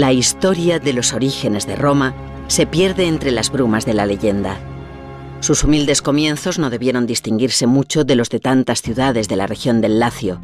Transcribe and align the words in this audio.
La 0.00 0.14
historia 0.14 0.78
de 0.78 0.94
los 0.94 1.12
orígenes 1.12 1.66
de 1.66 1.76
Roma 1.76 2.14
se 2.48 2.64
pierde 2.64 3.06
entre 3.06 3.32
las 3.32 3.52
brumas 3.52 3.84
de 3.84 3.92
la 3.92 4.06
leyenda. 4.06 4.56
Sus 5.40 5.62
humildes 5.62 6.00
comienzos 6.00 6.58
no 6.58 6.70
debieron 6.70 7.06
distinguirse 7.06 7.66
mucho 7.66 8.04
de 8.04 8.16
los 8.16 8.30
de 8.30 8.40
tantas 8.40 8.80
ciudades 8.80 9.28
de 9.28 9.36
la 9.36 9.46
región 9.46 9.82
del 9.82 9.98
Lacio, 9.98 10.40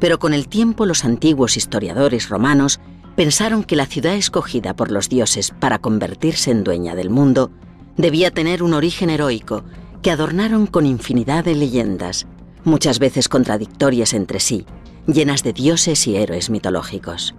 pero 0.00 0.18
con 0.18 0.34
el 0.34 0.48
tiempo 0.48 0.86
los 0.86 1.04
antiguos 1.04 1.56
historiadores 1.56 2.28
romanos 2.28 2.80
pensaron 3.14 3.62
que 3.62 3.76
la 3.76 3.86
ciudad 3.86 4.14
escogida 4.14 4.74
por 4.74 4.90
los 4.90 5.08
dioses 5.08 5.52
para 5.56 5.78
convertirse 5.78 6.50
en 6.50 6.64
dueña 6.64 6.96
del 6.96 7.10
mundo 7.10 7.52
debía 7.96 8.32
tener 8.32 8.60
un 8.60 8.74
origen 8.74 9.08
heroico 9.08 9.62
que 10.02 10.10
adornaron 10.10 10.66
con 10.66 10.84
infinidad 10.84 11.44
de 11.44 11.54
leyendas, 11.54 12.26
muchas 12.64 12.98
veces 12.98 13.28
contradictorias 13.28 14.14
entre 14.14 14.40
sí, 14.40 14.66
llenas 15.06 15.44
de 15.44 15.52
dioses 15.52 16.08
y 16.08 16.16
héroes 16.16 16.50
mitológicos. 16.50 17.36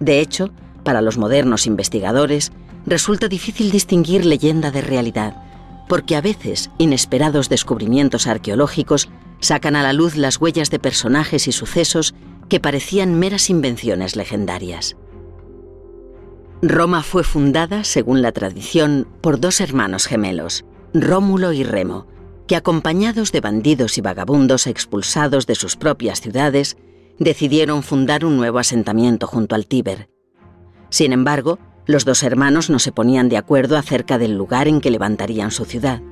De 0.00 0.20
hecho, 0.20 0.50
para 0.84 1.00
los 1.00 1.18
modernos 1.18 1.66
investigadores, 1.66 2.52
resulta 2.86 3.28
difícil 3.28 3.70
distinguir 3.70 4.24
leyenda 4.24 4.70
de 4.70 4.80
realidad, 4.80 5.42
porque 5.88 6.16
a 6.16 6.20
veces 6.20 6.70
inesperados 6.78 7.48
descubrimientos 7.48 8.26
arqueológicos 8.26 9.08
sacan 9.40 9.76
a 9.76 9.82
la 9.82 9.92
luz 9.92 10.16
las 10.16 10.40
huellas 10.40 10.70
de 10.70 10.78
personajes 10.78 11.48
y 11.48 11.52
sucesos 11.52 12.14
que 12.48 12.60
parecían 12.60 13.18
meras 13.18 13.50
invenciones 13.50 14.16
legendarias. 14.16 14.96
Roma 16.62 17.02
fue 17.02 17.22
fundada, 17.22 17.84
según 17.84 18.22
la 18.22 18.32
tradición, 18.32 19.06
por 19.20 19.40
dos 19.40 19.60
hermanos 19.60 20.06
gemelos, 20.06 20.64
Rómulo 20.94 21.52
y 21.52 21.64
Remo, 21.64 22.06
que 22.46 22.56
acompañados 22.56 23.32
de 23.32 23.40
bandidos 23.40 23.98
y 23.98 24.00
vagabundos 24.00 24.66
expulsados 24.66 25.46
de 25.46 25.54
sus 25.54 25.76
propias 25.76 26.20
ciudades, 26.20 26.76
decidieron 27.18 27.82
fundar 27.82 28.24
un 28.24 28.36
nuevo 28.36 28.58
asentamiento 28.58 29.26
junto 29.26 29.54
al 29.54 29.66
Tíber. 29.66 30.08
Sin 30.90 31.12
embargo, 31.12 31.58
los 31.86 32.04
dos 32.04 32.22
hermanos 32.22 32.70
no 32.70 32.78
se 32.78 32.92
ponían 32.92 33.28
de 33.28 33.36
acuerdo 33.36 33.76
acerca 33.76 34.18
del 34.18 34.36
lugar 34.36 34.68
en 34.68 34.80
que 34.80 34.90
levantarían 34.90 35.50
su 35.50 35.64
ciudad. 35.64 36.02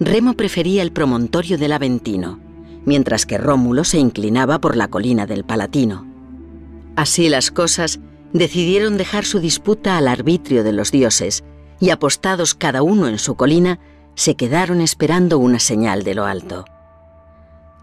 Remo 0.00 0.34
prefería 0.34 0.82
el 0.82 0.92
promontorio 0.92 1.58
del 1.58 1.72
Aventino, 1.72 2.38
mientras 2.84 3.26
que 3.26 3.38
Rómulo 3.38 3.84
se 3.84 3.98
inclinaba 3.98 4.60
por 4.60 4.76
la 4.76 4.88
colina 4.88 5.26
del 5.26 5.44
Palatino. 5.44 6.06
Así 6.94 7.28
las 7.28 7.50
cosas, 7.50 8.00
decidieron 8.32 8.96
dejar 8.96 9.24
su 9.24 9.40
disputa 9.40 9.96
al 9.96 10.08
arbitrio 10.08 10.62
de 10.62 10.72
los 10.72 10.90
dioses 10.90 11.44
y 11.80 11.90
apostados 11.90 12.54
cada 12.54 12.82
uno 12.82 13.08
en 13.08 13.18
su 13.18 13.34
colina, 13.34 13.78
se 14.14 14.34
quedaron 14.34 14.80
esperando 14.80 15.38
una 15.38 15.58
señal 15.58 16.02
de 16.02 16.14
lo 16.14 16.24
alto. 16.24 16.64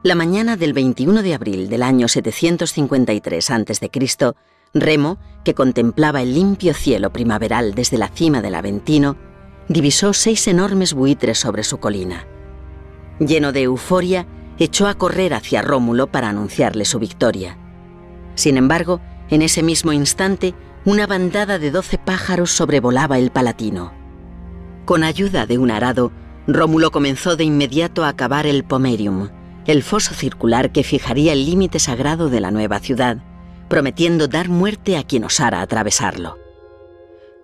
La 0.05 0.13
mañana 0.13 0.55
del 0.55 0.73
21 0.73 1.23
de 1.23 1.33
abril 1.33 1.67
del 1.67 1.81
año 1.81 2.07
753 2.07 3.49
a.C., 3.49 4.33
Remo, 4.75 5.17
que 5.43 5.55
contemplaba 5.55 6.21
el 6.21 6.35
limpio 6.35 6.75
cielo 6.75 7.11
primaveral 7.11 7.73
desde 7.73 7.97
la 7.97 8.09
cima 8.09 8.43
del 8.43 8.53
Aventino, 8.53 9.17
divisó 9.67 10.13
seis 10.13 10.47
enormes 10.47 10.93
buitres 10.93 11.39
sobre 11.39 11.63
su 11.63 11.79
colina. 11.79 12.27
Lleno 13.17 13.51
de 13.51 13.63
euforia, 13.63 14.27
echó 14.59 14.87
a 14.87 14.93
correr 14.93 15.33
hacia 15.33 15.63
Rómulo 15.63 16.05
para 16.05 16.29
anunciarle 16.29 16.85
su 16.85 16.99
victoria. 16.99 17.57
Sin 18.35 18.57
embargo, 18.57 19.01
en 19.31 19.41
ese 19.41 19.63
mismo 19.63 19.91
instante, 19.91 20.53
una 20.85 21.07
bandada 21.07 21.57
de 21.57 21.71
doce 21.71 21.97
pájaros 21.97 22.51
sobrevolaba 22.51 23.17
el 23.17 23.31
Palatino. 23.31 23.91
Con 24.85 25.03
ayuda 25.03 25.47
de 25.47 25.57
un 25.57 25.71
arado, 25.71 26.11
Rómulo 26.45 26.91
comenzó 26.91 27.35
de 27.35 27.45
inmediato 27.45 28.05
a 28.05 28.13
cavar 28.13 28.45
el 28.45 28.65
Pomerium, 28.65 29.29
el 29.65 29.83
foso 29.83 30.13
circular 30.13 30.71
que 30.71 30.83
fijaría 30.83 31.33
el 31.33 31.45
límite 31.45 31.79
sagrado 31.79 32.29
de 32.29 32.39
la 32.39 32.51
nueva 32.51 32.79
ciudad, 32.79 33.17
prometiendo 33.67 34.27
dar 34.27 34.49
muerte 34.49 34.97
a 34.97 35.03
quien 35.03 35.23
osara 35.23 35.61
atravesarlo. 35.61 36.37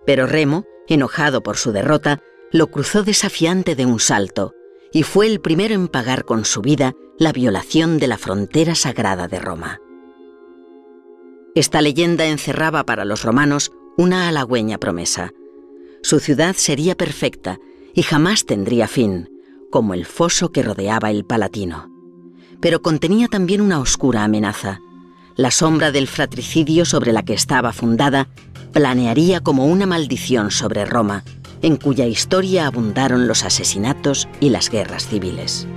Pero 0.06 0.28
Remo, 0.28 0.66
enojado 0.88 1.42
por 1.42 1.58
su 1.58 1.72
derrota, 1.72 2.22
lo 2.52 2.68
cruzó 2.68 3.04
desafiante 3.04 3.76
de 3.76 3.86
un 3.86 4.00
salto 4.00 4.54
y 4.92 5.04
fue 5.04 5.28
el 5.28 5.40
primero 5.40 5.74
en 5.74 5.88
pagar 5.88 6.26
con 6.26 6.46
su 6.46 6.62
vida 6.62 6.94
la 7.18 7.32
violación 7.32 7.98
de 7.98 8.08
la 8.08 8.18
frontera 8.18 8.76
sagrada 8.76 9.28
de 9.28 9.40
Roma. 9.40 9.80
Esta 11.56 11.82
leyenda 11.82 12.26
encerraba 12.26 12.86
para 12.86 13.06
los 13.06 13.24
romanos 13.24 13.72
una 13.98 14.28
halagüeña 14.28 14.78
promesa. 14.78 15.32
Su 16.02 16.20
ciudad 16.20 16.56
sería 16.56 16.96
perfecta 16.96 17.60
y 17.94 18.04
jamás 18.04 18.46
tendría 18.46 18.88
fin, 18.88 19.30
como 19.70 19.94
el 19.94 20.06
foso 20.06 20.52
que 20.52 20.64
rodeaba 20.64 21.12
el 21.12 21.26
Palatino. 21.26 21.91
Pero 22.62 22.82
contenía 22.82 23.28
también 23.28 23.62
una 23.62 23.80
oscura 23.80 24.24
amenaza 24.24 24.80
la 25.36 25.52
sombra 25.52 25.92
del 25.92 26.08
fratricidio 26.08 26.86
sobre 26.86 27.14
la 27.14 27.24
que 27.24 27.34
estaba 27.34 27.74
fundada 27.74 28.28
planearía 28.74 29.40
como 29.40 29.66
una 29.66 29.86
maldición 29.86 30.52
sobre 30.52 30.86
Roma, 30.86 31.24
en 31.62 31.78
cuya 31.78 32.06
historia 32.06 32.68
abundaron 32.68 33.28
los 33.28 33.44
asesinatos 33.44 34.28
y 34.40 34.50
las 34.50 34.70
guerras 34.70 35.08
civiles. 35.08 35.68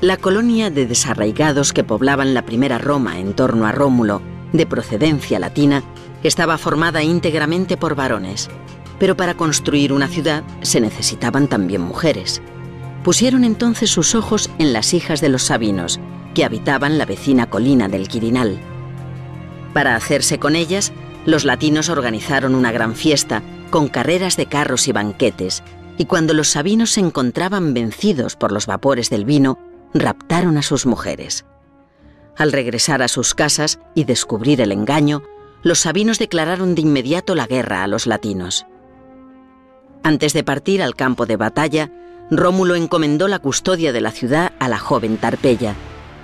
La 0.00 0.16
colonia 0.16 0.70
de 0.70 0.86
desarraigados 0.86 1.72
que 1.72 1.84
poblaban 1.84 2.32
la 2.32 2.46
primera 2.46 2.78
Roma 2.78 3.18
en 3.18 3.34
torno 3.34 3.66
a 3.66 3.72
Rómulo, 3.72 4.22
de 4.52 4.66
procedencia 4.66 5.38
latina, 5.38 5.82
estaba 6.22 6.58
formada 6.58 7.02
íntegramente 7.02 7.76
por 7.76 7.94
varones, 7.94 8.48
pero 8.98 9.16
para 9.16 9.34
construir 9.34 9.92
una 9.92 10.08
ciudad 10.08 10.42
se 10.62 10.80
necesitaban 10.80 11.48
también 11.48 11.82
mujeres. 11.82 12.40
Pusieron 13.02 13.44
entonces 13.44 13.90
sus 13.90 14.14
ojos 14.14 14.50
en 14.58 14.72
las 14.72 14.92
hijas 14.92 15.20
de 15.20 15.30
los 15.30 15.44
sabinos, 15.44 16.00
que 16.34 16.44
habitaban 16.44 16.98
la 16.98 17.06
vecina 17.06 17.48
colina 17.48 17.88
del 17.88 18.08
Quirinal. 18.08 18.60
Para 19.72 19.96
hacerse 19.96 20.38
con 20.38 20.56
ellas, 20.56 20.92
los 21.26 21.44
latinos 21.44 21.88
organizaron 21.88 22.54
una 22.54 22.72
gran 22.72 22.94
fiesta 22.94 23.42
con 23.70 23.88
carreras 23.88 24.36
de 24.36 24.46
carros 24.46 24.88
y 24.88 24.92
banquetes, 24.92 25.62
y 25.96 26.06
cuando 26.06 26.34
los 26.34 26.48
sabinos 26.48 26.90
se 26.90 27.00
encontraban 27.00 27.74
vencidos 27.74 28.36
por 28.36 28.52
los 28.52 28.66
vapores 28.66 29.10
del 29.10 29.24
vino, 29.24 29.58
raptaron 29.94 30.56
a 30.56 30.62
sus 30.62 30.86
mujeres. 30.86 31.44
Al 32.36 32.52
regresar 32.52 33.02
a 33.02 33.08
sus 33.08 33.34
casas 33.34 33.80
y 33.94 34.04
descubrir 34.04 34.60
el 34.60 34.72
engaño, 34.72 35.22
los 35.62 35.80
sabinos 35.80 36.18
declararon 36.18 36.74
de 36.74 36.82
inmediato 36.82 37.34
la 37.34 37.46
guerra 37.46 37.82
a 37.82 37.86
los 37.86 38.06
latinos. 38.06 38.66
Antes 40.02 40.32
de 40.32 40.42
partir 40.42 40.82
al 40.82 40.94
campo 40.94 41.26
de 41.26 41.36
batalla, 41.36 41.90
Rómulo 42.30 42.76
encomendó 42.76 43.26
la 43.26 43.40
custodia 43.40 43.92
de 43.92 44.00
la 44.00 44.12
ciudad 44.12 44.52
a 44.60 44.68
la 44.68 44.78
joven 44.78 45.16
Tarpeya, 45.16 45.74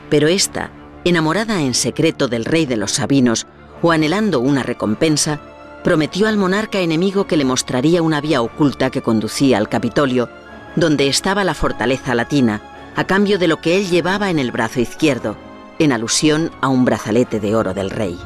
pero 0.08 0.28
ésta, 0.28 0.70
enamorada 1.04 1.62
en 1.62 1.74
secreto 1.74 2.28
del 2.28 2.44
rey 2.44 2.64
de 2.64 2.76
los 2.76 2.92
Sabinos 2.92 3.46
o 3.82 3.90
anhelando 3.90 4.38
una 4.38 4.62
recompensa, 4.62 5.40
prometió 5.82 6.28
al 6.28 6.36
monarca 6.36 6.78
enemigo 6.78 7.26
que 7.26 7.36
le 7.36 7.44
mostraría 7.44 8.02
una 8.02 8.20
vía 8.20 8.40
oculta 8.40 8.90
que 8.90 9.02
conducía 9.02 9.58
al 9.58 9.68
Capitolio, 9.68 10.28
donde 10.76 11.08
estaba 11.08 11.42
la 11.42 11.54
fortaleza 11.54 12.14
latina, 12.14 12.60
a 12.94 13.04
cambio 13.04 13.38
de 13.38 13.48
lo 13.48 13.60
que 13.60 13.76
él 13.76 13.88
llevaba 13.88 14.30
en 14.30 14.38
el 14.38 14.52
brazo 14.52 14.80
izquierdo, 14.80 15.36
en 15.80 15.90
alusión 15.92 16.52
a 16.60 16.68
un 16.68 16.84
brazalete 16.84 17.40
de 17.40 17.56
oro 17.56 17.74
del 17.74 17.90
rey. 17.90 18.16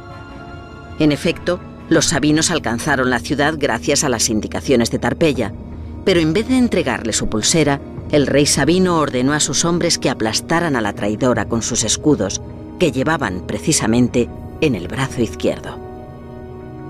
En 0.98 1.12
efecto, 1.12 1.60
los 1.88 2.06
sabinos 2.06 2.50
alcanzaron 2.50 3.08
la 3.08 3.18
ciudad 3.20 3.54
gracias 3.56 4.04
a 4.04 4.10
las 4.10 4.28
indicaciones 4.28 4.90
de 4.90 4.98
Tarpeya, 4.98 5.52
pero 6.04 6.20
en 6.20 6.32
vez 6.32 6.48
de 6.48 6.58
entregarle 6.58 7.12
su 7.12 7.28
pulsera, 7.28 7.80
el 8.10 8.26
rey 8.26 8.46
Sabino 8.46 8.98
ordenó 8.98 9.32
a 9.32 9.40
sus 9.40 9.64
hombres 9.64 9.98
que 9.98 10.10
aplastaran 10.10 10.76
a 10.76 10.80
la 10.80 10.92
traidora 10.92 11.46
con 11.46 11.62
sus 11.62 11.84
escudos, 11.84 12.40
que 12.78 12.92
llevaban 12.92 13.46
precisamente 13.46 14.28
en 14.60 14.74
el 14.74 14.88
brazo 14.88 15.22
izquierdo. 15.22 15.78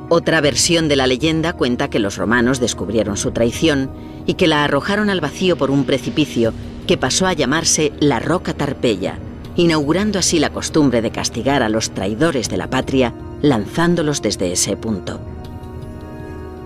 Otra 0.09 0.41
versión 0.41 0.89
de 0.89 0.97
la 0.97 1.07
leyenda 1.07 1.53
cuenta 1.53 1.89
que 1.89 1.99
los 1.99 2.17
romanos 2.17 2.59
descubrieron 2.59 3.17
su 3.17 3.31
traición 3.31 3.91
y 4.27 4.35
que 4.35 4.49
la 4.49 4.65
arrojaron 4.65 5.11
al 5.11 5.21
vacío 5.21 5.57
por 5.57 5.71
un 5.71 5.85
precipicio 5.85 6.53
que 6.87 6.97
pasó 6.97 7.27
a 7.27 7.33
llamarse 7.33 7.93
la 8.01 8.19
Roca 8.19 8.55
Tarpeya, 8.55 9.19
inaugurando 9.57 10.19
así 10.19 10.39
la 10.39 10.51
costumbre 10.51 11.03
de 11.03 11.11
castigar 11.11 11.63
a 11.63 11.69
los 11.69 11.91
traidores 11.93 12.49
de 12.49 12.57
la 12.57 12.69
patria 12.69 13.15
lanzándolos 13.43 14.23
desde 14.23 14.53
ese 14.53 14.77
punto. 14.77 15.21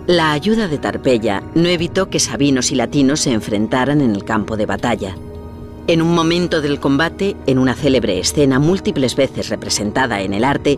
La 0.07 0.33
ayuda 0.33 0.69
de 0.69 0.77
Tarpeya 0.77 1.43
no 1.55 1.67
evitó 1.67 2.11
que 2.11 2.21
sabinos 2.21 2.71
y 2.71 2.75
latinos 2.75 3.21
se 3.21 3.33
enfrentaran 3.33 4.03
en 4.03 4.15
el 4.15 4.23
campo 4.23 4.59
de 4.59 4.67
batalla. 4.67 5.17
En 5.87 6.03
un 6.03 6.15
momento 6.15 6.61
del 6.61 6.79
combate, 6.79 7.37
en 7.47 7.59
una 7.59 7.75
célebre 7.75 8.19
escena 8.19 8.59
múltiples 8.59 9.17
veces 9.17 9.49
representada 9.49 10.21
en 10.21 10.35
el 10.35 10.45
arte, 10.45 10.77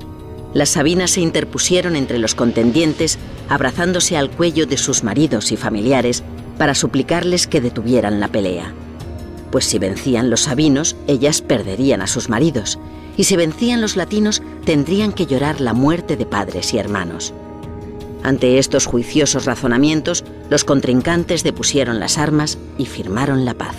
las 0.54 0.68
sabinas 0.68 1.10
se 1.10 1.22
interpusieron 1.22 1.96
entre 1.96 2.20
los 2.20 2.36
contendientes, 2.36 3.18
abrazándose 3.48 4.16
al 4.16 4.30
cuello 4.30 4.64
de 4.64 4.76
sus 4.76 5.02
maridos 5.02 5.50
y 5.50 5.56
familiares 5.56 6.22
para 6.56 6.76
suplicarles 6.76 7.48
que 7.48 7.60
detuvieran 7.60 8.20
la 8.20 8.28
pelea. 8.28 8.72
Pues 9.50 9.64
si 9.64 9.80
vencían 9.80 10.30
los 10.30 10.42
sabinos, 10.42 10.94
ellas 11.08 11.42
perderían 11.42 12.00
a 12.00 12.06
sus 12.06 12.28
maridos, 12.28 12.78
y 13.16 13.24
si 13.24 13.34
vencían 13.34 13.80
los 13.80 13.96
latinos, 13.96 14.40
tendrían 14.64 15.12
que 15.12 15.26
llorar 15.26 15.60
la 15.60 15.72
muerte 15.72 16.16
de 16.16 16.26
padres 16.26 16.72
y 16.74 16.78
hermanos. 16.78 17.34
Ante 18.26 18.58
estos 18.58 18.86
juiciosos 18.86 19.44
razonamientos, 19.44 20.24
los 20.50 20.64
contrincantes 20.64 21.44
depusieron 21.44 22.00
las 22.00 22.18
armas 22.18 22.58
y 22.76 22.86
firmaron 22.86 23.44
la 23.44 23.54
paz. 23.54 23.76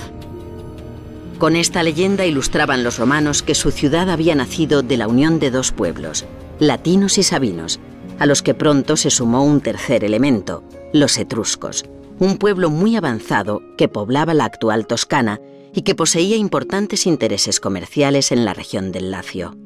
Con 1.37 1.57
esta 1.57 1.83
leyenda 1.83 2.25
ilustraban 2.25 2.81
los 2.81 2.97
romanos 2.97 3.43
que 3.43 3.55
su 3.55 3.71
ciudad 3.71 4.09
había 4.09 4.35
nacido 4.35 4.83
de 4.83 4.95
la 4.95 5.09
unión 5.09 5.39
de 5.39 5.51
dos 5.51 5.73
pueblos, 5.73 6.23
latinos 6.59 7.17
y 7.17 7.23
sabinos, 7.23 7.81
a 8.19 8.25
los 8.25 8.41
que 8.41 8.53
pronto 8.53 8.95
se 8.95 9.09
sumó 9.09 9.43
un 9.43 9.59
tercer 9.59 10.05
elemento, 10.05 10.63
los 10.93 11.17
etruscos, 11.17 11.83
un 12.17 12.37
pueblo 12.37 12.69
muy 12.69 12.95
avanzado 12.95 13.61
que 13.77 13.89
poblaba 13.89 14.33
la 14.33 14.45
actual 14.45 14.87
Toscana 14.87 15.41
y 15.73 15.81
que 15.81 15.93
poseía 15.93 16.37
importantes 16.37 17.05
intereses 17.05 17.59
comerciales 17.59 18.31
en 18.31 18.45
la 18.45 18.53
región 18.53 18.93
del 18.93 19.11
Lacio. 19.11 19.57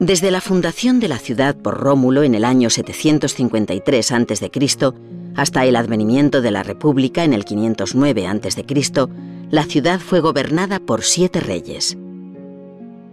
Desde 0.00 0.30
la 0.30 0.40
fundación 0.40 1.00
de 1.00 1.08
la 1.08 1.18
ciudad 1.18 1.56
por 1.56 1.76
Rómulo 1.76 2.22
en 2.22 2.36
el 2.36 2.44
año 2.44 2.70
753 2.70 4.12
a.C. 4.12 4.50
hasta 5.34 5.64
el 5.64 5.74
advenimiento 5.74 6.40
de 6.40 6.52
la 6.52 6.62
República 6.62 7.24
en 7.24 7.32
el 7.32 7.44
509 7.44 8.26
a.C., 8.28 8.64
la 9.50 9.64
ciudad 9.64 9.98
fue 9.98 10.20
gobernada 10.20 10.78
por 10.78 11.02
siete 11.02 11.40
reyes. 11.40 11.98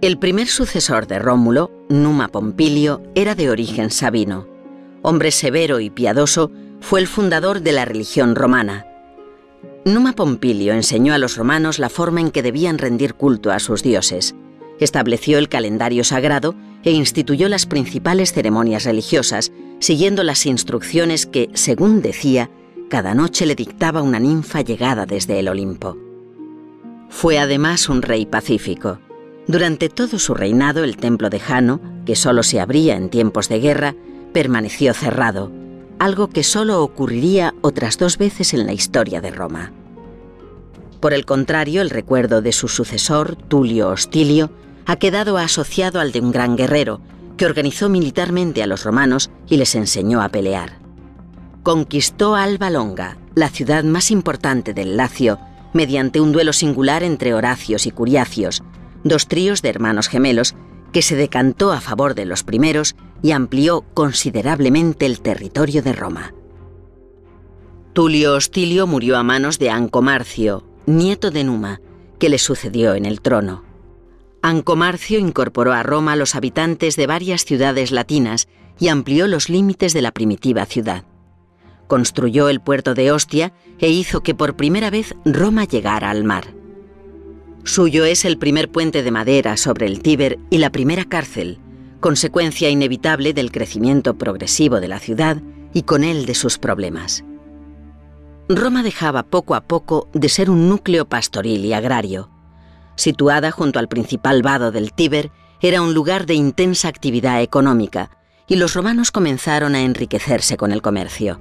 El 0.02 0.20
primer 0.20 0.48
sucesor 0.48 1.08
de 1.08 1.18
Rómulo, 1.18 1.72
Numa 1.90 2.28
Pompilio, 2.28 3.02
era 3.16 3.34
de 3.34 3.50
origen 3.50 3.90
sabino. 3.90 4.48
Hombre 5.02 5.32
severo 5.32 5.80
y 5.80 5.90
piadoso, 5.90 6.52
fue 6.82 7.00
el 7.00 7.08
fundador 7.08 7.62
de 7.62 7.72
la 7.72 7.86
religión 7.86 8.36
romana. 8.36 8.86
Numa 9.86 10.14
Pompilio 10.14 10.74
enseñó 10.74 11.16
a 11.16 11.18
los 11.18 11.36
romanos 11.36 11.80
la 11.80 11.90
forma 11.90 12.22
en 12.22 12.30
que 12.30 12.44
debían 12.44 12.78
rendir 12.78 13.16
culto 13.16 13.52
a 13.52 13.58
sus 13.58 13.82
dioses. 13.82 14.36
Estableció 14.80 15.40
el 15.40 15.50
calendario 15.50 16.04
sagrado 16.04 16.54
e 16.86 16.92
instituyó 16.92 17.50
las 17.50 17.66
principales 17.66 18.32
ceremonias 18.32 18.86
religiosas, 18.86 19.52
siguiendo 19.80 20.24
las 20.24 20.46
instrucciones 20.46 21.26
que, 21.26 21.50
según 21.54 22.02
decía, 22.02 22.50
cada 22.90 23.16
noche 23.16 23.48
le 23.48 23.56
dictaba 23.56 24.04
una 24.04 24.20
ninfa 24.20 24.62
llegada 24.62 25.06
desde 25.06 25.40
el 25.40 25.50
Olimpo. 25.50 25.98
Fue 27.10 27.40
además 27.40 27.90
un 27.90 28.04
rey 28.04 28.26
pacífico. 28.26 29.00
Durante 29.48 29.90
todo 29.90 30.20
su 30.20 30.34
reinado 30.36 30.84
el 30.84 30.98
templo 30.98 31.30
de 31.30 31.40
Jano, 31.40 31.82
que 32.06 32.16
solo 32.16 32.44
se 32.44 32.60
abría 32.60 32.96
en 32.96 33.10
tiempos 33.10 33.50
de 33.50 33.60
guerra, 33.60 33.96
permaneció 34.32 34.94
cerrado, 34.94 35.52
algo 35.98 36.30
que 36.30 36.44
solo 36.44 36.84
ocurriría 36.84 37.56
otras 37.62 37.98
dos 37.98 38.18
veces 38.18 38.54
en 38.54 38.66
la 38.66 38.74
historia 38.74 39.22
de 39.22 39.32
Roma. 39.32 39.72
Por 41.00 41.14
el 41.14 41.26
contrario, 41.26 41.82
el 41.82 41.90
recuerdo 41.90 42.42
de 42.42 42.52
su 42.52 42.68
sucesor, 42.68 43.36
Tulio 43.36 43.90
Hostilio, 43.90 44.52
ha 44.86 44.96
quedado 44.98 45.38
asociado 45.38 46.00
al 46.00 46.12
de 46.12 46.20
un 46.20 46.32
gran 46.32 46.56
guerrero, 46.56 47.02
que 47.38 47.46
organizó 47.46 47.90
militarmente 47.90 48.64
a 48.64 48.68
los 48.68 48.84
romanos 48.84 49.30
y 49.48 49.58
les 49.58 49.76
enseñó 49.76 50.22
a 50.22 50.30
pelear. 50.30 50.80
Conquistó 51.64 52.36
Alba 52.36 52.70
Longa, 52.70 53.18
la 53.34 53.50
ciudad 53.50 53.84
más 53.84 54.12
importante 54.12 54.74
del 54.74 54.96
Lacio, 54.96 55.40
mediante 55.74 56.22
un 56.22 56.32
duelo 56.32 56.54
singular 56.54 57.04
entre 57.04 57.34
Horacios 57.34 57.86
y 57.86 57.92
Curiacios, 57.92 58.64
dos 59.04 59.28
tríos 59.28 59.62
de 59.62 59.70
hermanos 59.70 60.08
gemelos, 60.08 60.56
que 60.94 61.02
se 61.02 61.18
decantó 61.18 61.74
a 61.74 61.82
favor 61.82 62.16
de 62.16 62.26
los 62.26 62.44
primeros 62.44 62.96
y 63.22 63.32
amplió 63.32 63.84
considerablemente 63.94 65.06
el 65.06 65.20
territorio 65.20 65.82
de 65.82 65.92
Roma. 65.92 66.34
Tulio 67.92 68.36
Hostilio 68.36 68.88
murió 68.88 69.18
a 69.18 69.24
manos 69.24 69.60
de 69.60 69.70
Ancomarcio, 69.70 70.64
nieto 70.86 71.32
de 71.32 71.44
Numa, 71.44 71.82
que 72.20 72.30
le 72.30 72.38
sucedió 72.38 72.94
en 72.96 73.06
el 73.06 73.20
trono. 73.20 73.65
Ancomarcio 74.46 75.18
incorporó 75.18 75.74
a 75.74 75.82
Roma 75.82 76.16
los 76.16 76.36
habitantes 76.36 76.96
de 76.98 77.08
varias 77.08 77.46
ciudades 77.46 77.90
latinas 77.90 78.48
y 78.80 78.90
amplió 78.90 79.26
los 79.26 79.50
límites 79.50 79.92
de 79.92 80.04
la 80.04 80.12
primitiva 80.12 80.68
ciudad. 80.68 81.04
Construyó 81.88 82.48
el 82.50 82.62
puerto 82.62 82.94
de 82.94 83.12
Ostia 83.12 83.54
e 83.80 83.90
hizo 83.90 84.22
que 84.22 84.36
por 84.36 84.56
primera 84.56 84.92
vez 84.92 85.16
Roma 85.26 85.64
llegara 85.64 86.12
al 86.12 86.26
mar. 86.26 86.54
Suyo 87.64 88.06
es 88.06 88.24
el 88.24 88.38
primer 88.38 88.72
puente 88.72 89.02
de 89.02 89.10
madera 89.10 89.58
sobre 89.58 89.88
el 89.88 90.04
Tíber 90.04 90.38
y 90.52 90.60
la 90.60 90.72
primera 90.72 91.06
cárcel, 91.06 91.58
consecuencia 92.00 92.70
inevitable 92.70 93.34
del 93.34 93.52
crecimiento 93.52 94.16
progresivo 94.16 94.80
de 94.80 94.90
la 94.90 95.00
ciudad 95.00 95.42
y 95.74 95.82
con 95.82 96.04
él 96.04 96.28
de 96.28 96.36
sus 96.36 96.60
problemas. 96.60 97.26
Roma 98.48 98.84
dejaba 98.84 99.24
poco 99.24 99.56
a 99.56 99.62
poco 99.62 100.08
de 100.14 100.30
ser 100.30 100.52
un 100.52 100.70
núcleo 100.70 101.10
pastoril 101.10 101.66
y 101.66 101.74
agrario. 101.74 102.35
Situada 102.96 103.52
junto 103.52 103.80
al 103.80 103.88
principal 103.88 104.42
vado 104.42 104.72
del 104.72 104.94
Tíber, 104.94 105.32
era 105.62 105.82
un 105.82 105.94
lugar 105.94 106.26
de 106.26 106.36
intensa 106.36 106.88
actividad 106.88 107.42
económica, 107.42 108.10
y 108.48 108.56
los 108.56 108.74
romanos 108.74 109.12
comenzaron 109.12 109.76
a 109.76 109.82
enriquecerse 109.82 110.58
con 110.58 110.72
el 110.72 110.82
comercio. 110.82 111.40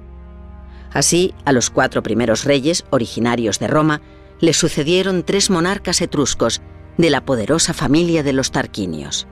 Así, 0.91 1.33
a 1.45 1.51
los 1.51 1.69
cuatro 1.69 2.01
primeros 2.03 2.45
reyes, 2.45 2.85
originarios 2.89 3.59
de 3.59 3.67
Roma, 3.67 4.01
le 4.39 4.53
sucedieron 4.53 5.23
tres 5.23 5.49
monarcas 5.49 6.01
etruscos 6.01 6.61
de 6.97 7.09
la 7.09 7.25
poderosa 7.25 7.73
familia 7.73 8.23
de 8.23 8.33
los 8.33 8.51
Tarquinios. 8.51 9.27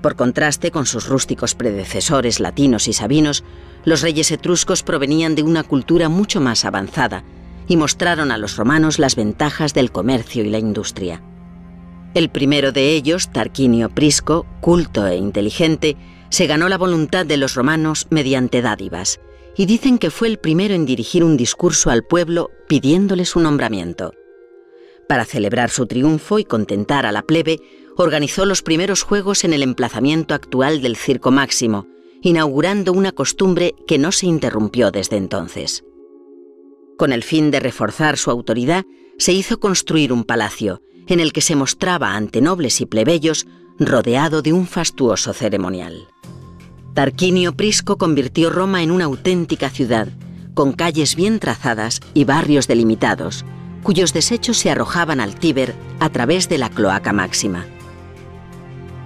Por 0.00 0.16
contraste 0.16 0.72
con 0.72 0.84
sus 0.84 1.06
rústicos 1.06 1.54
predecesores 1.54 2.40
latinos 2.40 2.88
y 2.88 2.92
sabinos, 2.92 3.44
los 3.84 4.02
reyes 4.02 4.32
etruscos 4.32 4.82
provenían 4.82 5.34
de 5.34 5.44
una 5.44 5.62
cultura 5.62 6.08
mucho 6.08 6.40
más 6.40 6.64
avanzada 6.64 7.24
y 7.68 7.76
mostraron 7.76 8.32
a 8.32 8.38
los 8.38 8.56
romanos 8.56 8.98
las 8.98 9.14
ventajas 9.14 9.74
del 9.74 9.92
comercio 9.92 10.44
y 10.44 10.50
la 10.50 10.58
industria. 10.58 11.22
El 12.14 12.28
primero 12.28 12.72
de 12.72 12.94
ellos, 12.94 13.30
Tarquinio 13.32 13.88
Prisco, 13.88 14.46
culto 14.60 15.06
e 15.06 15.16
inteligente, 15.16 15.96
se 16.28 16.46
ganó 16.46 16.68
la 16.68 16.76
voluntad 16.76 17.24
de 17.24 17.38
los 17.38 17.54
romanos 17.54 18.06
mediante 18.10 18.60
dádivas, 18.60 19.20
y 19.56 19.66
dicen 19.66 19.98
que 19.98 20.10
fue 20.10 20.28
el 20.28 20.38
primero 20.38 20.74
en 20.74 20.84
dirigir 20.84 21.24
un 21.24 21.36
discurso 21.36 21.90
al 21.90 22.04
pueblo 22.04 22.50
pidiéndole 22.68 23.24
su 23.24 23.40
nombramiento. 23.40 24.12
Para 25.08 25.24
celebrar 25.24 25.70
su 25.70 25.86
triunfo 25.86 26.38
y 26.38 26.44
contentar 26.44 27.06
a 27.06 27.12
la 27.12 27.22
plebe, 27.22 27.60
organizó 27.96 28.44
los 28.46 28.62
primeros 28.62 29.02
juegos 29.02 29.44
en 29.44 29.52
el 29.52 29.62
emplazamiento 29.62 30.34
actual 30.34 30.82
del 30.82 30.96
Circo 30.96 31.30
Máximo, 31.30 31.86
inaugurando 32.22 32.92
una 32.92 33.12
costumbre 33.12 33.74
que 33.86 33.98
no 33.98 34.12
se 34.12 34.26
interrumpió 34.26 34.90
desde 34.90 35.16
entonces. 35.16 35.84
Con 36.96 37.12
el 37.12 37.22
fin 37.22 37.50
de 37.50 37.60
reforzar 37.60 38.16
su 38.16 38.30
autoridad, 38.30 38.84
se 39.22 39.32
hizo 39.32 39.60
construir 39.60 40.12
un 40.12 40.24
palacio, 40.24 40.82
en 41.06 41.20
el 41.20 41.32
que 41.32 41.42
se 41.42 41.54
mostraba 41.54 42.16
ante 42.16 42.40
nobles 42.40 42.80
y 42.80 42.86
plebeyos 42.86 43.46
rodeado 43.78 44.42
de 44.42 44.52
un 44.52 44.66
fastuoso 44.66 45.32
ceremonial. 45.32 46.08
Tarquinio 46.92 47.56
Prisco 47.56 47.98
convirtió 47.98 48.50
Roma 48.50 48.82
en 48.82 48.90
una 48.90 49.04
auténtica 49.04 49.70
ciudad, 49.70 50.08
con 50.54 50.72
calles 50.72 51.14
bien 51.14 51.38
trazadas 51.38 52.00
y 52.14 52.24
barrios 52.24 52.66
delimitados, 52.66 53.44
cuyos 53.84 54.12
desechos 54.12 54.58
se 54.58 54.72
arrojaban 54.72 55.20
al 55.20 55.36
Tíber 55.36 55.76
a 56.00 56.08
través 56.08 56.48
de 56.48 56.58
la 56.58 56.68
cloaca 56.68 57.12
máxima. 57.12 57.64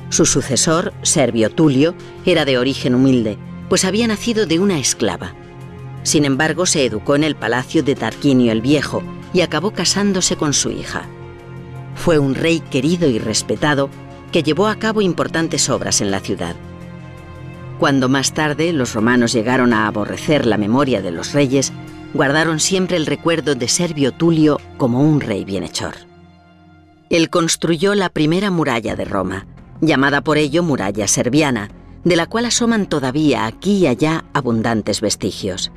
Su 0.08 0.24
sucesor, 0.24 0.94
Servio 1.02 1.50
Tulio, 1.50 1.94
era 2.24 2.46
de 2.46 2.56
origen 2.56 2.94
humilde, 2.94 3.36
pues 3.68 3.84
había 3.84 4.06
nacido 4.06 4.46
de 4.46 4.60
una 4.60 4.78
esclava. 4.78 5.34
Sin 6.04 6.24
embargo, 6.24 6.64
se 6.64 6.86
educó 6.86 7.16
en 7.16 7.24
el 7.24 7.36
palacio 7.36 7.82
de 7.82 7.96
Tarquinio 7.96 8.50
el 8.50 8.62
Viejo 8.62 9.02
y 9.36 9.42
acabó 9.42 9.72
casándose 9.72 10.36
con 10.36 10.54
su 10.54 10.70
hija. 10.70 11.02
Fue 11.94 12.18
un 12.18 12.34
rey 12.34 12.60
querido 12.60 13.06
y 13.06 13.18
respetado 13.18 13.90
que 14.32 14.42
llevó 14.42 14.66
a 14.66 14.76
cabo 14.76 15.02
importantes 15.02 15.68
obras 15.68 16.00
en 16.00 16.10
la 16.10 16.20
ciudad. 16.20 16.56
Cuando 17.78 18.08
más 18.08 18.32
tarde 18.32 18.72
los 18.72 18.94
romanos 18.94 19.34
llegaron 19.34 19.74
a 19.74 19.88
aborrecer 19.88 20.46
la 20.46 20.56
memoria 20.56 21.02
de 21.02 21.10
los 21.10 21.34
reyes, 21.34 21.70
guardaron 22.14 22.60
siempre 22.60 22.96
el 22.96 23.04
recuerdo 23.04 23.54
de 23.54 23.68
Servio 23.68 24.10
Tulio 24.12 24.58
como 24.78 25.02
un 25.02 25.20
rey 25.20 25.44
bienhechor. 25.44 25.96
Él 27.10 27.28
construyó 27.28 27.94
la 27.94 28.08
primera 28.08 28.50
muralla 28.50 28.96
de 28.96 29.04
Roma, 29.04 29.46
llamada 29.82 30.22
por 30.22 30.38
ello 30.38 30.62
muralla 30.62 31.06
serviana, 31.08 31.68
de 32.04 32.16
la 32.16 32.24
cual 32.24 32.46
asoman 32.46 32.86
todavía 32.86 33.44
aquí 33.44 33.80
y 33.80 33.86
allá 33.86 34.24
abundantes 34.32 35.02
vestigios, 35.02 35.72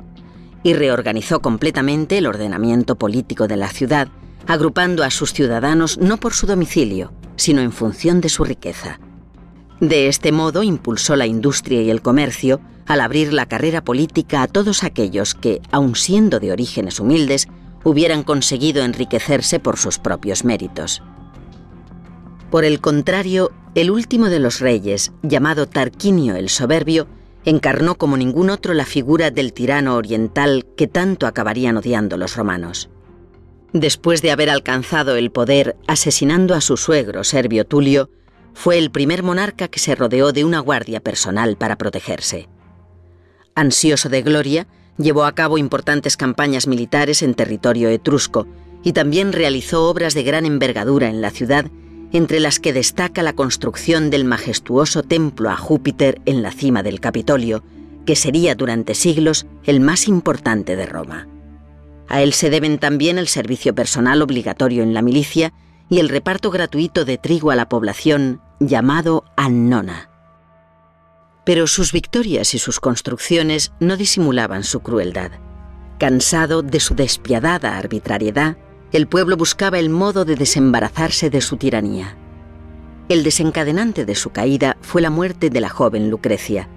y 0.62 0.74
reorganizó 0.74 1.40
completamente 1.40 2.18
el 2.18 2.26
ordenamiento 2.26 2.96
político 2.96 3.48
de 3.48 3.56
la 3.56 3.68
ciudad, 3.68 4.08
agrupando 4.46 5.04
a 5.04 5.10
sus 5.10 5.32
ciudadanos 5.32 5.98
no 5.98 6.18
por 6.18 6.34
su 6.34 6.46
domicilio, 6.46 7.12
sino 7.36 7.60
en 7.60 7.72
función 7.72 8.20
de 8.20 8.28
su 8.28 8.44
riqueza. 8.44 9.00
De 9.80 10.08
este 10.08 10.32
modo 10.32 10.62
impulsó 10.62 11.16
la 11.16 11.26
industria 11.26 11.80
y 11.80 11.90
el 11.90 12.02
comercio 12.02 12.60
al 12.86 13.00
abrir 13.00 13.32
la 13.32 13.46
carrera 13.46 13.82
política 13.82 14.42
a 14.42 14.48
todos 14.48 14.84
aquellos 14.84 15.34
que, 15.34 15.62
aun 15.70 15.94
siendo 15.94 16.40
de 16.40 16.52
orígenes 16.52 17.00
humildes, 17.00 17.48
hubieran 17.84 18.24
conseguido 18.24 18.84
enriquecerse 18.84 19.60
por 19.60 19.78
sus 19.78 19.98
propios 19.98 20.44
méritos. 20.44 21.02
Por 22.50 22.64
el 22.64 22.80
contrario, 22.80 23.52
el 23.74 23.90
último 23.90 24.28
de 24.28 24.40
los 24.40 24.60
reyes, 24.60 25.12
llamado 25.22 25.66
Tarquinio 25.66 26.34
el 26.34 26.48
Soberbio, 26.48 27.06
encarnó 27.44 27.96
como 27.96 28.16
ningún 28.16 28.50
otro 28.50 28.74
la 28.74 28.84
figura 28.84 29.30
del 29.30 29.52
tirano 29.52 29.96
oriental 29.96 30.66
que 30.76 30.86
tanto 30.86 31.26
acabarían 31.26 31.76
odiando 31.76 32.16
los 32.16 32.36
romanos. 32.36 32.90
Después 33.72 34.20
de 34.20 34.32
haber 34.32 34.50
alcanzado 34.50 35.16
el 35.16 35.30
poder 35.30 35.76
asesinando 35.86 36.54
a 36.54 36.60
su 36.60 36.76
suegro 36.76 37.24
Servio 37.24 37.64
Tulio, 37.64 38.10
fue 38.52 38.78
el 38.78 38.90
primer 38.90 39.22
monarca 39.22 39.68
que 39.68 39.78
se 39.78 39.94
rodeó 39.94 40.32
de 40.32 40.44
una 40.44 40.58
guardia 40.58 41.00
personal 41.00 41.56
para 41.56 41.76
protegerse. 41.76 42.48
Ansioso 43.54 44.08
de 44.08 44.22
gloria, 44.22 44.66
llevó 44.98 45.24
a 45.24 45.34
cabo 45.34 45.56
importantes 45.56 46.16
campañas 46.16 46.66
militares 46.66 47.22
en 47.22 47.34
territorio 47.34 47.88
etrusco 47.88 48.46
y 48.82 48.92
también 48.92 49.32
realizó 49.32 49.88
obras 49.88 50.14
de 50.14 50.24
gran 50.24 50.46
envergadura 50.46 51.08
en 51.08 51.20
la 51.20 51.30
ciudad 51.30 51.66
entre 52.12 52.40
las 52.40 52.58
que 52.58 52.72
destaca 52.72 53.22
la 53.22 53.32
construcción 53.32 54.10
del 54.10 54.24
majestuoso 54.24 55.02
templo 55.02 55.50
a 55.50 55.56
Júpiter 55.56 56.20
en 56.26 56.42
la 56.42 56.50
cima 56.50 56.82
del 56.82 57.00
Capitolio, 57.00 57.62
que 58.04 58.16
sería 58.16 58.54
durante 58.54 58.94
siglos 58.94 59.46
el 59.64 59.80
más 59.80 60.08
importante 60.08 60.76
de 60.76 60.86
Roma. 60.86 61.28
A 62.08 62.22
él 62.22 62.32
se 62.32 62.50
deben 62.50 62.78
también 62.78 63.18
el 63.18 63.28
servicio 63.28 63.74
personal 63.74 64.20
obligatorio 64.20 64.82
en 64.82 64.94
la 64.94 65.02
milicia 65.02 65.52
y 65.88 66.00
el 66.00 66.08
reparto 66.08 66.50
gratuito 66.50 67.04
de 67.04 67.18
trigo 67.18 67.50
a 67.50 67.56
la 67.56 67.68
población 67.68 68.40
llamado 68.58 69.24
annona. 69.36 70.10
Pero 71.44 71.66
sus 71.66 71.92
victorias 71.92 72.54
y 72.54 72.58
sus 72.58 72.80
construcciones 72.80 73.72
no 73.80 73.96
disimulaban 73.96 74.64
su 74.64 74.80
crueldad. 74.80 75.30
Cansado 75.98 76.62
de 76.62 76.80
su 76.80 76.94
despiadada 76.94 77.78
arbitrariedad, 77.78 78.56
el 78.92 79.06
pueblo 79.06 79.36
buscaba 79.36 79.78
el 79.78 79.88
modo 79.88 80.24
de 80.24 80.34
desembarazarse 80.34 81.30
de 81.30 81.40
su 81.40 81.56
tiranía. 81.56 82.16
El 83.08 83.22
desencadenante 83.22 84.04
de 84.04 84.14
su 84.14 84.30
caída 84.30 84.76
fue 84.80 85.00
la 85.00 85.10
muerte 85.10 85.50
de 85.50 85.60
la 85.60 85.68
joven 85.68 86.10
Lucrecia. 86.10 86.68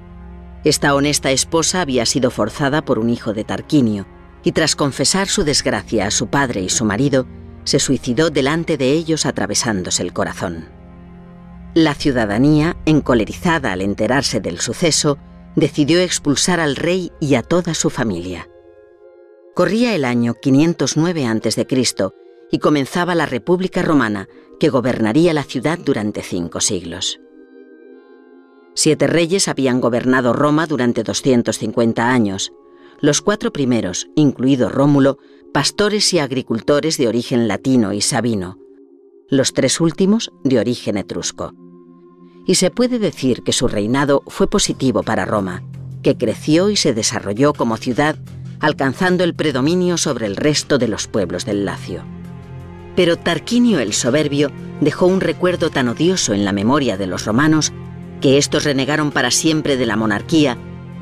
Esta 0.63 0.93
honesta 0.95 1.31
esposa 1.31 1.81
había 1.81 2.05
sido 2.05 2.31
forzada 2.31 2.83
por 2.83 2.99
un 2.99 3.09
hijo 3.09 3.33
de 3.33 3.43
Tarquinio, 3.43 4.05
y 4.43 4.51
tras 4.51 4.75
confesar 4.75 5.27
su 5.27 5.43
desgracia 5.43 6.07
a 6.07 6.11
su 6.11 6.27
padre 6.27 6.61
y 6.61 6.69
su 6.69 6.85
marido, 6.85 7.25
se 7.63 7.79
suicidó 7.79 8.29
delante 8.29 8.77
de 8.77 8.91
ellos 8.91 9.25
atravesándose 9.25 10.03
el 10.03 10.13
corazón. 10.13 10.65
La 11.73 11.95
ciudadanía, 11.95 12.77
encolerizada 12.85 13.71
al 13.71 13.81
enterarse 13.81 14.39
del 14.39 14.59
suceso, 14.59 15.17
decidió 15.55 15.99
expulsar 15.99 16.59
al 16.59 16.75
rey 16.75 17.11
y 17.19 17.35
a 17.35 17.41
toda 17.41 17.73
su 17.73 17.89
familia. 17.89 18.47
Corría 19.53 19.93
el 19.93 20.03
año 20.03 20.33
509 20.33 21.27
a.C. 21.27 21.67
y 22.51 22.57
comenzaba 22.57 23.13
la 23.13 23.27
República 23.27 23.83
Romana, 23.83 24.27
que 24.59 24.69
gobernaría 24.69 25.31
la 25.33 25.43
ciudad 25.43 25.77
durante 25.77 26.23
cinco 26.23 26.59
siglos. 26.59 27.19
Siete 28.73 29.05
reyes 29.05 29.47
habían 29.47 29.79
gobernado 29.79 30.33
Roma 30.33 30.65
durante 30.65 31.03
250 31.03 32.09
años, 32.09 32.51
los 32.99 33.21
cuatro 33.21 33.53
primeros, 33.53 34.07
incluido 34.15 34.69
Rómulo, 34.69 35.19
pastores 35.53 36.11
y 36.13 36.19
agricultores 36.19 36.97
de 36.97 37.07
origen 37.07 37.47
latino 37.47 37.93
y 37.93 38.01
sabino, 38.01 38.57
los 39.29 39.53
tres 39.53 39.79
últimos 39.79 40.31
de 40.43 40.57
origen 40.57 40.97
etrusco. 40.97 41.53
Y 42.47 42.55
se 42.55 42.71
puede 42.71 42.97
decir 42.97 43.43
que 43.43 43.53
su 43.53 43.67
reinado 43.67 44.23
fue 44.27 44.47
positivo 44.47 45.03
para 45.03 45.25
Roma, 45.25 45.63
que 46.01 46.17
creció 46.17 46.71
y 46.71 46.75
se 46.75 46.93
desarrolló 46.93 47.53
como 47.53 47.77
ciudad, 47.77 48.17
alcanzando 48.63 49.25
el 49.25 49.33
predominio 49.33 49.97
sobre 49.97 50.25
el 50.25 50.37
resto 50.37 50.77
de 50.77 50.87
los 50.87 51.07
pueblos 51.07 51.45
del 51.45 51.65
Lacio. 51.65 52.05
Pero 52.95 53.17
Tarquinio 53.17 53.81
el 53.81 53.91
Soberbio 53.91 54.51
dejó 54.79 55.05
un 55.05 55.19
recuerdo 55.19 55.69
tan 55.69 55.89
odioso 55.89 56.33
en 56.33 56.45
la 56.45 56.53
memoria 56.53 56.95
de 56.95 57.05
los 57.05 57.25
romanos 57.25 57.73
que 58.21 58.37
estos 58.37 58.63
renegaron 58.63 59.11
para 59.11 59.31
siempre 59.31 59.75
de 59.75 59.85
la 59.85 59.97
monarquía 59.97 60.57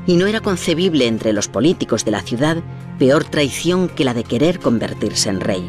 y 0.08 0.16
no 0.16 0.26
era 0.26 0.40
concebible 0.40 1.06
entre 1.06 1.32
los 1.32 1.46
políticos 1.46 2.04
de 2.04 2.10
la 2.10 2.22
ciudad 2.22 2.56
peor 2.98 3.22
traición 3.22 3.88
que 3.88 4.04
la 4.04 4.12
de 4.12 4.24
querer 4.24 4.58
convertirse 4.58 5.28
en 5.28 5.40
rey. 5.40 5.68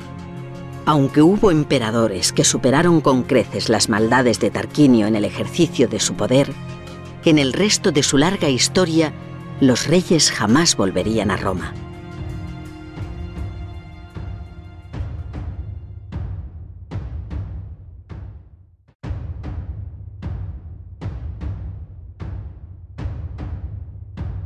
Aunque 0.87 1.21
hubo 1.21 1.51
emperadores 1.51 2.33
que 2.33 2.43
superaron 2.43 3.01
con 3.01 3.21
creces 3.21 3.69
las 3.69 3.87
maldades 3.87 4.39
de 4.39 4.49
Tarquinio 4.49 5.05
en 5.05 5.15
el 5.15 5.25
ejercicio 5.25 5.87
de 5.87 5.99
su 5.99 6.15
poder, 6.15 6.51
en 7.23 7.37
el 7.37 7.53
resto 7.53 7.91
de 7.91 8.01
su 8.01 8.17
larga 8.17 8.49
historia 8.49 9.13
los 9.59 9.87
reyes 9.87 10.31
jamás 10.31 10.75
volverían 10.75 11.31
a 11.31 11.37
Roma. 11.37 11.73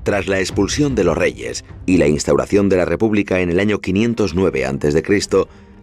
Tras 0.04 0.28
la 0.28 0.40
expulsión 0.40 0.96
de 0.96 1.04
los 1.04 1.18
reyes 1.18 1.66
y 1.86 1.98
la 1.98 2.08
instauración 2.08 2.70
de 2.70 2.78
la 2.78 2.86
República 2.86 3.42
en 3.42 3.50
el 3.50 3.60
año 3.60 3.82
509 3.82 4.66
a.C., 4.66 5.04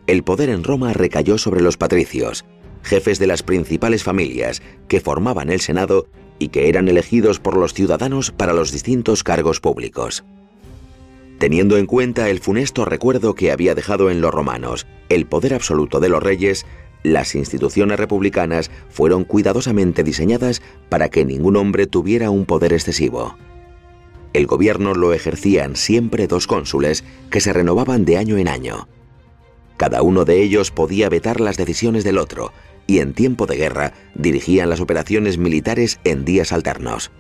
el 0.07 0.23
poder 0.23 0.49
en 0.49 0.65
Roma 0.65 0.95
recayó 0.95 1.37
sobre 1.37 1.61
los 1.61 1.77
patricios, 1.77 2.47
jefes 2.83 3.19
de 3.19 3.27
las 3.27 3.43
principales 3.43 4.03
familias 4.03 4.63
que 4.89 5.01
formaban 5.01 5.51
el 5.51 5.61
Senado 5.61 6.07
y 6.39 6.49
que 6.49 6.69
eran 6.69 6.89
elegidos 6.89 7.41
por 7.41 7.57
los 7.57 7.75
ciudadanos 7.75 8.31
para 8.31 8.53
los 8.53 8.73
distintos 8.73 9.23
cargos 9.23 9.61
públicos. 9.61 10.25
Teniendo 11.39 11.77
en 11.77 11.87
cuenta 11.87 12.31
el 12.31 12.41
funesto 12.41 12.85
recuerdo 12.85 13.35
que 13.35 13.51
había 13.51 13.75
dejado 13.75 14.11
en 14.11 14.21
los 14.21 14.33
romanos 14.33 14.87
el 15.09 15.27
poder 15.27 15.55
absoluto 15.55 16.01
de 16.01 16.09
los 16.09 16.23
reyes, 16.23 16.65
las 17.03 17.35
instituciones 17.35 17.99
republicanas 17.99 18.71
fueron 18.89 19.25
cuidadosamente 19.25 20.03
diseñadas 20.03 20.63
para 20.89 21.11
que 21.11 21.25
ningún 21.25 21.57
hombre 21.57 21.87
tuviera 21.87 22.31
un 22.31 22.47
poder 22.47 22.73
excesivo. 22.73 23.37
El 24.33 24.47
gobierno 24.47 24.95
lo 24.95 25.13
ejercían 25.13 25.77
siempre 25.77 26.27
dos 26.27 26.47
cónsules 26.47 27.05
que 27.31 27.41
se 27.41 27.53
renovaban 27.53 28.05
de 28.05 28.17
año 28.17 28.39
en 28.39 28.49
año. 28.49 28.89
Cada 29.77 30.03
uno 30.03 30.25
de 30.25 30.43
ellos 30.43 30.71
podía 30.71 31.09
vetar 31.09 31.41
las 31.41 31.57
decisiones 31.57 32.05
del 32.05 32.19
otro 32.19 32.53
y 32.87 32.99
en 32.99 33.15
tiempo 33.15 33.47
de 33.47 33.57
guerra 33.57 33.93
dirigían 34.15 34.71
las 34.71 34.81
operaciones 34.81 35.39
militares 35.39 36.01
en 36.05 36.25
días 36.25 36.53
alternos. 36.53 37.11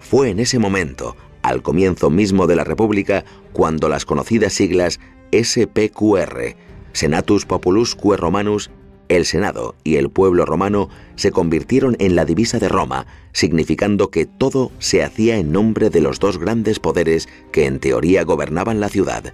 Fue 0.00 0.30
en 0.30 0.38
ese 0.38 0.58
momento, 0.58 1.16
al 1.42 1.62
comienzo 1.62 2.10
mismo 2.10 2.46
de 2.46 2.56
la 2.56 2.64
República, 2.64 3.24
cuando 3.52 3.88
las 3.88 4.04
conocidas 4.04 4.52
siglas 4.52 5.00
SPQR, 5.32 6.56
Senatus 6.92 7.44
Populusque 7.44 8.16
Romanus, 8.16 8.70
el 9.08 9.24
Senado 9.24 9.74
y 9.84 9.96
el 9.96 10.10
pueblo 10.10 10.44
romano 10.44 10.88
se 11.14 11.30
convirtieron 11.30 11.96
en 11.98 12.16
la 12.16 12.24
divisa 12.24 12.58
de 12.58 12.68
Roma, 12.68 13.06
significando 13.32 14.10
que 14.10 14.26
todo 14.26 14.72
se 14.78 15.02
hacía 15.02 15.38
en 15.38 15.52
nombre 15.52 15.90
de 15.90 16.00
los 16.00 16.18
dos 16.18 16.38
grandes 16.38 16.80
poderes 16.80 17.28
que 17.52 17.66
en 17.66 17.78
teoría 17.78 18.24
gobernaban 18.24 18.80
la 18.80 18.88
ciudad, 18.88 19.32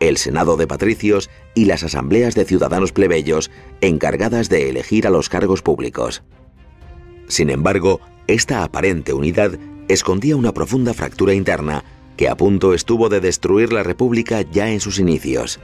el 0.00 0.16
Senado 0.16 0.56
de 0.56 0.66
Patricios 0.66 1.30
y 1.54 1.64
las 1.64 1.82
asambleas 1.82 2.34
de 2.34 2.44
ciudadanos 2.44 2.92
plebeyos 2.92 3.50
encargadas 3.80 4.48
de 4.48 4.68
elegir 4.68 5.06
a 5.06 5.10
los 5.10 5.28
cargos 5.28 5.62
públicos. 5.62 6.22
Sin 7.26 7.50
embargo, 7.50 8.00
esta 8.26 8.62
aparente 8.62 9.12
unidad 9.12 9.58
escondía 9.88 10.36
una 10.36 10.52
profunda 10.52 10.94
fractura 10.94 11.34
interna 11.34 11.84
que 12.16 12.28
a 12.28 12.36
punto 12.36 12.74
estuvo 12.74 13.08
de 13.08 13.20
destruir 13.20 13.72
la 13.72 13.82
República 13.82 14.42
ya 14.42 14.70
en 14.70 14.80
sus 14.80 14.98
inicios. 14.98 15.60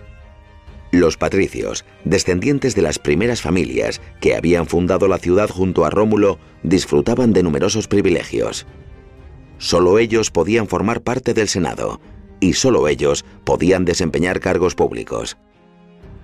Los 0.93 1.17
patricios, 1.17 1.85
descendientes 2.05 2.77
de 2.77 2.83
las 2.83 3.01
primeras 3.01 3.43
familias 3.43 4.01
que 4.21 4.37
habían 4.37 4.67
fundado 4.67 5.09
la 5.09 5.19
ciudad 5.19 5.51
junto 5.51 5.85
a 5.85 5.91
Rómulo, 5.91 6.39
disfrutaban 6.63 7.33
de 7.33 7.43
numerosos 7.43 7.89
privilegios. 7.89 8.67
Solo 9.59 9.99
ellos 9.99 10.31
podían 10.31 10.69
formar 10.69 11.03
parte 11.03 11.35
del 11.35 11.49
Senado, 11.49 12.01
y 12.41 12.55
solo 12.55 12.89
ellos 12.89 13.25
podían 13.45 13.85
desempeñar 13.85 14.41
cargos 14.41 14.75
públicos. 14.75 15.37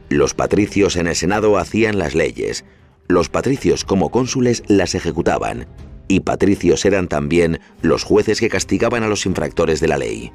Los 0.08 0.34
patricios 0.34 0.96
en 0.96 1.06
el 1.06 1.14
Senado 1.14 1.56
hacían 1.56 1.98
las 1.98 2.14
leyes, 2.14 2.64
los 3.08 3.28
patricios 3.28 3.84
como 3.84 4.10
cónsules 4.10 4.62
las 4.66 4.94
ejecutaban, 4.94 5.66
y 6.08 6.20
patricios 6.20 6.84
eran 6.84 7.08
también 7.08 7.60
los 7.82 8.02
jueces 8.02 8.40
que 8.40 8.48
castigaban 8.48 9.02
a 9.02 9.08
los 9.08 9.26
infractores 9.26 9.80
de 9.80 9.88
la 9.88 9.98
ley. 9.98 10.32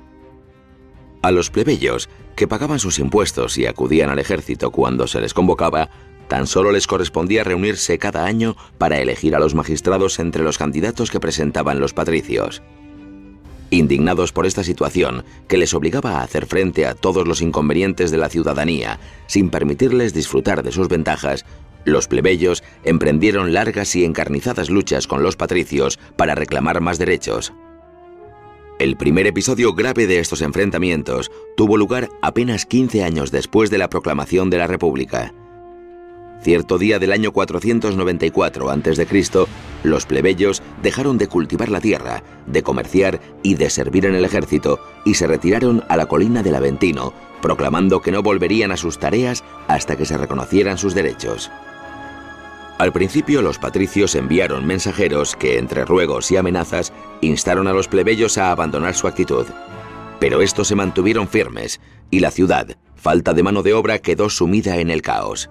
A 1.21 1.31
los 1.31 1.49
plebeyos, 1.49 2.09
que 2.35 2.47
pagaban 2.47 2.79
sus 2.79 2.99
impuestos 2.99 3.57
y 3.57 3.65
acudían 3.65 4.09
al 4.09 4.19
ejército 4.19 4.71
cuando 4.71 5.07
se 5.07 5.19
les 5.19 5.33
convocaba, 5.33 5.89
tan 6.27 6.47
solo 6.47 6.71
les 6.71 6.87
correspondía 6.87 7.43
reunirse 7.43 7.97
cada 7.97 8.25
año 8.25 8.55
para 8.77 8.99
elegir 8.99 9.35
a 9.35 9.39
los 9.39 9.55
magistrados 9.55 10.19
entre 10.19 10.43
los 10.43 10.57
candidatos 10.57 11.11
que 11.11 11.19
presentaban 11.19 11.79
los 11.79 11.93
patricios. 11.93 12.61
Indignados 13.75 14.31
por 14.31 14.45
esta 14.45 14.63
situación, 14.63 15.25
que 15.49 15.57
les 15.57 15.73
obligaba 15.73 16.11
a 16.11 16.23
hacer 16.23 16.45
frente 16.45 16.85
a 16.85 16.95
todos 16.95 17.27
los 17.27 17.41
inconvenientes 17.41 18.09
de 18.09 18.17
la 18.17 18.29
ciudadanía, 18.29 19.01
sin 19.27 19.49
permitirles 19.49 20.13
disfrutar 20.13 20.63
de 20.63 20.71
sus 20.71 20.87
ventajas, 20.87 21.45
los 21.83 22.07
plebeyos 22.07 22.63
emprendieron 22.85 23.51
largas 23.51 23.93
y 23.97 24.05
encarnizadas 24.05 24.69
luchas 24.69 25.07
con 25.07 25.23
los 25.23 25.35
patricios 25.35 25.99
para 26.15 26.35
reclamar 26.35 26.79
más 26.79 26.99
derechos. 26.99 27.51
El 28.79 28.95
primer 28.95 29.27
episodio 29.27 29.73
grave 29.73 30.07
de 30.07 30.19
estos 30.19 30.41
enfrentamientos 30.41 31.29
tuvo 31.57 31.75
lugar 31.75 32.07
apenas 32.21 32.65
15 32.65 33.03
años 33.03 33.29
después 33.29 33.69
de 33.71 33.77
la 33.77 33.89
proclamación 33.89 34.49
de 34.49 34.57
la 34.57 34.67
República. 34.67 35.33
Cierto 36.45 36.77
día 36.77 36.99
del 36.99 37.11
año 37.11 37.31
494 37.31 38.69
a.C., 38.69 39.47
los 39.81 40.05
plebeyos 40.05 40.61
dejaron 40.83 41.17
de 41.17 41.25
cultivar 41.27 41.69
la 41.69 41.81
tierra, 41.81 42.21
de 42.45 42.61
comerciar 42.61 43.19
y 43.41 43.55
de 43.55 43.71
servir 43.71 44.05
en 44.05 44.13
el 44.13 44.23
ejército 44.23 44.79
y 45.05 45.15
se 45.15 45.25
retiraron 45.25 45.83
a 45.89 45.97
la 45.97 46.05
colina 46.05 46.43
del 46.43 46.53
Aventino, 46.53 47.13
proclamando 47.41 47.99
que 47.99 48.11
no 48.11 48.21
volverían 48.21 48.71
a 48.71 48.77
sus 48.77 48.99
tareas 48.99 49.43
hasta 49.67 49.95
que 49.95 50.05
se 50.05 50.19
reconocieran 50.19 50.77
sus 50.77 50.93
derechos. 50.93 51.49
Al 52.77 52.93
principio 52.93 53.41
los 53.41 53.57
patricios 53.57 54.13
enviaron 54.13 54.67
mensajeros 54.67 55.35
que, 55.35 55.57
entre 55.57 55.83
ruegos 55.83 56.29
y 56.29 56.37
amenazas, 56.37 56.93
instaron 57.21 57.67
a 57.67 57.73
los 57.73 57.87
plebeyos 57.87 58.37
a 58.37 58.51
abandonar 58.51 58.93
su 58.93 59.07
actitud. 59.07 59.47
Pero 60.19 60.43
estos 60.43 60.67
se 60.67 60.75
mantuvieron 60.75 61.27
firmes 61.27 61.81
y 62.11 62.19
la 62.19 62.29
ciudad, 62.29 62.77
falta 62.93 63.33
de 63.33 63.41
mano 63.41 63.63
de 63.63 63.73
obra, 63.73 63.97
quedó 63.97 64.29
sumida 64.29 64.77
en 64.77 64.91
el 64.91 65.01
caos. 65.01 65.49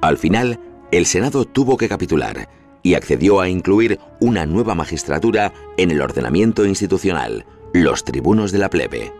Al 0.00 0.18
final, 0.18 0.60
el 0.92 1.06
Senado 1.06 1.44
tuvo 1.44 1.76
que 1.76 1.88
capitular 1.88 2.48
y 2.82 2.94
accedió 2.94 3.40
a 3.40 3.48
incluir 3.48 3.98
una 4.20 4.46
nueva 4.46 4.74
magistratura 4.74 5.52
en 5.76 5.90
el 5.90 6.00
ordenamiento 6.00 6.64
institucional, 6.64 7.44
los 7.72 8.04
tribunos 8.04 8.52
de 8.52 8.58
la 8.58 8.70
plebe. 8.70 9.12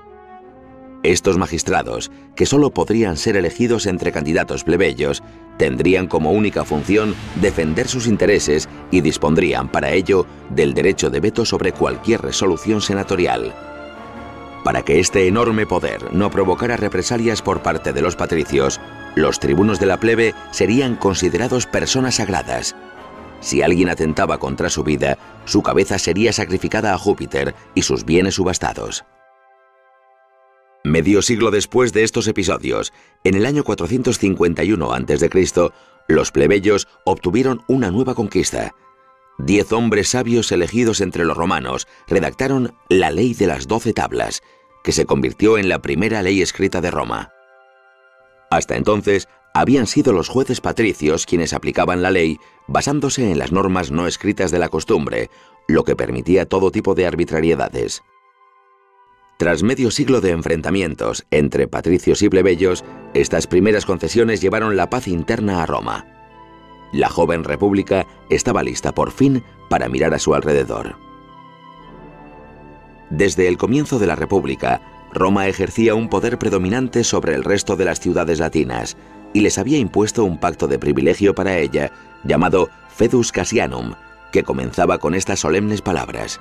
Estos 1.03 1.39
magistrados, 1.39 2.11
que 2.35 2.47
solo 2.47 2.71
podrían 2.71 3.17
ser 3.17 3.37
elegidos 3.37 3.87
entre 3.87 4.13
candidatos 4.13 4.65
plebeyos, 4.65 5.23
tendrían 5.57 6.07
como 6.07 6.33
única 6.33 6.65
función 6.65 7.15
defender 7.41 7.89
sus 7.89 8.07
intereses 8.07 8.69
y 8.91 9.01
dispondrían 9.01 9.71
para 9.71 9.93
ello 9.93 10.27
del 10.51 10.75
derecho 10.75 11.11
de 11.11 11.21
veto 11.21 11.45
sobre 11.45 11.73
cualquier 11.73 12.23
resolución 12.23 12.81
senatorial. 12.81 13.55
Para 14.67 14.83
que 14.83 14.99
este 14.99 15.29
enorme 15.29 15.65
poder 15.65 16.13
no 16.13 16.29
provocara 16.29 16.77
represalias 16.77 17.41
por 17.41 17.63
parte 17.63 17.93
de 17.93 18.03
los 18.03 18.17
patricios, 18.17 18.81
los 19.15 19.39
tribunos 19.39 19.79
de 19.79 19.87
la 19.87 20.01
plebe 20.01 20.35
serían 20.51 20.97
considerados 20.97 21.67
personas 21.67 22.17
sagradas. 22.17 22.75
Si 23.39 23.63
alguien 23.63 23.91
atentaba 23.91 24.39
contra 24.39 24.69
su 24.69 24.83
vida, 24.83 25.19
su 25.45 25.63
cabeza 25.63 26.01
sería 26.01 26.33
sacrificada 26.33 26.93
a 26.93 26.99
Júpiter 26.99 27.55
y 27.77 27.83
sus 27.83 28.05
bienes 28.05 28.35
subastados. 28.35 29.05
Medio 30.83 31.23
siglo 31.23 31.53
después 31.53 31.93
de 31.93 32.03
estos 32.03 32.27
episodios, 32.27 32.93
en 33.23 33.37
el 33.37 33.47
año 33.47 33.63
451 33.63 34.93
a.C., 34.93 35.71
los 36.09 36.33
plebeyos 36.33 36.89
obtuvieron 37.05 37.63
una 37.69 37.93
nueva 37.93 38.17
conquista. 38.17 38.75
Diez 39.39 39.71
hombres 39.73 40.09
sabios 40.09 40.51
elegidos 40.51 41.01
entre 41.01 41.25
los 41.25 41.37
romanos 41.37 41.87
redactaron 42.09 42.75
la 42.89 43.11
Ley 43.11 43.35
de 43.35 43.47
las 43.47 43.69
Doce 43.69 43.93
Tablas, 43.93 44.43
que 44.87 44.93
se 44.93 45.05
convirtió 45.05 45.59
en 45.59 45.69
la 45.69 45.81
primera 45.81 46.23
ley 46.23 46.41
escrita 46.41 46.81
de 46.81 46.93
Roma. 46.93 47.33
Hasta 48.53 48.77
entonces, 48.77 49.27
habían 49.53 49.89
sido 49.89 50.13
los 50.13 50.29
jueces 50.29 50.61
patricios 50.61 51.27
quienes 51.27 51.55
aplicaban 51.55 52.03
la 52.03 52.13
ley 52.13 52.39
basándose 52.69 53.29
en 53.33 53.37
las 53.41 53.51
normas 53.51 53.91
no 53.91 54.07
escritas 54.07 54.53
de 54.53 54.61
la 54.61 54.69
costumbre, 54.69 55.29
lo 55.67 55.83
que 55.83 55.97
permitía 55.97 56.47
todo 56.47 56.71
tipo 56.71 56.95
de 56.95 57.05
arbitrariedades. 57.05 58.05
Tras 59.39 59.65
medio 59.65 59.91
siglo 59.91 60.21
de 60.21 60.31
enfrentamientos 60.31 61.27
entre 61.33 61.67
patricios 61.67 62.23
y 62.23 62.29
plebeyos, 62.29 62.85
estas 63.13 63.49
primeras 63.49 63.87
concesiones 63.87 64.41
llevaron 64.41 64.77
la 64.77 64.89
paz 64.89 65.09
interna 65.09 65.65
a 65.65 65.67
Roma. 65.67 66.07
La 66.93 67.09
joven 67.09 67.43
república 67.43 68.07
estaba 68.31 68.63
lista 68.63 68.95
por 68.95 69.11
fin 69.11 69.43
para 69.69 69.89
mirar 69.89 70.15
a 70.15 70.21
su 70.21 70.33
alrededor. 70.33 71.06
Desde 73.11 73.49
el 73.49 73.57
comienzo 73.57 73.99
de 73.99 74.07
la 74.07 74.17
república, 74.17 74.81
Roma 75.13 75.47
ejercía 75.47 75.95
un 75.95 76.09
poder 76.09 76.39
predominante 76.39 77.05
sobre 77.05 77.35
el 77.35 77.45
resto 77.45 77.77
de 77.77 77.85
las 77.85 78.01
ciudades 78.01 78.41
latinas 78.41 78.97
y 79.33 79.41
les 79.41 79.59
había 79.59 79.79
impuesto 79.79 80.25
un 80.25 80.39
pacto 80.39 80.67
de 80.67 80.79
privilegio 80.79 81.35
para 81.35 81.59
ella 81.59 81.93
llamado 82.25 82.69
Fedus 82.89 83.33
Cassianum, 83.33 83.95
que 84.33 84.43
comenzaba 84.43 84.99
con 84.99 85.15
estas 85.15 85.41
solemnes 85.41 85.83
palabras. 85.83 86.41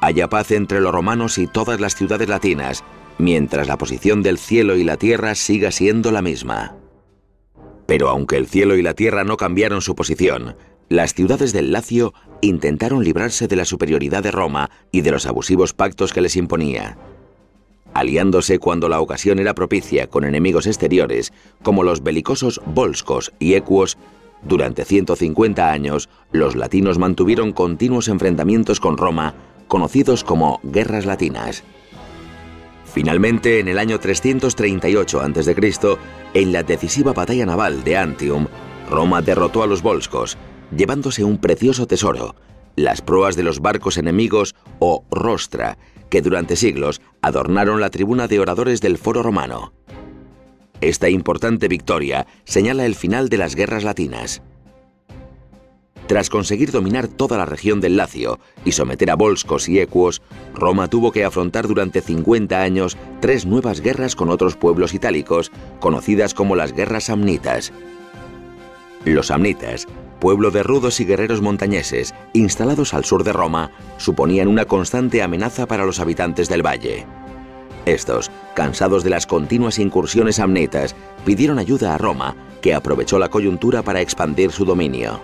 Haya 0.00 0.28
paz 0.28 0.50
entre 0.50 0.80
los 0.80 0.92
romanos 0.92 1.38
y 1.38 1.46
todas 1.46 1.80
las 1.80 1.94
ciudades 1.94 2.28
latinas, 2.28 2.82
mientras 3.18 3.68
la 3.68 3.78
posición 3.78 4.22
del 4.22 4.38
cielo 4.38 4.76
y 4.76 4.82
la 4.82 4.96
tierra 4.96 5.34
siga 5.34 5.70
siendo 5.70 6.10
la 6.10 6.22
misma. 6.22 6.74
Pero 7.86 8.08
aunque 8.08 8.36
el 8.36 8.48
cielo 8.48 8.76
y 8.76 8.82
la 8.82 8.94
tierra 8.94 9.22
no 9.22 9.36
cambiaron 9.36 9.80
su 9.80 9.94
posición, 9.94 10.56
las 10.88 11.14
ciudades 11.14 11.52
del 11.52 11.72
Lacio 11.72 12.12
intentaron 12.40 13.04
librarse 13.04 13.48
de 13.48 13.56
la 13.56 13.64
superioridad 13.64 14.22
de 14.22 14.30
Roma 14.30 14.70
y 14.90 15.00
de 15.00 15.10
los 15.10 15.26
abusivos 15.26 15.72
pactos 15.72 16.12
que 16.12 16.20
les 16.20 16.36
imponía. 16.36 16.98
Aliándose 17.94 18.58
cuando 18.58 18.88
la 18.88 19.00
ocasión 19.00 19.38
era 19.38 19.54
propicia 19.54 20.06
con 20.06 20.24
enemigos 20.24 20.66
exteriores, 20.66 21.32
como 21.62 21.82
los 21.82 22.02
belicosos 22.02 22.60
volscos 22.66 23.32
y 23.38 23.54
ecuos, 23.54 23.98
durante 24.42 24.84
150 24.84 25.70
años 25.70 26.08
los 26.32 26.56
latinos 26.56 26.98
mantuvieron 26.98 27.52
continuos 27.52 28.08
enfrentamientos 28.08 28.80
con 28.80 28.96
Roma 28.96 29.34
conocidos 29.68 30.24
como 30.24 30.60
guerras 30.62 31.06
latinas. 31.06 31.64
Finalmente, 32.92 33.58
en 33.58 33.68
el 33.68 33.78
año 33.78 33.98
338 33.98 35.20
a.C., 35.22 35.98
en 36.34 36.52
la 36.52 36.62
decisiva 36.62 37.14
batalla 37.14 37.46
naval 37.46 37.82
de 37.84 37.96
Antium, 37.96 38.48
Roma 38.90 39.22
derrotó 39.22 39.62
a 39.62 39.66
los 39.66 39.80
volscos, 39.80 40.36
llevándose 40.76 41.24
un 41.24 41.38
precioso 41.38 41.86
tesoro, 41.86 42.34
las 42.76 43.02
proas 43.02 43.36
de 43.36 43.42
los 43.42 43.60
barcos 43.60 43.98
enemigos 43.98 44.54
o 44.78 45.04
rostra, 45.10 45.78
que 46.08 46.22
durante 46.22 46.56
siglos 46.56 47.00
adornaron 47.20 47.80
la 47.80 47.90
tribuna 47.90 48.28
de 48.28 48.40
oradores 48.40 48.80
del 48.80 48.98
foro 48.98 49.22
romano. 49.22 49.72
Esta 50.80 51.08
importante 51.08 51.68
victoria 51.68 52.26
señala 52.44 52.86
el 52.86 52.94
final 52.94 53.28
de 53.28 53.38
las 53.38 53.54
guerras 53.54 53.84
latinas. 53.84 54.42
Tras 56.08 56.28
conseguir 56.28 56.72
dominar 56.72 57.06
toda 57.06 57.38
la 57.38 57.46
región 57.46 57.80
del 57.80 57.96
Lacio 57.96 58.40
y 58.64 58.72
someter 58.72 59.10
a 59.10 59.14
volscos 59.14 59.68
y 59.68 59.78
ecuos, 59.78 60.20
Roma 60.52 60.88
tuvo 60.88 61.12
que 61.12 61.24
afrontar 61.24 61.68
durante 61.68 62.00
50 62.00 62.60
años 62.60 62.98
tres 63.20 63.46
nuevas 63.46 63.80
guerras 63.80 64.16
con 64.16 64.28
otros 64.28 64.56
pueblos 64.56 64.94
itálicos, 64.94 65.52
conocidas 65.80 66.34
como 66.34 66.56
las 66.56 66.72
guerras 66.72 67.04
samnitas. 67.04 67.72
Los 69.04 69.28
samnitas, 69.28 69.88
pueblo 70.20 70.52
de 70.52 70.62
rudos 70.62 71.00
y 71.00 71.04
guerreros 71.04 71.40
montañeses 71.40 72.14
instalados 72.32 72.94
al 72.94 73.04
sur 73.04 73.24
de 73.24 73.32
Roma, 73.32 73.72
suponían 73.96 74.46
una 74.46 74.64
constante 74.64 75.22
amenaza 75.22 75.66
para 75.66 75.84
los 75.84 75.98
habitantes 75.98 76.48
del 76.48 76.64
valle. 76.64 77.04
Estos, 77.84 78.30
cansados 78.54 79.02
de 79.02 79.10
las 79.10 79.26
continuas 79.26 79.80
incursiones 79.80 80.36
samnitas, 80.36 80.94
pidieron 81.24 81.58
ayuda 81.58 81.94
a 81.94 81.98
Roma, 81.98 82.36
que 82.60 82.74
aprovechó 82.74 83.18
la 83.18 83.28
coyuntura 83.28 83.82
para 83.82 84.00
expandir 84.00 84.52
su 84.52 84.64
dominio. 84.64 85.20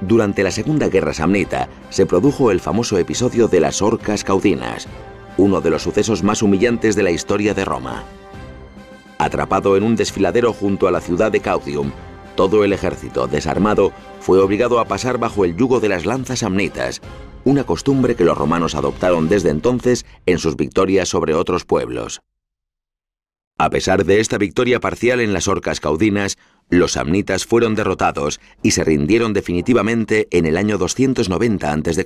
Durante 0.00 0.42
la 0.42 0.50
Segunda 0.50 0.88
Guerra 0.88 1.14
Samnita 1.14 1.68
se 1.90 2.06
produjo 2.06 2.50
el 2.50 2.58
famoso 2.58 2.98
episodio 2.98 3.46
de 3.46 3.60
las 3.60 3.80
orcas 3.80 4.24
caudinas, 4.24 4.88
uno 5.36 5.60
de 5.60 5.70
los 5.70 5.82
sucesos 5.82 6.24
más 6.24 6.42
humillantes 6.42 6.96
de 6.96 7.04
la 7.04 7.12
historia 7.12 7.54
de 7.54 7.64
Roma. 7.64 8.02
Atrapado 9.18 9.76
en 9.76 9.84
un 9.84 9.94
desfiladero 9.96 10.52
junto 10.52 10.88
a 10.88 10.90
la 10.90 11.00
ciudad 11.00 11.32
de 11.32 11.40
Caudium, 11.40 11.92
todo 12.36 12.62
el 12.62 12.72
ejército, 12.72 13.26
desarmado, 13.26 13.92
fue 14.20 14.38
obligado 14.38 14.78
a 14.78 14.84
pasar 14.84 15.18
bajo 15.18 15.44
el 15.44 15.56
yugo 15.56 15.80
de 15.80 15.88
las 15.88 16.06
lanzas 16.06 16.40
samnitas, 16.40 17.02
una 17.44 17.64
costumbre 17.64 18.14
que 18.14 18.24
los 18.24 18.38
romanos 18.38 18.74
adoptaron 18.74 19.28
desde 19.28 19.50
entonces 19.50 20.06
en 20.26 20.38
sus 20.38 20.56
victorias 20.56 21.08
sobre 21.08 21.34
otros 21.34 21.64
pueblos. 21.64 22.22
A 23.58 23.70
pesar 23.70 24.04
de 24.04 24.20
esta 24.20 24.36
victoria 24.36 24.80
parcial 24.80 25.20
en 25.20 25.32
las 25.32 25.48
orcas 25.48 25.80
caudinas, 25.80 26.36
los 26.68 26.92
samnitas 26.92 27.46
fueron 27.46 27.74
derrotados 27.74 28.38
y 28.62 28.72
se 28.72 28.84
rindieron 28.84 29.32
definitivamente 29.32 30.28
en 30.30 30.44
el 30.44 30.58
año 30.58 30.76
290 30.76 31.72
a.C., 31.72 32.04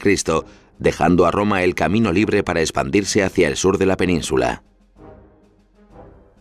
dejando 0.79 1.27
a 1.27 1.31
Roma 1.33 1.65
el 1.65 1.75
camino 1.75 2.13
libre 2.13 2.45
para 2.45 2.61
expandirse 2.61 3.25
hacia 3.25 3.49
el 3.49 3.57
sur 3.57 3.79
de 3.79 3.87
la 3.87 3.97
península. 3.97 4.63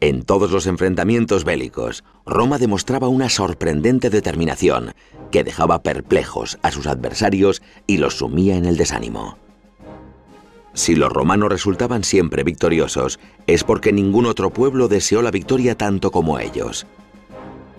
En 0.02 0.24
todos 0.24 0.52
los 0.52 0.66
enfrentamientos 0.66 1.44
bélicos, 1.44 2.06
Roma 2.26 2.58
demostraba 2.58 3.10
una 3.10 3.28
sorprendente 3.28 4.10
determinación 4.10 4.94
que 5.30 5.44
dejaba 5.44 5.84
perplejos 5.84 6.58
a 6.62 6.72
sus 6.72 6.88
adversarios 6.88 7.62
y 7.86 7.98
los 7.98 8.18
sumía 8.18 8.56
en 8.56 8.66
el 8.66 8.78
desánimo. 8.78 9.38
Si 10.74 10.96
los 10.96 11.12
romanos 11.12 11.50
resultaban 11.50 12.06
siempre 12.06 12.44
victoriosos, 12.44 13.20
es 13.46 13.66
porque 13.66 13.92
ningún 13.92 14.26
otro 14.26 14.52
pueblo 14.52 14.88
deseó 14.88 15.22
la 15.22 15.32
victoria 15.32 15.76
tanto 15.76 16.12
como 16.12 16.40
ellos. 16.40 16.86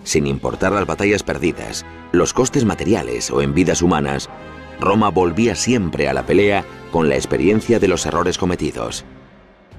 Sin 0.03 0.27
importar 0.27 0.73
las 0.73 0.85
batallas 0.85 1.23
perdidas, 1.23 1.85
los 2.11 2.33
costes 2.33 2.65
materiales 2.65 3.31
o 3.31 3.41
en 3.41 3.55
vidas 3.55 3.81
humanas, 3.81 4.29
Roma 4.79 5.09
volvía 5.09 5.55
siempre 5.55 6.07
a 6.07 6.13
la 6.13 6.25
pelea 6.25 6.65
con 6.91 7.09
la 7.09 7.15
experiencia 7.15 7.79
de 7.79 7.87
los 7.87 8.05
errores 8.05 8.37
cometidos. 8.37 9.05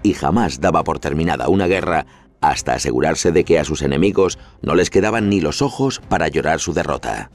Y 0.02 0.14
jamás 0.14 0.60
daba 0.60 0.82
por 0.82 0.98
terminada 0.98 1.48
una 1.48 1.68
guerra 1.68 2.06
hasta 2.42 2.74
asegurarse 2.74 3.32
de 3.32 3.44
que 3.44 3.58
a 3.58 3.64
sus 3.64 3.80
enemigos 3.80 4.38
no 4.60 4.74
les 4.74 4.90
quedaban 4.90 5.30
ni 5.30 5.40
los 5.40 5.62
ojos 5.62 6.02
para 6.08 6.28
llorar 6.28 6.60
su 6.60 6.74
derrota. 6.74 7.30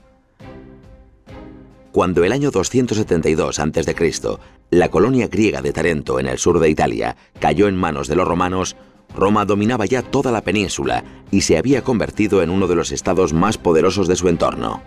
Cuando 1.92 2.24
el 2.24 2.32
año 2.32 2.52
272 2.52 3.58
a.C., 3.58 4.38
la 4.70 4.90
colonia 4.90 5.28
griega 5.28 5.62
de 5.62 5.72
Tarento 5.72 6.20
en 6.20 6.28
el 6.28 6.38
sur 6.38 6.60
de 6.60 6.70
Italia 6.70 7.16
cayó 7.40 7.68
en 7.68 7.76
manos 7.76 8.08
de 8.08 8.16
los 8.16 8.28
romanos, 8.28 8.76
Roma 9.16 9.46
dominaba 9.46 9.86
ya 9.86 10.04
toda 10.04 10.32
la 10.32 10.42
península 10.42 11.04
y 11.32 11.42
se 11.42 11.58
había 11.58 11.84
convertido 11.84 12.44
en 12.44 12.50
uno 12.50 12.68
de 12.68 12.76
los 12.76 12.92
estados 12.92 13.34
más 13.34 13.58
poderosos 13.58 14.08
de 14.08 14.18
su 14.18 14.28
entorno. 14.28 14.84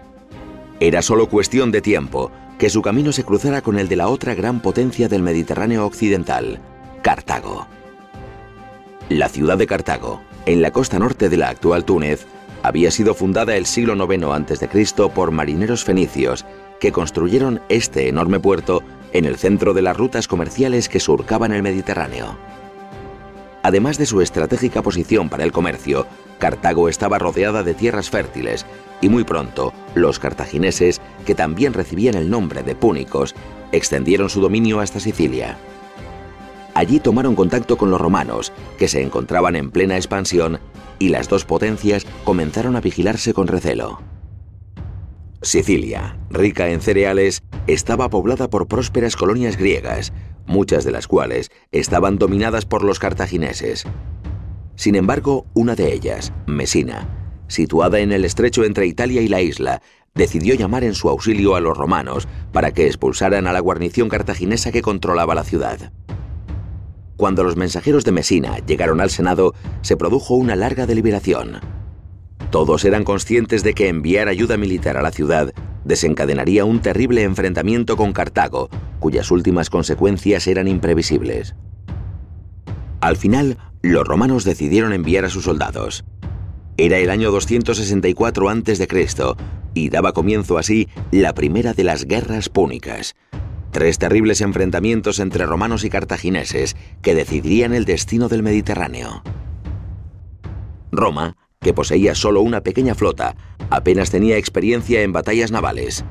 Era 0.79 1.03
solo 1.03 1.29
cuestión 1.29 1.73
de 1.73 1.81
tiempo 1.81 2.31
que 2.59 2.71
su 2.71 2.83
camino 2.83 3.11
se 3.13 3.25
cruzara 3.25 3.63
con 3.63 3.79
el 3.79 3.89
de 3.89 3.97
la 3.97 4.09
otra 4.09 4.35
gran 4.35 4.61
potencia 4.61 5.09
del 5.09 5.23
Mediterráneo 5.23 5.87
occidental, 5.87 6.61
Cartago. 7.03 7.67
La 9.11 9.29
ciudad 9.29 9.59
de 9.59 9.67
Cartago, 9.67 10.23
en 10.47 10.63
la 10.63 10.71
costa 10.71 11.01
norte 11.01 11.29
de 11.29 11.37
la 11.37 11.49
actual 11.49 11.85
Túnez, 11.85 12.27
había 12.63 12.93
sido 12.93 13.13
fundada 13.13 13.57
el 13.57 13.67
siglo 13.67 13.97
IX 13.97 14.23
a.C. 14.23 14.69
por 15.13 15.33
marineros 15.33 15.83
fenicios 15.83 16.47
que 16.79 16.93
construyeron 16.93 17.61
este 17.69 18.09
enorme 18.09 18.39
puerto 18.39 18.85
en 19.13 19.25
el 19.25 19.37
centro 19.37 19.75
de 19.75 19.83
las 19.83 19.97
rutas 19.97 20.29
comerciales 20.29 20.89
que 20.89 21.01
surcaban 21.01 21.51
el 21.51 21.65
Mediterráneo. 21.65 22.39
Además 23.65 23.99
de 23.99 24.07
su 24.07 24.21
estratégica 24.21 24.81
posición 24.81 25.29
para 25.29 25.43
el 25.43 25.51
comercio, 25.51 26.07
Cartago 26.39 26.89
estaba 26.89 27.19
rodeada 27.19 27.65
de 27.65 27.75
tierras 27.75 28.11
fértiles 28.11 28.65
y 29.01 29.09
muy 29.09 29.25
pronto 29.25 29.73
los 29.97 30.21
cartagineses, 30.21 31.01
que 31.27 31.35
también 31.35 31.73
recibían 31.73 32.15
el 32.15 32.31
nombre 32.31 32.63
de 32.63 32.77
púnicos, 32.77 33.35
extendieron 33.73 34.31
su 34.31 34.41
dominio 34.41 34.79
hasta 34.79 35.01
Sicilia. 35.01 35.59
Allí 36.75 37.01
tomaron 37.01 37.35
contacto 37.35 37.77
con 37.77 37.91
los 37.91 38.01
romanos, 38.01 38.53
que 38.79 38.89
se 38.89 39.03
encontraban 39.03 39.57
en 39.57 39.71
plena 39.71 39.97
expansión, 39.97 40.61
y 40.99 41.09
las 41.09 41.29
dos 41.29 41.45
potencias 41.45 42.07
comenzaron 42.25 42.77
a 42.77 42.81
vigilarse 42.81 43.35
con 43.35 43.49
recelo. 43.49 44.01
Sicilia, 45.43 46.19
rica 46.29 46.69
en 46.69 46.81
cereales, 46.81 47.43
estaba 47.67 48.11
poblada 48.11 48.51
por 48.51 48.69
prósperas 48.69 49.17
colonias 49.17 49.57
griegas, 49.57 50.13
muchas 50.47 50.85
de 50.85 50.93
las 50.93 51.07
cuales 51.07 51.51
estaban 51.73 52.19
dominadas 52.19 52.67
por 52.67 52.85
los 52.85 52.99
cartagineses. 52.99 53.87
Sin 54.77 54.95
embargo, 54.97 55.47
una 55.55 55.75
de 55.75 55.93
ellas, 55.93 56.33
Mesina, 56.47 57.09
situada 57.49 58.01
en 58.01 58.13
el 58.13 58.25
estrecho 58.25 58.65
entre 58.65 58.87
Italia 58.87 59.23
y 59.23 59.29
la 59.29 59.41
isla, 59.41 59.83
decidió 60.15 60.55
llamar 60.55 60.85
en 60.85 60.95
su 60.95 61.09
auxilio 61.09 61.55
a 61.55 61.61
los 61.61 61.77
romanos 61.77 62.29
para 62.53 62.73
que 62.73 62.87
expulsaran 62.87 63.47
a 63.47 63.53
la 63.53 63.61
guarnición 63.61 64.09
cartaginesa 64.09 64.73
que 64.73 64.83
controlaba 64.83 65.35
la 65.35 65.45
ciudad. 65.45 65.93
Cuando 67.21 67.45
los 67.45 67.55
mensajeros 67.55 68.07
de 68.07 68.13
Mesina 68.13 68.57
llegaron 68.67 68.99
al 69.03 69.11
Senado, 69.11 69.53
se 69.83 69.99
produjo 69.99 70.37
una 70.37 70.57
larga 70.57 70.87
deliberación. 70.87 71.61
Todos 72.51 72.87
eran 72.87 73.05
conscientes 73.05 73.63
de 73.63 73.75
que 73.75 73.89
enviar 73.89 74.29
ayuda 74.29 74.57
militar 74.57 74.97
a 74.97 75.03
la 75.03 75.11
ciudad 75.11 75.53
desencadenaría 75.85 76.65
un 76.65 76.81
terrible 76.81 77.25
enfrentamiento 77.25 77.99
con 77.99 78.15
Cartago, 78.15 78.71
cuyas 79.01 79.31
últimas 79.31 79.69
consecuencias 79.69 80.47
eran 80.47 80.67
imprevisibles. 80.67 81.57
Al 83.03 83.19
final, 83.19 83.59
los 83.83 84.09
romanos 84.09 84.45
decidieron 84.45 84.95
enviar 84.95 85.27
a 85.27 85.29
sus 85.29 85.45
soldados. 85.45 86.07
Era 86.79 86.97
el 86.97 87.11
año 87.11 87.31
264 87.33 88.49
a.C. 88.49 88.89
y 89.75 89.91
daba 89.91 90.15
comienzo 90.15 90.57
así 90.57 90.89
la 91.11 91.35
primera 91.35 91.75
de 91.75 91.85
las 91.85 92.07
guerras 92.07 92.49
púnicas. 92.49 93.15
Tres 93.73 93.99
terribles 93.99 94.41
enfrentamientos 94.41 95.21
entre 95.21 95.47
romanos 95.47 95.85
y 95.85 95.91
cartagineses 95.91 96.77
que 97.03 97.15
decidirían 97.15 97.73
el 97.73 97.85
destino 97.85 98.29
del 98.29 98.43
Mediterráneo. 98.43 99.23
Roma 100.93 101.37
que 101.61 101.75
poseía 101.75 102.15
solo 102.15 102.41
una 102.41 102.63
pequeña 102.63 102.95
flota, 102.95 103.37
apenas 103.69 104.11
tenía 104.11 104.39
experiencia 104.39 105.03
en 105.03 105.13
batallas 105.13 105.51
navales. 105.51 106.05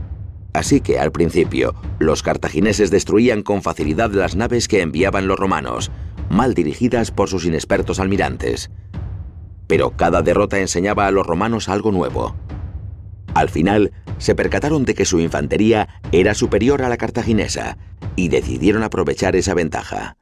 Así 0.53 0.79
que 0.79 0.99
al 0.99 1.11
principio, 1.11 1.73
los 1.97 2.21
cartagineses 2.21 2.91
destruían 2.91 3.41
con 3.41 3.63
facilidad 3.63 4.11
las 4.11 4.35
naves 4.35 4.67
que 4.67 4.81
enviaban 4.81 5.27
los 5.27 5.39
romanos, 5.39 5.91
mal 6.29 6.53
dirigidas 6.53 7.09
por 7.11 7.29
sus 7.29 7.45
inexpertos 7.45 7.99
almirantes. 7.99 8.69
Pero 9.65 9.91
cada 9.91 10.21
derrota 10.21 10.59
enseñaba 10.59 11.07
a 11.07 11.11
los 11.11 11.25
romanos 11.25 11.67
algo 11.67 11.91
nuevo. 11.91 12.35
Al 13.39 13.47
final, 13.47 13.93
se 14.17 14.35
percataron 14.35 14.83
de 14.83 14.93
que 14.93 15.05
su 15.05 15.21
infantería 15.21 15.87
era 16.11 16.33
superior 16.33 16.81
a 16.81 16.89
la 16.89 16.97
cartaginesa 16.97 17.77
y 18.17 18.27
decidieron 18.27 18.83
aprovechar 18.83 19.37
esa 19.37 19.53
ventaja. 19.53 20.17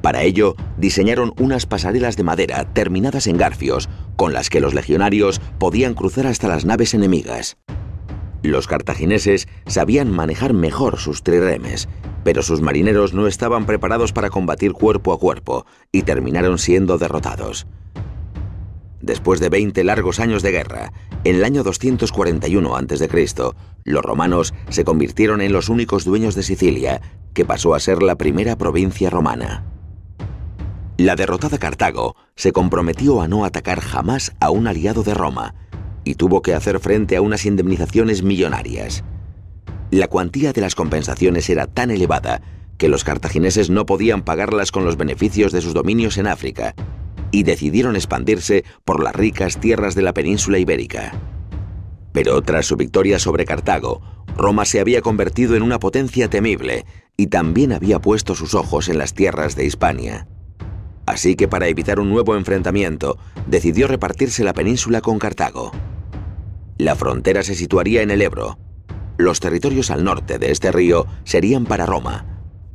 Para 0.00 0.22
ello, 0.22 0.56
diseñaron 0.78 1.34
unas 1.38 1.66
pasarelas 1.66 2.16
de 2.16 2.22
madera 2.22 2.64
terminadas 2.72 3.26
en 3.26 3.36
garfios, 3.36 3.90
con 4.16 4.32
las 4.32 4.48
que 4.48 4.62
los 4.62 4.72
legionarios 4.72 5.38
podían 5.58 5.92
cruzar 5.92 6.26
hasta 6.26 6.48
las 6.48 6.64
naves 6.64 6.94
enemigas. 6.94 7.58
Los 8.42 8.66
cartagineses 8.66 9.46
sabían 9.66 10.10
manejar 10.10 10.54
mejor 10.54 10.98
sus 10.98 11.22
triremes, 11.22 11.90
pero 12.24 12.40
sus 12.40 12.62
marineros 12.62 13.12
no 13.12 13.26
estaban 13.26 13.66
preparados 13.66 14.14
para 14.14 14.30
combatir 14.30 14.72
cuerpo 14.72 15.12
a 15.12 15.18
cuerpo 15.18 15.66
y 15.92 16.04
terminaron 16.04 16.56
siendo 16.56 16.96
derrotados. 16.96 17.66
Después 19.10 19.40
de 19.40 19.48
20 19.48 19.82
largos 19.82 20.20
años 20.20 20.40
de 20.40 20.52
guerra, 20.52 20.92
en 21.24 21.34
el 21.34 21.42
año 21.42 21.64
241 21.64 22.76
a.C., 22.76 23.08
los 23.82 24.04
romanos 24.04 24.54
se 24.68 24.84
convirtieron 24.84 25.40
en 25.40 25.52
los 25.52 25.68
únicos 25.68 26.04
dueños 26.04 26.36
de 26.36 26.44
Sicilia, 26.44 27.00
que 27.34 27.44
pasó 27.44 27.74
a 27.74 27.80
ser 27.80 28.04
la 28.04 28.14
primera 28.14 28.56
provincia 28.56 29.10
romana. 29.10 29.64
La 30.96 31.16
derrotada 31.16 31.58
Cartago 31.58 32.14
se 32.36 32.52
comprometió 32.52 33.20
a 33.20 33.26
no 33.26 33.44
atacar 33.44 33.80
jamás 33.80 34.32
a 34.38 34.50
un 34.50 34.68
aliado 34.68 35.02
de 35.02 35.14
Roma 35.14 35.56
y 36.04 36.14
tuvo 36.14 36.40
que 36.40 36.54
hacer 36.54 36.78
frente 36.78 37.16
a 37.16 37.20
unas 37.20 37.46
indemnizaciones 37.46 38.22
millonarias. 38.22 39.02
La 39.90 40.06
cuantía 40.06 40.52
de 40.52 40.60
las 40.60 40.76
compensaciones 40.76 41.50
era 41.50 41.66
tan 41.66 41.90
elevada 41.90 42.42
que 42.78 42.88
los 42.88 43.02
cartagineses 43.02 43.70
no 43.70 43.86
podían 43.86 44.22
pagarlas 44.22 44.70
con 44.70 44.84
los 44.84 44.96
beneficios 44.96 45.50
de 45.50 45.62
sus 45.62 45.74
dominios 45.74 46.16
en 46.16 46.28
África 46.28 46.76
y 47.30 47.42
decidieron 47.42 47.96
expandirse 47.96 48.64
por 48.84 49.02
las 49.02 49.14
ricas 49.14 49.58
tierras 49.58 49.94
de 49.94 50.02
la 50.02 50.14
península 50.14 50.58
ibérica. 50.58 51.12
Pero 52.12 52.42
tras 52.42 52.66
su 52.66 52.76
victoria 52.76 53.18
sobre 53.18 53.44
Cartago, 53.44 54.00
Roma 54.36 54.64
se 54.64 54.80
había 54.80 55.00
convertido 55.00 55.54
en 55.54 55.62
una 55.62 55.78
potencia 55.78 56.28
temible 56.28 56.84
y 57.16 57.28
también 57.28 57.72
había 57.72 58.00
puesto 58.00 58.34
sus 58.34 58.54
ojos 58.54 58.88
en 58.88 58.98
las 58.98 59.14
tierras 59.14 59.54
de 59.54 59.66
Hispania. 59.66 60.26
Así 61.06 61.34
que 61.34 61.48
para 61.48 61.68
evitar 61.68 62.00
un 62.00 62.08
nuevo 62.08 62.36
enfrentamiento, 62.36 63.18
decidió 63.46 63.88
repartirse 63.88 64.44
la 64.44 64.54
península 64.54 65.00
con 65.00 65.18
Cartago. 65.18 65.72
La 66.78 66.94
frontera 66.94 67.42
se 67.42 67.54
situaría 67.54 68.02
en 68.02 68.10
el 68.10 68.22
Ebro. 68.22 68.58
Los 69.18 69.40
territorios 69.40 69.90
al 69.90 70.04
norte 70.04 70.38
de 70.38 70.50
este 70.50 70.72
río 70.72 71.06
serían 71.24 71.66
para 71.66 71.84
Roma, 71.84 72.26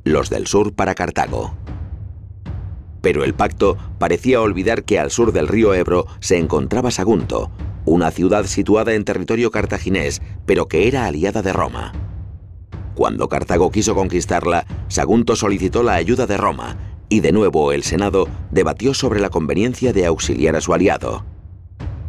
los 0.03 0.29
del 0.29 0.45
sur 0.45 0.75
para 0.75 0.93
Cartago. 0.93 1.55
Pero 3.05 3.23
el 3.23 3.35
pacto 3.35 3.77
parecía 3.99 4.41
olvidar 4.41 4.83
que 4.83 4.97
al 4.97 5.11
sur 5.11 5.31
del 5.31 5.47
río 5.47 5.75
Ebro 5.75 6.07
se 6.21 6.39
encontraba 6.39 6.89
Sagunto, 6.89 7.51
una 7.85 8.09
ciudad 8.09 8.45
situada 8.45 8.95
en 8.95 9.03
territorio 9.03 9.51
cartaginés, 9.51 10.23
pero 10.47 10.67
que 10.67 10.87
era 10.87 11.05
aliada 11.05 11.43
de 11.43 11.53
Roma. 11.53 11.93
Cuando 12.95 13.29
Cartago 13.29 13.69
quiso 13.69 13.93
conquistarla, 13.93 14.65
Sagunto 14.87 15.35
solicitó 15.35 15.83
la 15.83 15.93
ayuda 15.93 16.25
de 16.25 16.35
Roma 16.35 16.77
y 17.07 17.19
de 17.19 17.31
nuevo 17.31 17.73
el 17.73 17.83
Senado 17.83 18.27
debatió 18.49 18.95
sobre 18.95 19.19
la 19.19 19.29
conveniencia 19.29 19.93
de 19.93 20.07
auxiliar 20.07 20.55
a 20.55 20.61
su 20.61 20.73
aliado. 20.73 21.23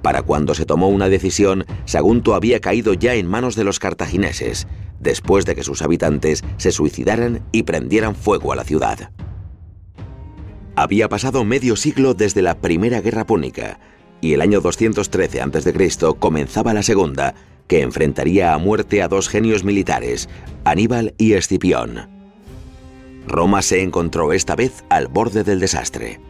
Para 0.01 0.23
cuando 0.23 0.55
se 0.55 0.65
tomó 0.65 0.89
una 0.89 1.11
decisión, 1.11 1.67
Sagunto 1.85 2.35
había 2.35 2.61
caído 2.61 2.95
ya 2.95 3.17
en 3.17 3.27
manos 3.27 3.55
de 3.55 3.65
los 3.65 3.79
cartagineses, 3.81 4.67
después 4.99 5.45
de 5.45 5.57
que 5.57 5.63
sus 5.63 5.83
habitantes 5.83 6.43
se 6.57 6.73
suicidaran 6.73 7.43
y 7.53 7.65
prendieran 7.65 8.15
fuego 8.15 8.55
a 8.55 8.57
la 8.57 8.65
ciudad. 8.65 9.11
Había 10.79 11.09
pasado 11.09 11.43
medio 11.47 11.75
siglo 11.75 12.13
desde 12.13 12.43
la 12.43 12.59
Primera 12.59 13.01
Guerra 13.01 13.25
Púnica, 13.25 13.81
y 14.21 14.35
el 14.35 14.43
año 14.43 14.61
213 14.61 15.41
a.C. 15.41 15.97
comenzaba 16.19 16.75
la 16.75 16.83
Segunda, 16.83 17.35
que 17.67 17.81
enfrentaría 17.81 18.53
a 18.53 18.59
muerte 18.59 19.01
a 19.01 19.09
dos 19.09 19.31
genios 19.31 19.65
militares, 19.65 20.29
Aníbal 20.65 21.15
y 21.17 21.33
Escipión. 21.33 22.11
Roma 23.27 23.63
se 23.63 23.83
encontró 23.83 24.35
esta 24.35 24.55
vez 24.55 24.85
al 24.91 25.09
borde 25.09 25.45
del 25.45 25.61
desastre. 25.61 26.21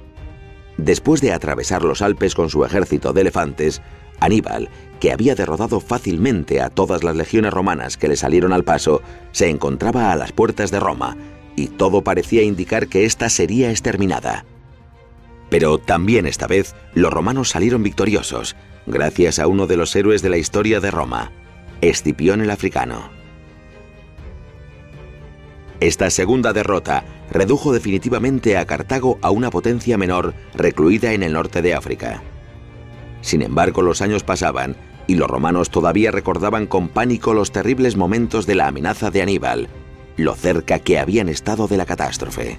Después 0.77 1.21
de 1.21 1.33
atravesar 1.33 1.83
los 1.83 2.01
Alpes 2.01 2.37
con 2.37 2.49
su 2.49 2.65
ejército 2.65 3.13
de 3.13 3.23
elefantes, 3.23 3.83
Aníbal, 4.21 4.71
que 5.01 5.11
había 5.11 5.35
derrotado 5.35 5.81
fácilmente 5.81 6.61
a 6.61 6.71
todas 6.71 7.03
las 7.03 7.17
legiones 7.17 7.53
romanas 7.53 7.97
que 7.97 8.07
le 8.07 8.17
salieron 8.17 8.53
al 8.53 8.63
paso, 8.63 9.03
se 9.33 9.49
encontraba 9.49 10.13
a 10.13 10.17
las 10.17 10.31
puertas 10.31 10.71
de 10.71 10.79
Roma, 10.79 11.17
y 11.57 11.69
todo 11.69 12.03
parecía 12.03 12.43
indicar 12.43 12.87
que 12.87 13.05
ésta 13.05 13.29
sería 13.31 13.71
exterminada. 13.71 14.45
Pero 15.49 15.79
también 15.79 16.27
esta 16.27 16.47
vez 16.47 16.75
los 16.95 17.13
romanos 17.13 17.49
salieron 17.49 17.83
victoriosos, 17.83 18.57
gracias 18.87 19.39
a 19.39 19.47
uno 19.47 19.67
de 19.67 19.77
los 19.77 19.97
héroes 19.97 20.23
de 20.23 20.29
la 20.29 20.37
historia 20.37 20.81
de 20.81 20.91
Roma, 20.91 21.33
Escipión 21.81 22.41
el 22.41 22.51
Africano. 22.51 23.11
Esta 25.81 26.11
segunda 26.11 26.53
derrota 26.53 27.05
redujo 27.31 27.73
definitivamente 27.73 28.57
a 28.57 28.67
Cartago 28.67 29.19
a 29.23 29.31
una 29.31 29.51
potencia 29.51 29.99
menor 29.99 30.35
recluida 30.55 31.13
en 31.13 31.23
el 31.23 31.35
norte 31.35 31.61
de 31.63 31.75
África. 31.75 32.23
Sin 33.21 33.43
embargo, 33.43 33.83
los 33.83 34.01
años 34.01 34.23
pasaban 34.23 34.77
y 35.07 35.17
los 35.17 35.29
romanos 35.29 35.71
todavía 35.71 36.11
recordaban 36.11 36.67
con 36.67 36.89
pánico 36.89 37.35
los 37.35 37.53
terribles 37.53 37.97
momentos 37.97 38.47
de 38.47 38.55
la 38.55 38.69
amenaza 38.69 39.11
de 39.11 39.23
Aníbal, 39.23 39.69
lo 40.17 40.35
cerca 40.35 40.79
que 40.79 40.99
habían 40.99 41.29
estado 41.29 41.69
de 41.69 41.77
la 41.77 41.87
catástrofe. 41.87 42.59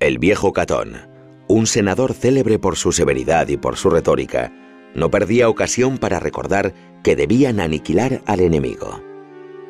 El 0.00 0.18
viejo 0.18 0.52
Catón, 0.52 1.08
un 1.48 1.66
senador 1.66 2.14
célebre 2.14 2.58
por 2.58 2.76
su 2.76 2.92
severidad 2.92 3.48
y 3.48 3.56
por 3.56 3.76
su 3.76 3.90
retórica, 3.90 4.52
no 4.94 5.10
perdía 5.10 5.48
ocasión 5.48 5.98
para 5.98 6.20
recordar 6.20 6.74
que 7.02 7.16
debían 7.16 7.60
aniquilar 7.60 8.22
al 8.26 8.40
enemigo. 8.40 9.02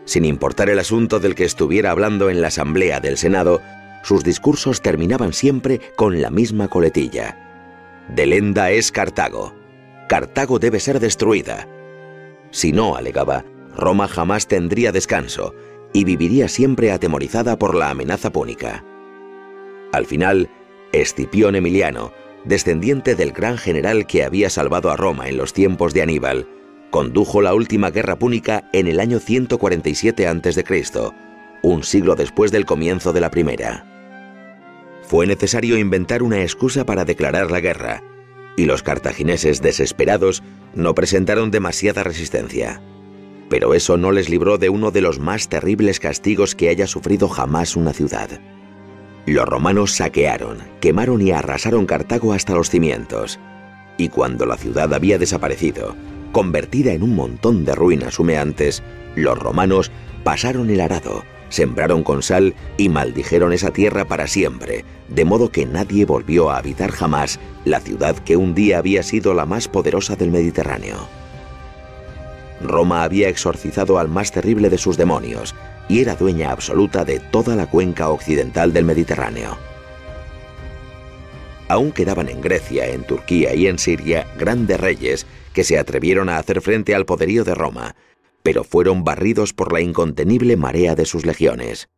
Sin 0.05 0.25
importar 0.25 0.71
el 0.71 0.79
asunto 0.79 1.21
del 1.21 1.35
que 1.35 1.45
estuviera 1.45 1.91
hablando 1.91 2.31
en 2.31 2.41
la 2.41 2.49
Asamblea 2.49 3.01
del 3.01 3.19
Senado, 3.19 3.61
sus 4.03 4.23
discursos 4.23 4.81
terminaban 4.81 5.33
siempre 5.33 5.81
con 5.97 6.23
la 6.23 6.31
misma 6.31 6.69
coletilla. 6.69 7.37
Delenda 8.09 8.71
es 8.71 8.93
Cartago. 8.93 9.53
Cartago 10.09 10.61
debe 10.61 10.79
ser 10.79 11.01
destruida. 11.01 11.67
Si 12.53 12.71
no, 12.71 12.95
alegaba, 12.95 13.45
Roma 13.77 14.07
jamás 14.07 14.47
tendría 14.47 14.93
descanso 14.93 15.55
y 15.97 16.05
viviría 16.05 16.47
siempre 16.47 16.93
atemorizada 16.93 17.59
por 17.59 17.75
la 17.75 17.89
amenaza 17.89 18.31
púnica. 18.31 18.85
Al 19.95 20.05
final, 20.05 20.51
Escipión 20.93 21.57
Emiliano, 21.57 22.13
descendiente 22.45 23.15
del 23.15 23.33
gran 23.33 23.57
general 23.57 24.07
que 24.07 24.23
había 24.23 24.51
salvado 24.51 24.91
a 24.91 24.97
Roma 24.97 25.31
en 25.31 25.39
los 25.39 25.55
tiempos 25.55 25.95
de 25.95 26.03
Aníbal, 26.03 26.47
condujo 26.91 27.41
la 27.41 27.55
última 27.55 27.91
guerra 27.91 28.19
púnica 28.19 28.69
en 28.75 28.89
el 28.89 29.01
año 29.01 29.21
147 29.21 30.27
a.C., 30.27 30.65
un 31.63 31.83
siglo 31.83 32.15
después 32.15 32.53
del 32.53 32.67
comienzo 32.67 33.15
de 33.15 33.21
la 33.23 33.31
primera. 33.31 33.87
Fue 35.01 35.27
necesario 35.27 35.79
inventar 35.79 36.23
una 36.23 36.43
excusa 36.43 36.85
para 36.85 37.07
declarar 37.07 37.51
la 37.51 37.61
guerra, 37.61 38.03
y 38.55 38.67
los 38.67 38.83
cartagineses 38.83 39.63
desesperados 39.63 40.43
no 40.75 40.95
presentaron 40.95 41.51
demasiada 41.51 42.03
resistencia. 42.03 42.83
Pero 43.49 43.75
eso 43.75 43.97
no 43.97 44.13
les 44.13 44.29
libró 44.29 44.59
de 44.59 44.69
uno 44.69 44.91
de 44.91 45.01
los 45.01 45.19
más 45.19 45.49
terribles 45.49 46.01
castigos 46.01 46.55
que 46.55 46.69
haya 46.69 46.87
sufrido 46.87 47.29
jamás 47.29 47.77
una 47.77 47.93
ciudad. 47.93 48.41
Los 49.27 49.47
romanos 49.47 49.93
saquearon, 49.93 50.59
quemaron 50.81 51.21
y 51.21 51.33
arrasaron 51.33 51.87
Cartago 51.87 52.33
hasta 52.33 52.55
los 52.55 52.71
cimientos. 52.71 53.39
Y 53.99 54.09
cuando 54.09 54.47
la 54.47 54.57
ciudad 54.57 54.93
había 54.95 55.19
desaparecido, 55.19 55.97
convertida 56.33 56.93
en 56.93 57.03
un 57.03 57.15
montón 57.15 57.65
de 57.65 57.75
ruinas 57.75 58.19
humeantes, 58.19 58.83
los 59.15 59.39
romanos 59.39 59.91
pasaron 60.23 60.71
el 60.71 60.81
arado, 60.81 61.25
sembraron 61.49 62.03
con 62.03 62.23
sal 62.23 62.55
y 62.77 62.89
maldijeron 62.89 63.53
esa 63.53 63.71
tierra 63.71 64.05
para 64.05 64.27
siempre, 64.27 64.85
de 65.09 65.25
modo 65.25 65.51
que 65.51 65.67
nadie 65.67 66.05
volvió 66.05 66.51
a 66.51 66.59
habitar 66.59 66.91
jamás 66.91 67.41
la 67.65 67.81
ciudad 67.81 68.17
que 68.19 68.37
un 68.37 68.55
día 68.55 68.79
había 68.79 69.03
sido 69.03 69.35
la 69.35 69.47
más 69.47 69.69
poderosa 69.69 70.17
del 70.17 70.31
Mediterráneo. 70.31 71.09
Roma 72.61 73.03
había 73.03 73.29
exorcizado 73.29 73.99
al 73.99 74.09
más 74.09 74.33
terrible 74.33 74.71
de 74.71 74.79
sus 74.79 74.97
demonios 74.97 75.55
y 75.89 76.01
era 76.01 76.17
dueña 76.17 76.51
absoluta 76.51 77.05
de 77.05 77.21
toda 77.21 77.55
la 77.57 77.67
cuenca 77.67 78.09
occidental 78.09 78.73
del 78.73 78.85
Mediterráneo. 78.85 79.57
Aún 81.69 81.93
quedaban 81.93 82.29
en 82.29 82.41
Grecia, 82.41 82.89
en 82.89 83.05
Turquía 83.05 83.55
y 83.55 83.67
en 83.67 83.79
Siria 83.79 84.27
grandes 84.39 84.81
reyes 84.81 85.27
que 85.53 85.65
se 85.65 85.79
atrevieron 85.79 86.29
a 86.29 86.39
hacer 86.39 86.61
frente 86.61 86.95
al 86.95 87.07
poderío 87.07 87.45
de 87.45 87.55
Roma, 87.55 87.97
pero 88.43 88.63
fueron 88.63 89.05
barridos 89.05 89.53
por 89.53 89.73
la 89.73 89.81
incontenible 89.81 90.57
marea 90.57 90.95
de 90.95 91.05
sus 91.05 91.27
legiones. 91.27 91.89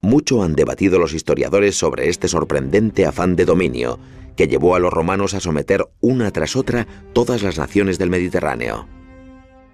Mucho 0.00 0.42
han 0.42 0.54
debatido 0.54 0.98
los 0.98 1.12
historiadores 1.12 1.76
sobre 1.76 2.08
este 2.08 2.28
sorprendente 2.28 3.04
afán 3.04 3.36
de 3.36 3.44
dominio 3.44 3.98
que 4.36 4.48
llevó 4.48 4.74
a 4.74 4.78
los 4.78 4.92
romanos 4.92 5.34
a 5.34 5.40
someter 5.40 5.86
una 6.00 6.30
tras 6.30 6.56
otra 6.56 6.86
todas 7.12 7.42
las 7.42 7.58
naciones 7.58 7.98
del 7.98 8.08
Mediterráneo. 8.08 8.88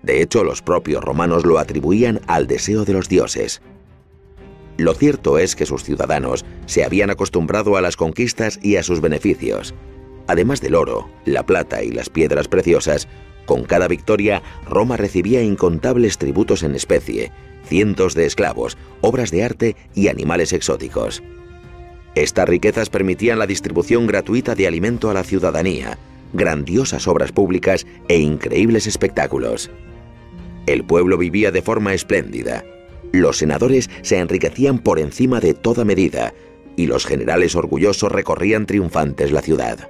De 0.06 0.22
hecho, 0.22 0.44
los 0.44 0.62
propios 0.62 1.02
romanos 1.02 1.44
lo 1.44 1.58
atribuían 1.58 2.20
al 2.28 2.46
deseo 2.46 2.84
de 2.84 2.92
los 2.92 3.08
dioses. 3.08 3.60
Lo 4.76 4.94
cierto 4.94 5.36
es 5.36 5.56
que 5.56 5.66
sus 5.66 5.82
ciudadanos 5.82 6.44
se 6.66 6.84
habían 6.84 7.10
acostumbrado 7.10 7.76
a 7.76 7.80
las 7.80 7.96
conquistas 7.96 8.60
y 8.62 8.76
a 8.76 8.84
sus 8.84 9.00
beneficios. 9.00 9.74
Además 10.28 10.60
del 10.60 10.76
oro, 10.76 11.10
la 11.24 11.44
plata 11.44 11.82
y 11.82 11.90
las 11.90 12.08
piedras 12.08 12.46
preciosas, 12.46 13.08
con 13.46 13.64
cada 13.64 13.88
victoria 13.88 14.42
Roma 14.70 14.96
recibía 14.96 15.42
incontables 15.42 16.18
tributos 16.18 16.62
en 16.62 16.76
especie, 16.76 17.32
cientos 17.64 18.14
de 18.14 18.26
esclavos, 18.26 18.78
obras 19.00 19.32
de 19.32 19.42
arte 19.42 19.76
y 19.92 20.06
animales 20.06 20.52
exóticos. 20.52 21.20
Estas 22.14 22.48
riquezas 22.48 22.90
permitían 22.90 23.40
la 23.40 23.48
distribución 23.48 24.06
gratuita 24.06 24.54
de 24.54 24.68
alimento 24.68 25.10
a 25.10 25.14
la 25.14 25.24
ciudadanía, 25.24 25.98
grandiosas 26.32 27.08
obras 27.08 27.32
públicas 27.32 27.88
e 28.06 28.18
increíbles 28.18 28.86
espectáculos. 28.86 29.68
El 30.66 30.84
pueblo 30.84 31.16
vivía 31.16 31.50
de 31.50 31.62
forma 31.62 31.94
espléndida. 31.94 32.64
Los 33.12 33.38
senadores 33.38 33.88
se 34.02 34.18
enriquecían 34.18 34.78
por 34.78 34.98
encima 34.98 35.40
de 35.40 35.54
toda 35.54 35.84
medida 35.84 36.34
y 36.76 36.86
los 36.86 37.06
generales 37.06 37.54
orgullosos 37.54 38.12
recorrían 38.12 38.66
triunfantes 38.66 39.32
la 39.32 39.42
ciudad. 39.42 39.88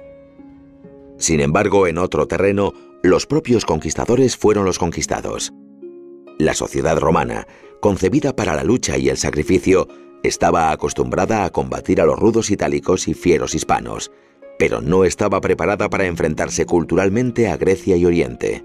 Sin 1.17 1.39
embargo, 1.39 1.87
en 1.87 1.97
otro 1.97 2.27
terreno, 2.27 2.73
los 3.03 3.25
propios 3.25 3.65
conquistadores 3.65 4.37
fueron 4.37 4.65
los 4.65 4.79
conquistados. 4.79 5.51
La 6.37 6.53
sociedad 6.53 6.97
romana, 6.97 7.47
concebida 7.81 8.35
para 8.35 8.55
la 8.55 8.63
lucha 8.63 8.97
y 8.97 9.09
el 9.09 9.17
sacrificio, 9.17 9.87
estaba 10.23 10.71
acostumbrada 10.71 11.43
a 11.43 11.49
combatir 11.49 12.01
a 12.01 12.05
los 12.05 12.19
rudos 12.19 12.51
itálicos 12.51 13.07
y 13.07 13.13
fieros 13.13 13.55
hispanos, 13.55 14.11
pero 14.59 14.81
no 14.81 15.05
estaba 15.05 15.41
preparada 15.41 15.89
para 15.89 16.05
enfrentarse 16.05 16.65
culturalmente 16.65 17.47
a 17.47 17.57
Grecia 17.57 17.95
y 17.95 18.05
Oriente. 18.05 18.63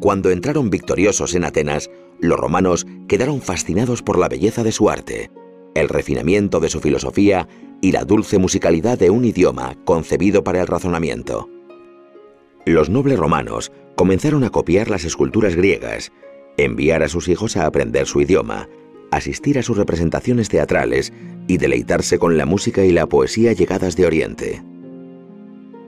Cuando 0.00 0.30
entraron 0.30 0.70
victoriosos 0.70 1.34
en 1.34 1.44
Atenas, 1.44 1.90
los 2.20 2.38
romanos 2.38 2.86
quedaron 3.08 3.40
fascinados 3.40 4.02
por 4.02 4.18
la 4.18 4.28
belleza 4.28 4.62
de 4.62 4.72
su 4.72 4.90
arte, 4.90 5.30
el 5.74 5.88
refinamiento 5.88 6.60
de 6.60 6.68
su 6.68 6.80
filosofía 6.80 7.48
y 7.80 7.92
la 7.92 8.04
dulce 8.04 8.38
musicalidad 8.38 8.98
de 8.98 9.10
un 9.10 9.24
idioma 9.24 9.76
concebido 9.84 10.44
para 10.44 10.60
el 10.60 10.66
razonamiento. 10.66 11.48
Los 12.64 12.88
nobles 12.88 13.18
romanos 13.18 13.72
comenzaron 13.94 14.44
a 14.44 14.50
copiar 14.50 14.88
las 14.88 15.04
esculturas 15.04 15.54
griegas, 15.54 16.12
enviar 16.56 17.02
a 17.02 17.08
sus 17.08 17.28
hijos 17.28 17.56
a 17.56 17.66
aprender 17.66 18.06
su 18.06 18.20
idioma, 18.20 18.68
asistir 19.10 19.58
a 19.58 19.62
sus 19.62 19.76
representaciones 19.76 20.48
teatrales 20.48 21.12
y 21.46 21.58
deleitarse 21.58 22.18
con 22.18 22.36
la 22.36 22.46
música 22.46 22.84
y 22.84 22.92
la 22.92 23.06
poesía 23.06 23.52
llegadas 23.52 23.96
de 23.96 24.06
Oriente. 24.06 24.62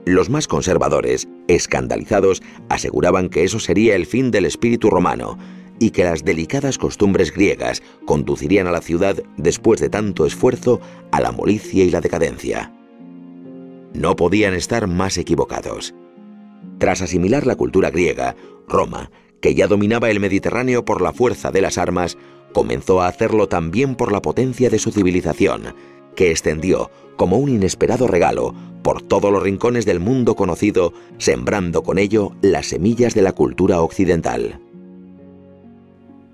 Los 0.05 0.29
más 0.29 0.47
conservadores, 0.47 1.27
escandalizados, 1.47 2.41
aseguraban 2.69 3.29
que 3.29 3.43
eso 3.43 3.59
sería 3.59 3.95
el 3.95 4.05
fin 4.05 4.31
del 4.31 4.45
espíritu 4.45 4.89
romano 4.89 5.37
y 5.79 5.91
que 5.91 6.03
las 6.03 6.25
delicadas 6.25 6.77
costumbres 6.77 7.31
griegas 7.31 7.83
conducirían 8.05 8.67
a 8.67 8.71
la 8.71 8.81
ciudad, 8.81 9.17
después 9.37 9.79
de 9.79 9.89
tanto 9.89 10.25
esfuerzo, 10.25 10.81
a 11.11 11.21
la 11.21 11.31
molicie 11.31 11.85
y 11.85 11.89
la 11.89 12.01
decadencia. 12.01 12.73
No 13.93 14.15
podían 14.15 14.53
estar 14.53 14.87
más 14.87 15.17
equivocados. 15.17 15.93
Tras 16.77 17.01
asimilar 17.01 17.47
la 17.47 17.55
cultura 17.55 17.89
griega, 17.89 18.35
Roma, 18.67 19.11
que 19.41 19.55
ya 19.55 19.67
dominaba 19.67 20.09
el 20.09 20.19
Mediterráneo 20.19 20.85
por 20.85 21.01
la 21.01 21.13
fuerza 21.13 21.51
de 21.51 21.61
las 21.61 21.77
armas, 21.77 22.17
comenzó 22.53 23.01
a 23.01 23.07
hacerlo 23.07 23.47
también 23.47 23.95
por 23.95 24.11
la 24.11 24.21
potencia 24.21 24.69
de 24.69 24.79
su 24.79 24.91
civilización, 24.91 25.75
que 26.17 26.31
extendió, 26.31 26.91
como 27.15 27.37
un 27.37 27.47
inesperado 27.47 28.07
regalo, 28.07 28.53
por 28.81 29.01
todos 29.01 29.31
los 29.31 29.43
rincones 29.43 29.85
del 29.85 30.01
mundo 30.01 30.35
conocido, 30.35 30.91
sembrando 31.19 31.83
con 31.83 31.99
ello 31.99 32.33
las 32.41 32.67
semillas 32.67 33.13
de 33.13 33.21
la 33.21 33.31
cultura 33.31 33.81
occidental. 33.81 34.59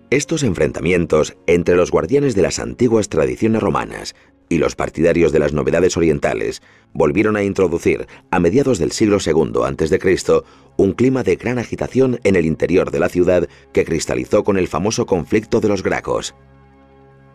Estos 0.09 0.43
enfrentamientos 0.43 1.35
entre 1.47 1.75
los 1.75 1.91
guardianes 1.91 2.33
de 2.33 2.43
las 2.43 2.59
antiguas 2.59 3.09
tradiciones 3.09 3.61
romanas 3.61 4.15
y 4.47 4.57
los 4.57 4.75
partidarios 4.75 5.31
de 5.31 5.39
las 5.39 5.51
novedades 5.51 5.97
orientales 5.97 6.61
volvieron 6.93 7.35
a 7.35 7.43
introducir, 7.43 8.07
a 8.31 8.39
mediados 8.39 8.79
del 8.79 8.91
siglo 8.91 9.17
II 9.25 9.63
a.C., 9.65 10.41
un 10.77 10.93
clima 10.93 11.23
de 11.23 11.35
gran 11.35 11.59
agitación 11.59 12.19
en 12.23 12.35
el 12.35 12.45
interior 12.45 12.91
de 12.91 12.99
la 12.99 13.09
ciudad 13.09 13.49
que 13.73 13.83
cristalizó 13.83 14.43
con 14.43 14.57
el 14.57 14.67
famoso 14.67 15.05
conflicto 15.05 15.59
de 15.59 15.67
los 15.69 15.83
Gracos. 15.83 16.35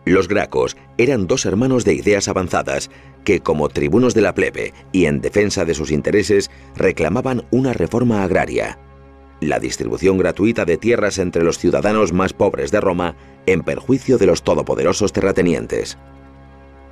Los 0.09 0.27
Gracos 0.27 0.75
eran 0.97 1.27
dos 1.27 1.45
hermanos 1.45 1.85
de 1.85 1.93
ideas 1.93 2.29
avanzadas 2.29 2.89
que, 3.23 3.41
como 3.41 3.69
tribunos 3.69 4.15
de 4.15 4.21
la 4.21 4.33
plebe 4.33 4.73
y 4.91 5.05
en 5.05 5.21
defensa 5.21 5.65
de 5.65 5.75
sus 5.75 5.91
intereses, 5.91 6.49
reclamaban 6.75 7.45
una 7.51 7.73
reforma 7.73 8.23
agraria. 8.23 8.79
La 9.39 9.59
distribución 9.59 10.17
gratuita 10.17 10.65
de 10.65 10.77
tierras 10.77 11.19
entre 11.19 11.43
los 11.43 11.59
ciudadanos 11.59 12.11
más 12.11 12.33
pobres 12.33 12.71
de 12.71 12.81
Roma 12.81 13.17
en 13.45 13.61
perjuicio 13.61 14.17
de 14.17 14.25
los 14.25 14.41
todopoderosos 14.41 15.13
terratenientes. 15.13 15.99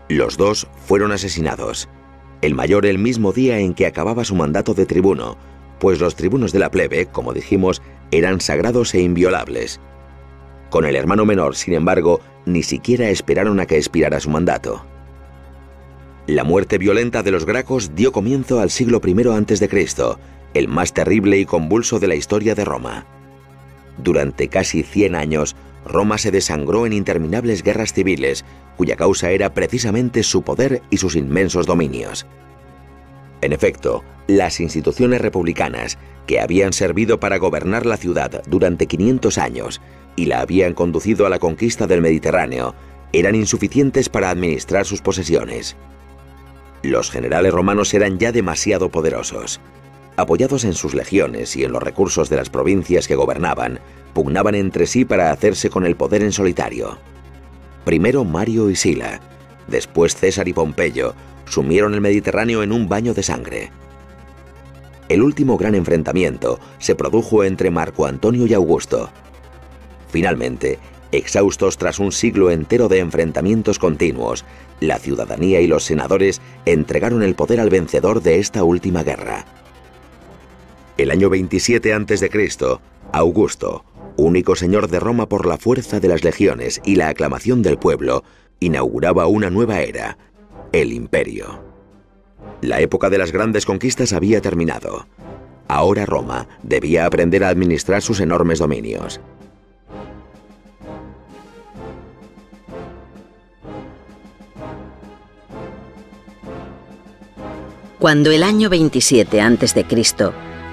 Los 0.10 0.38
dos 0.38 0.68
fueron 0.86 1.12
asesinados, 1.12 1.90
el 2.44 2.54
mayor 2.54 2.86
el 2.86 3.00
mismo 3.00 3.32
día 3.32 3.58
en 3.58 3.74
que 3.74 3.88
acababa 3.88 4.26
su 4.26 4.36
mandato 4.36 4.76
de 4.76 4.86
tribuno, 4.86 5.38
pues 5.80 6.00
los 6.00 6.16
tribunos 6.16 6.52
de 6.54 6.60
la 6.60 6.70
plebe, 6.70 7.08
como 7.08 7.34
dijimos, 7.34 7.82
eran 8.12 8.42
sagrados 8.42 8.94
e 8.94 9.02
inviolables. 9.02 9.80
Con 10.70 10.86
el 10.86 10.96
hermano 10.96 11.26
menor, 11.26 11.56
sin 11.56 11.74
embargo, 11.74 12.20
ni 12.48 12.64
siquiera 12.64 13.10
esperaron 13.10 13.60
a 13.60 13.66
que 13.66 13.78
expirara 13.78 14.20
su 14.20 14.30
mandato. 14.30 14.84
La 16.26 16.44
muerte 16.44 16.78
violenta 16.78 17.24
de 17.24 17.32
los 17.32 17.46
Gracos 17.46 17.96
dio 17.96 18.12
comienzo 18.12 18.60
al 18.60 18.70
siglo 18.70 19.02
I 19.06 19.12
a.C., 19.30 19.70
el 20.54 20.68
más 20.68 20.94
terrible 20.94 21.38
y 21.38 21.46
convulso 21.46 22.00
de 22.00 22.08
la 22.08 22.16
historia 22.16 22.56
de 22.56 22.66
Roma. 22.66 23.06
Durante 23.98 24.48
casi 24.48 24.84
100 24.84 25.16
años, 25.16 25.56
Roma 25.86 26.18
se 26.18 26.32
desangró 26.32 26.86
en 26.86 26.94
interminables 26.94 27.64
guerras 27.64 27.94
civiles, 27.94 28.44
cuya 28.76 28.96
causa 28.96 29.32
era 29.32 29.54
precisamente 29.54 30.24
su 30.24 30.42
poder 30.42 30.82
y 30.90 30.98
sus 30.98 31.16
inmensos 31.16 31.66
dominios. 31.66 32.26
En 33.42 33.54
efecto, 33.54 34.04
las 34.28 34.60
instituciones 34.60 35.22
republicanas, 35.22 35.98
que 36.28 36.40
habían 36.40 36.74
servido 36.74 37.20
para 37.20 37.38
gobernar 37.38 37.86
la 37.86 37.98
ciudad 37.98 38.44
durante 38.48 38.86
500 38.86 39.38
años, 39.40 39.82
y 40.16 40.26
la 40.26 40.42
habían 40.42 40.74
conducido 40.74 41.26
a 41.26 41.30
la 41.30 41.40
conquista 41.40 41.88
del 41.88 42.02
Mediterráneo, 42.02 42.76
eran 43.14 43.36
insuficientes 43.36 44.10
para 44.10 44.30
administrar 44.30 44.86
sus 44.86 45.02
posesiones. 45.02 45.76
Los 46.84 47.10
generales 47.10 47.54
romanos 47.54 47.94
eran 47.94 48.20
ya 48.20 48.32
demasiado 48.32 48.90
poderosos. 48.90 49.60
Apoyados 50.18 50.64
en 50.64 50.74
sus 50.74 50.94
legiones 50.94 51.56
y 51.56 51.64
en 51.64 51.72
los 51.72 51.82
recursos 51.82 52.30
de 52.30 52.36
las 52.36 52.50
provincias 52.50 53.08
que 53.08 53.16
gobernaban, 53.16 53.80
pugnaban 54.14 54.56
entre 54.56 54.88
sí 54.88 55.06
para 55.06 55.32
hacerse 55.32 55.70
con 55.70 55.86
el 55.86 55.96
poder 55.96 56.24
en 56.24 56.32
solitario. 56.32 56.98
Primero 57.86 58.26
Mario 58.26 58.70
y 58.70 58.76
Sila, 58.76 59.22
después 59.68 60.16
César 60.16 60.48
y 60.48 60.54
Pompeyo, 60.54 61.14
sumieron 61.46 61.94
el 61.94 62.02
Mediterráneo 62.02 62.64
en 62.64 62.72
un 62.72 62.90
baño 62.90 63.14
de 63.14 63.24
sangre. 63.24 63.72
El 65.10 65.22
último 65.22 65.58
gran 65.58 65.76
enfrentamiento 65.76 66.60
se 66.80 66.96
produjo 66.96 67.44
entre 67.44 67.72
Marco 67.72 68.06
Antonio 68.06 68.46
y 68.46 68.54
Augusto. 68.54 69.10
Finalmente, 70.10 70.80
exhaustos 71.12 71.78
tras 71.78 72.00
un 72.00 72.12
siglo 72.12 72.52
entero 72.52 72.90
de 72.90 73.00
enfrentamientos 73.00 73.80
continuos, 73.80 74.44
la 74.80 75.00
ciudadanía 75.00 75.62
y 75.62 75.68
los 75.68 75.84
senadores 75.84 76.42
entregaron 76.66 77.24
el 77.24 77.36
poder 77.36 77.60
al 77.60 77.70
vencedor 77.70 78.22
de 78.22 78.40
esta 78.40 78.64
última 78.64 79.04
guerra. 79.04 79.46
El 80.98 81.12
año 81.12 81.30
27 81.30 81.94
a.C., 81.94 82.30
Augusto, 83.14 83.86
único 84.18 84.56
señor 84.56 84.90
de 84.90 85.00
Roma 85.00 85.30
por 85.30 85.46
la 85.46 85.58
fuerza 85.58 86.00
de 86.00 86.10
las 86.10 86.24
legiones 86.24 86.82
y 86.84 86.96
la 86.96 87.08
aclamación 87.08 87.62
del 87.62 87.78
pueblo, 87.78 88.24
inauguraba 88.60 89.28
una 89.28 89.50
nueva 89.50 89.80
era, 89.80 90.18
el 90.74 90.92
imperio. 90.92 91.67
La 92.62 92.82
época 92.82 93.10
de 93.10 93.18
las 93.18 93.32
grandes 93.32 93.66
conquistas 93.66 94.14
había 94.14 94.42
terminado. 94.42 95.06
Ahora 95.68 96.06
Roma 96.06 96.48
debía 96.64 97.06
aprender 97.06 97.44
a 97.44 97.50
administrar 97.50 98.02
sus 98.02 98.20
enormes 98.20 98.60
dominios. 98.60 99.20
Cuando 108.00 108.32
el 108.32 108.44
año 108.44 108.70
27 108.70 109.42
a.C., 109.42 109.86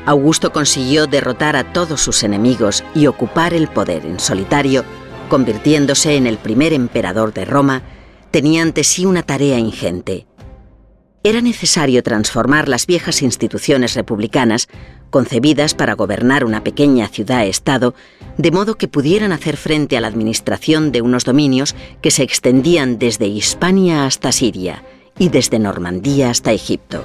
Augusto 0.06 0.52
consiguió 0.52 1.06
derrotar 1.06 1.56
a 1.56 1.72
todos 1.72 2.02
sus 2.02 2.22
enemigos 2.22 2.84
y 2.94 3.06
ocupar 3.06 3.54
el 3.54 3.68
poder 3.68 4.04
en 4.04 4.20
solitario, 4.20 4.84
convirtiéndose 5.30 6.16
en 6.16 6.26
el 6.26 6.36
primer 6.36 6.74
emperador 6.74 7.32
de 7.32 7.46
Roma, 7.46 7.82
tenía 8.30 8.62
ante 8.62 8.84
sí 8.84 9.06
una 9.06 9.22
tarea 9.22 9.58
ingente. 9.58 10.26
Era 11.26 11.40
necesario 11.40 12.02
transformar 12.02 12.68
las 12.68 12.86
viejas 12.86 13.22
instituciones 13.22 13.94
republicanas, 13.94 14.68
concebidas 15.08 15.72
para 15.72 15.94
gobernar 15.94 16.44
una 16.44 16.62
pequeña 16.62 17.08
ciudad-estado, 17.08 17.94
de 18.36 18.50
modo 18.50 18.74
que 18.74 18.88
pudieran 18.88 19.32
hacer 19.32 19.56
frente 19.56 19.96
a 19.96 20.02
la 20.02 20.08
administración 20.08 20.92
de 20.92 21.00
unos 21.00 21.24
dominios 21.24 21.74
que 22.02 22.10
se 22.10 22.24
extendían 22.24 22.98
desde 22.98 23.26
Hispania 23.26 24.04
hasta 24.04 24.32
Siria 24.32 24.84
y 25.18 25.30
desde 25.30 25.58
Normandía 25.58 26.28
hasta 26.28 26.52
Egipto. 26.52 27.02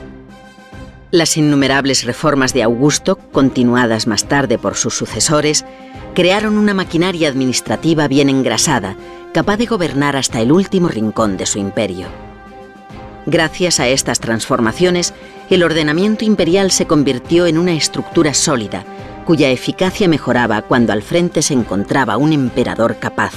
Las 1.12 1.38
innumerables 1.38 2.04
reformas 2.04 2.54
de 2.54 2.64
Augusto, 2.64 3.16
continuadas 3.16 4.06
más 4.06 4.28
tarde 4.28 4.58
por 4.58 4.76
sus 4.76 4.96
sucesores, 4.96 5.64
crearon 6.14 6.58
una 6.58 6.74
maquinaria 6.74 7.30
administrativa 7.30 8.10
bien 8.10 8.28
engrasada, 8.28 8.98
capaz 9.34 9.56
de 9.56 9.68
gobernar 9.68 10.18
hasta 10.18 10.42
el 10.42 10.52
último 10.52 10.90
rincón 10.90 11.38
de 11.38 11.46
su 11.46 11.58
imperio. 11.58 12.29
Gracias 13.30 13.80
a 13.80 13.88
estas 13.88 14.20
transformaciones, 14.20 15.14
el 15.52 15.62
ordenamiento 15.62 16.26
imperial 16.26 16.72
se 16.72 16.88
convirtió 16.88 17.46
en 17.46 17.60
una 17.60 17.74
estructura 17.74 18.34
sólida, 18.34 18.86
cuya 19.24 19.52
eficacia 19.52 20.08
mejoraba 20.08 20.64
cuando 20.64 20.94
al 20.94 21.04
frente 21.04 21.44
se 21.44 21.54
encontraba 21.54 22.18
un 22.18 22.34
emperador 22.34 22.98
capaz, 22.98 23.34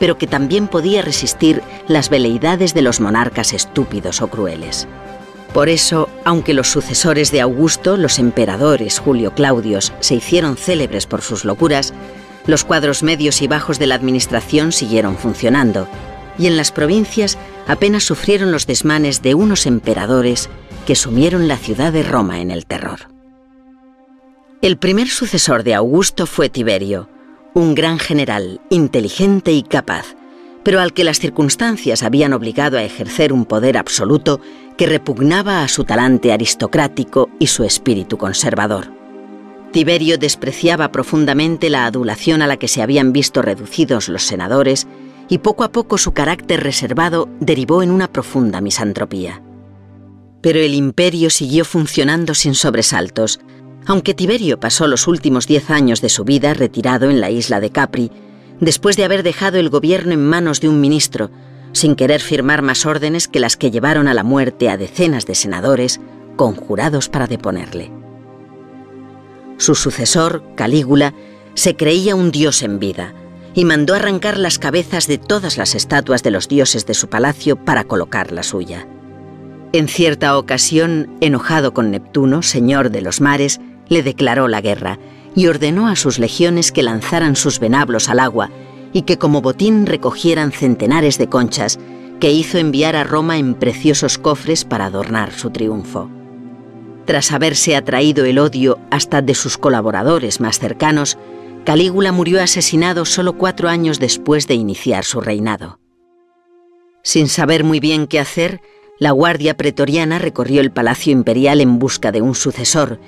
pero 0.00 0.16
que 0.16 0.26
también 0.26 0.68
podía 0.68 1.02
resistir 1.02 1.60
las 1.86 2.08
veleidades 2.08 2.72
de 2.72 2.80
los 2.80 2.98
monarcas 2.98 3.52
estúpidos 3.52 4.22
o 4.22 4.28
crueles. 4.28 4.88
Por 5.52 5.68
eso, 5.68 6.08
aunque 6.24 6.54
los 6.54 6.68
sucesores 6.68 7.30
de 7.30 7.42
Augusto, 7.42 7.98
los 7.98 8.18
emperadores 8.18 8.98
Julio 8.98 9.34
Claudios, 9.34 9.92
se 10.00 10.14
hicieron 10.14 10.56
célebres 10.56 11.04
por 11.04 11.20
sus 11.20 11.44
locuras, 11.44 11.92
los 12.46 12.64
cuadros 12.64 13.02
medios 13.02 13.42
y 13.42 13.48
bajos 13.48 13.78
de 13.78 13.86
la 13.86 13.96
administración 13.96 14.72
siguieron 14.72 15.18
funcionando, 15.18 15.88
y 16.38 16.46
en 16.46 16.56
las 16.56 16.72
provincias 16.72 17.38
apenas 17.66 18.04
sufrieron 18.04 18.52
los 18.52 18.66
desmanes 18.66 19.22
de 19.22 19.34
unos 19.34 19.66
emperadores 19.66 20.48
que 20.86 20.94
sumieron 20.94 21.48
la 21.48 21.56
ciudad 21.56 21.92
de 21.92 22.02
Roma 22.02 22.40
en 22.40 22.50
el 22.50 22.66
terror. 22.66 23.08
El 24.62 24.78
primer 24.78 25.08
sucesor 25.08 25.62
de 25.64 25.74
Augusto 25.74 26.26
fue 26.26 26.48
Tiberio, 26.48 27.08
un 27.54 27.74
gran 27.74 27.98
general, 27.98 28.60
inteligente 28.70 29.52
y 29.52 29.62
capaz, 29.62 30.14
pero 30.62 30.80
al 30.80 30.92
que 30.92 31.04
las 31.04 31.20
circunstancias 31.20 32.02
habían 32.02 32.32
obligado 32.32 32.76
a 32.76 32.82
ejercer 32.82 33.32
un 33.32 33.44
poder 33.44 33.78
absoluto 33.78 34.40
que 34.76 34.86
repugnaba 34.86 35.62
a 35.62 35.68
su 35.68 35.84
talante 35.84 36.32
aristocrático 36.32 37.30
y 37.38 37.46
su 37.46 37.64
espíritu 37.64 38.18
conservador. 38.18 38.92
Tiberio 39.72 40.18
despreciaba 40.18 40.90
profundamente 40.90 41.70
la 41.70 41.86
adulación 41.86 42.42
a 42.42 42.46
la 42.46 42.56
que 42.56 42.68
se 42.68 42.82
habían 42.82 43.12
visto 43.12 43.42
reducidos 43.42 44.08
los 44.08 44.22
senadores 44.22 44.86
y 45.28 45.38
poco 45.38 45.64
a 45.64 45.72
poco 45.72 45.98
su 45.98 46.12
carácter 46.12 46.62
reservado 46.62 47.28
derivó 47.40 47.82
en 47.82 47.90
una 47.90 48.12
profunda 48.12 48.60
misantropía. 48.60 49.42
Pero 50.40 50.60
el 50.60 50.74
imperio 50.74 51.30
siguió 51.30 51.64
funcionando 51.64 52.34
sin 52.34 52.54
sobresaltos, 52.54 53.40
aunque 53.86 54.14
Tiberio 54.14 54.60
pasó 54.60 54.86
los 54.86 55.06
últimos 55.06 55.46
diez 55.46 55.70
años 55.70 56.00
de 56.00 56.08
su 56.08 56.24
vida 56.24 56.54
retirado 56.54 57.10
en 57.10 57.20
la 57.20 57.30
isla 57.30 57.60
de 57.60 57.70
Capri, 57.70 58.10
después 58.60 58.96
de 58.96 59.04
haber 59.04 59.22
dejado 59.22 59.58
el 59.58 59.68
gobierno 59.68 60.12
en 60.12 60.24
manos 60.24 60.60
de 60.60 60.68
un 60.68 60.80
ministro, 60.80 61.30
sin 61.72 61.94
querer 61.94 62.20
firmar 62.20 62.62
más 62.62 62.86
órdenes 62.86 63.28
que 63.28 63.40
las 63.40 63.56
que 63.56 63.70
llevaron 63.70 64.08
a 64.08 64.14
la 64.14 64.22
muerte 64.22 64.70
a 64.70 64.76
decenas 64.76 65.26
de 65.26 65.34
senadores 65.34 66.00
conjurados 66.36 67.08
para 67.08 67.26
deponerle. 67.26 67.90
Su 69.58 69.74
sucesor, 69.74 70.42
Calígula, 70.54 71.14
se 71.54 71.76
creía 71.76 72.14
un 72.14 72.30
dios 72.30 72.62
en 72.62 72.78
vida 72.78 73.14
y 73.56 73.64
mandó 73.64 73.94
arrancar 73.94 74.36
las 74.36 74.58
cabezas 74.58 75.08
de 75.08 75.16
todas 75.16 75.56
las 75.56 75.74
estatuas 75.74 76.22
de 76.22 76.30
los 76.30 76.46
dioses 76.46 76.84
de 76.84 76.92
su 76.92 77.08
palacio 77.08 77.56
para 77.56 77.84
colocar 77.84 78.30
la 78.30 78.42
suya. 78.42 78.86
En 79.72 79.88
cierta 79.88 80.36
ocasión, 80.36 81.16
enojado 81.22 81.72
con 81.72 81.90
Neptuno, 81.90 82.42
señor 82.42 82.90
de 82.90 83.00
los 83.00 83.22
mares, 83.22 83.58
le 83.88 84.02
declaró 84.02 84.46
la 84.46 84.60
guerra 84.60 84.98
y 85.34 85.46
ordenó 85.46 85.88
a 85.88 85.96
sus 85.96 86.18
legiones 86.18 86.70
que 86.70 86.82
lanzaran 86.82 87.34
sus 87.34 87.58
venablos 87.58 88.10
al 88.10 88.20
agua 88.20 88.50
y 88.92 89.02
que 89.02 89.16
como 89.16 89.40
botín 89.40 89.86
recogieran 89.86 90.52
centenares 90.52 91.16
de 91.16 91.28
conchas 91.28 91.78
que 92.20 92.30
hizo 92.30 92.58
enviar 92.58 92.94
a 92.94 93.04
Roma 93.04 93.38
en 93.38 93.54
preciosos 93.54 94.18
cofres 94.18 94.66
para 94.66 94.86
adornar 94.86 95.32
su 95.32 95.48
triunfo. 95.50 96.10
Tras 97.06 97.32
haberse 97.32 97.74
atraído 97.74 98.26
el 98.26 98.38
odio 98.38 98.78
hasta 98.90 99.22
de 99.22 99.34
sus 99.34 99.56
colaboradores 99.56 100.40
más 100.40 100.58
cercanos, 100.58 101.16
Calígula 101.66 102.12
murió 102.12 102.40
asesinado 102.40 103.04
solo 103.04 103.36
cuatro 103.36 103.68
años 103.68 103.98
después 103.98 104.46
de 104.46 104.54
iniciar 104.54 105.04
su 105.04 105.20
reinado. 105.20 105.80
Sin 107.02 107.26
saber 107.26 107.64
muy 107.64 107.80
bien 107.80 108.06
qué 108.06 108.20
hacer, 108.20 108.60
la 109.00 109.10
Guardia 109.10 109.56
Pretoriana 109.56 110.20
recorrió 110.20 110.60
el 110.60 110.70
Palacio 110.70 111.12
Imperial 111.12 111.60
en 111.60 111.80
busca 111.80 112.12
de 112.12 112.22
un 112.22 112.36
sucesor 112.36 113.00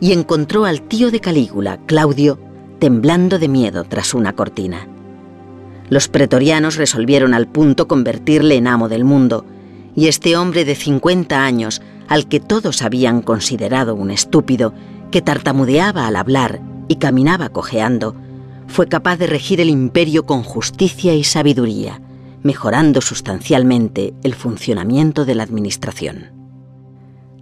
y 0.00 0.10
encontró 0.10 0.64
al 0.64 0.82
tío 0.82 1.12
de 1.12 1.20
Calígula, 1.20 1.78
Claudio, 1.86 2.40
temblando 2.80 3.38
de 3.38 3.46
miedo 3.46 3.84
tras 3.84 4.12
una 4.12 4.32
cortina. 4.32 4.88
Los 5.88 6.08
pretorianos 6.08 6.74
resolvieron 6.74 7.32
al 7.32 7.46
punto 7.46 7.86
convertirle 7.86 8.56
en 8.56 8.66
amo 8.66 8.88
del 8.88 9.04
mundo, 9.04 9.44
y 9.94 10.08
este 10.08 10.36
hombre 10.36 10.64
de 10.64 10.74
50 10.74 11.44
años, 11.44 11.80
al 12.08 12.26
que 12.26 12.40
todos 12.40 12.82
habían 12.82 13.22
considerado 13.22 13.94
un 13.94 14.10
estúpido, 14.10 14.74
que 15.12 15.22
tartamudeaba 15.22 16.08
al 16.08 16.16
hablar 16.16 16.60
y 16.90 16.96
caminaba 16.96 17.50
cojeando, 17.50 18.16
fue 18.66 18.88
capaz 18.88 19.16
de 19.16 19.28
regir 19.28 19.60
el 19.60 19.70
imperio 19.70 20.26
con 20.26 20.42
justicia 20.42 21.14
y 21.14 21.22
sabiduría, 21.22 22.02
mejorando 22.42 23.00
sustancialmente 23.00 24.12
el 24.24 24.34
funcionamiento 24.34 25.24
de 25.24 25.36
la 25.36 25.44
administración. 25.44 26.32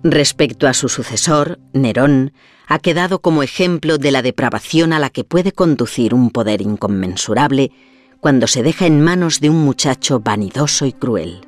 Respecto 0.03 0.69
a 0.69 0.75
su 0.75 0.91
sucesor, 0.91 1.59
Nerón, 1.73 2.35
ha 2.67 2.79
quedado 2.79 3.21
como 3.21 3.43
ejemplo 3.43 3.97
de 3.97 4.11
la 4.13 4.21
depravación 4.21 4.93
a 4.93 4.99
la 4.99 5.09
que 5.09 5.25
puede 5.25 5.53
conducir 5.53 6.13
un 6.13 6.29
poder 6.29 6.61
inconmensurable 6.61 7.73
cuando 8.21 8.49
se 8.49 8.63
deja 8.63 8.85
en 8.85 9.01
manos 9.01 9.41
de 9.41 9.49
un 9.49 9.65
muchacho 9.65 10.21
vanidoso 10.21 10.85
y 10.85 10.93
cruel. 10.93 11.41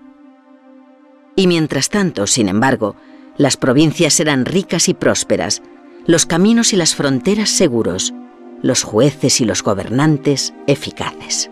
Y 1.37 1.47
mientras 1.47 1.91
tanto, 1.91 2.27
sin 2.27 2.49
embargo, 2.49 2.97
las 3.37 3.59
provincias 3.59 4.19
eran 4.21 4.47
ricas 4.47 4.89
y 4.89 4.95
prósperas, 4.95 5.61
los 6.07 6.27
caminos 6.27 6.73
y 6.73 6.77
las 6.77 6.95
fronteras 6.95 7.51
seguros, 7.51 8.15
los 8.63 8.83
jueces 8.83 9.41
y 9.41 9.45
los 9.45 9.63
gobernantes 9.63 10.55
eficaces. 10.67 11.51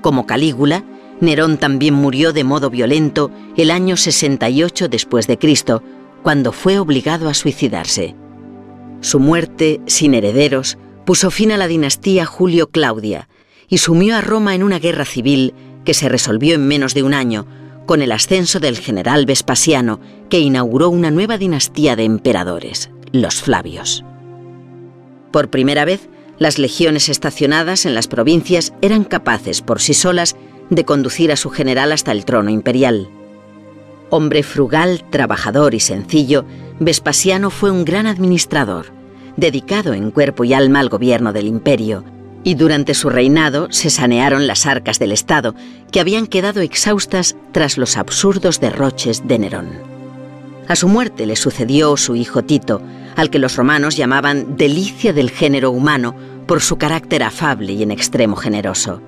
Como 0.00 0.26
Calígula, 0.26 0.84
Nerón 1.20 1.58
también 1.58 1.94
murió 1.94 2.32
de 2.32 2.44
modo 2.44 2.70
violento 2.70 3.30
el 3.56 3.70
año 3.70 3.96
68 3.96 4.88
después 4.88 5.26
de 5.26 5.38
Cristo, 5.38 5.82
cuando 6.22 6.52
fue 6.52 6.78
obligado 6.78 7.28
a 7.28 7.34
suicidarse. 7.34 8.14
Su 9.00 9.20
muerte, 9.20 9.80
sin 9.86 10.14
herederos, 10.14 10.78
puso 11.04 11.30
fin 11.30 11.52
a 11.52 11.56
la 11.56 11.68
dinastía 11.68 12.26
Julio-Claudia 12.26 13.28
y 13.68 13.78
sumió 13.78 14.16
a 14.16 14.20
Roma 14.20 14.54
en 14.54 14.62
una 14.62 14.78
guerra 14.78 15.04
civil 15.04 15.54
que 15.84 15.94
se 15.94 16.08
resolvió 16.08 16.54
en 16.54 16.66
menos 16.66 16.94
de 16.94 17.02
un 17.02 17.14
año, 17.14 17.46
con 17.86 18.02
el 18.02 18.12
ascenso 18.12 18.58
del 18.58 18.78
general 18.78 19.24
Vespasiano, 19.26 20.00
que 20.28 20.40
inauguró 20.40 20.90
una 20.90 21.10
nueva 21.10 21.38
dinastía 21.38 21.94
de 21.94 22.04
emperadores, 22.04 22.90
los 23.22 23.42
Flavios. 23.42 24.04
Por 25.30 25.50
primera 25.50 25.84
vez, 25.84 26.08
las 26.38 26.58
legiones 26.58 27.08
estacionadas 27.08 27.86
en 27.86 27.94
las 27.94 28.08
provincias 28.08 28.72
eran 28.82 29.04
capaces 29.04 29.62
por 29.62 29.80
sí 29.80 29.94
solas 29.94 30.36
de 30.70 30.84
conducir 30.84 31.32
a 31.32 31.36
su 31.36 31.50
general 31.50 31.92
hasta 31.92 32.12
el 32.12 32.24
trono 32.24 32.50
imperial. 32.50 33.08
Hombre 34.10 34.42
frugal, 34.42 35.04
trabajador 35.10 35.74
y 35.74 35.80
sencillo, 35.80 36.44
Vespasiano 36.78 37.50
fue 37.50 37.70
un 37.70 37.84
gran 37.84 38.06
administrador, 38.06 38.86
dedicado 39.36 39.94
en 39.94 40.10
cuerpo 40.10 40.44
y 40.44 40.52
alma 40.52 40.80
al 40.80 40.88
gobierno 40.88 41.32
del 41.32 41.46
imperio, 41.46 42.04
y 42.44 42.54
durante 42.54 42.94
su 42.94 43.10
reinado 43.10 43.68
se 43.70 43.90
sanearon 43.90 44.46
las 44.46 44.66
arcas 44.66 44.98
del 44.98 45.12
Estado, 45.12 45.54
que 45.90 46.00
habían 46.00 46.26
quedado 46.26 46.60
exhaustas 46.60 47.36
tras 47.50 47.76
los 47.76 47.96
absurdos 47.96 48.60
derroches 48.60 49.26
de 49.26 49.38
Nerón. 49.38 49.68
A 50.68 50.76
su 50.76 50.86
muerte 50.88 51.26
le 51.26 51.36
sucedió 51.36 51.96
su 51.96 52.14
hijo 52.14 52.44
Tito, 52.44 52.82
al 53.16 53.30
que 53.30 53.38
los 53.38 53.56
romanos 53.56 53.96
llamaban 53.96 54.56
delicia 54.56 55.12
del 55.12 55.30
género 55.30 55.70
humano 55.70 56.14
por 56.46 56.60
su 56.60 56.76
carácter 56.76 57.22
afable 57.22 57.72
y 57.72 57.82
en 57.82 57.90
extremo 57.90 58.36
generoso. 58.36 59.02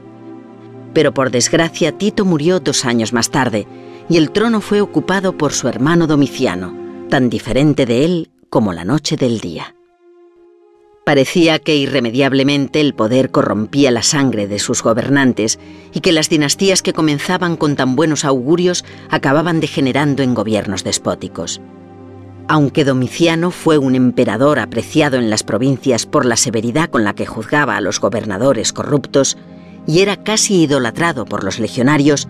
Pero 0.92 1.14
por 1.14 1.30
desgracia 1.30 1.92
Tito 1.92 2.24
murió 2.24 2.58
dos 2.60 2.84
años 2.84 3.12
más 3.12 3.30
tarde, 3.30 3.66
y 4.08 4.16
el 4.16 4.30
trono 4.30 4.60
fue 4.60 4.80
ocupado 4.80 5.36
por 5.36 5.52
su 5.52 5.68
hermano 5.68 6.06
Domiciano, 6.06 6.74
tan 7.10 7.30
diferente 7.30 7.86
de 7.86 8.04
él 8.04 8.30
como 8.50 8.72
la 8.72 8.84
noche 8.84 9.16
del 9.16 9.40
día. 9.40 9.74
Parecía 11.04 11.58
que 11.58 11.76
irremediablemente 11.76 12.80
el 12.80 12.94
poder 12.94 13.30
corrompía 13.30 13.90
la 13.90 14.02
sangre 14.02 14.46
de 14.46 14.58
sus 14.58 14.82
gobernantes 14.82 15.58
y 15.94 16.00
que 16.00 16.12
las 16.12 16.28
dinastías 16.28 16.82
que 16.82 16.92
comenzaban 16.92 17.56
con 17.56 17.76
tan 17.76 17.96
buenos 17.96 18.26
augurios 18.26 18.84
acababan 19.08 19.60
degenerando 19.60 20.22
en 20.22 20.34
gobiernos 20.34 20.84
despóticos. 20.84 21.62
Aunque 22.50 22.84
Domiciano 22.84 23.50
fue 23.50 23.76
un 23.76 23.94
emperador 23.94 24.58
apreciado 24.58 25.18
en 25.18 25.28
las 25.28 25.42
provincias 25.42 26.06
por 26.06 26.24
la 26.24 26.36
severidad 26.36 26.88
con 26.88 27.04
la 27.04 27.14
que 27.14 27.26
juzgaba 27.26 27.76
a 27.76 27.82
los 27.82 28.00
gobernadores 28.00 28.72
corruptos 28.72 29.36
y 29.86 30.00
era 30.00 30.16
casi 30.16 30.62
idolatrado 30.62 31.26
por 31.26 31.44
los 31.44 31.58
legionarios, 31.58 32.26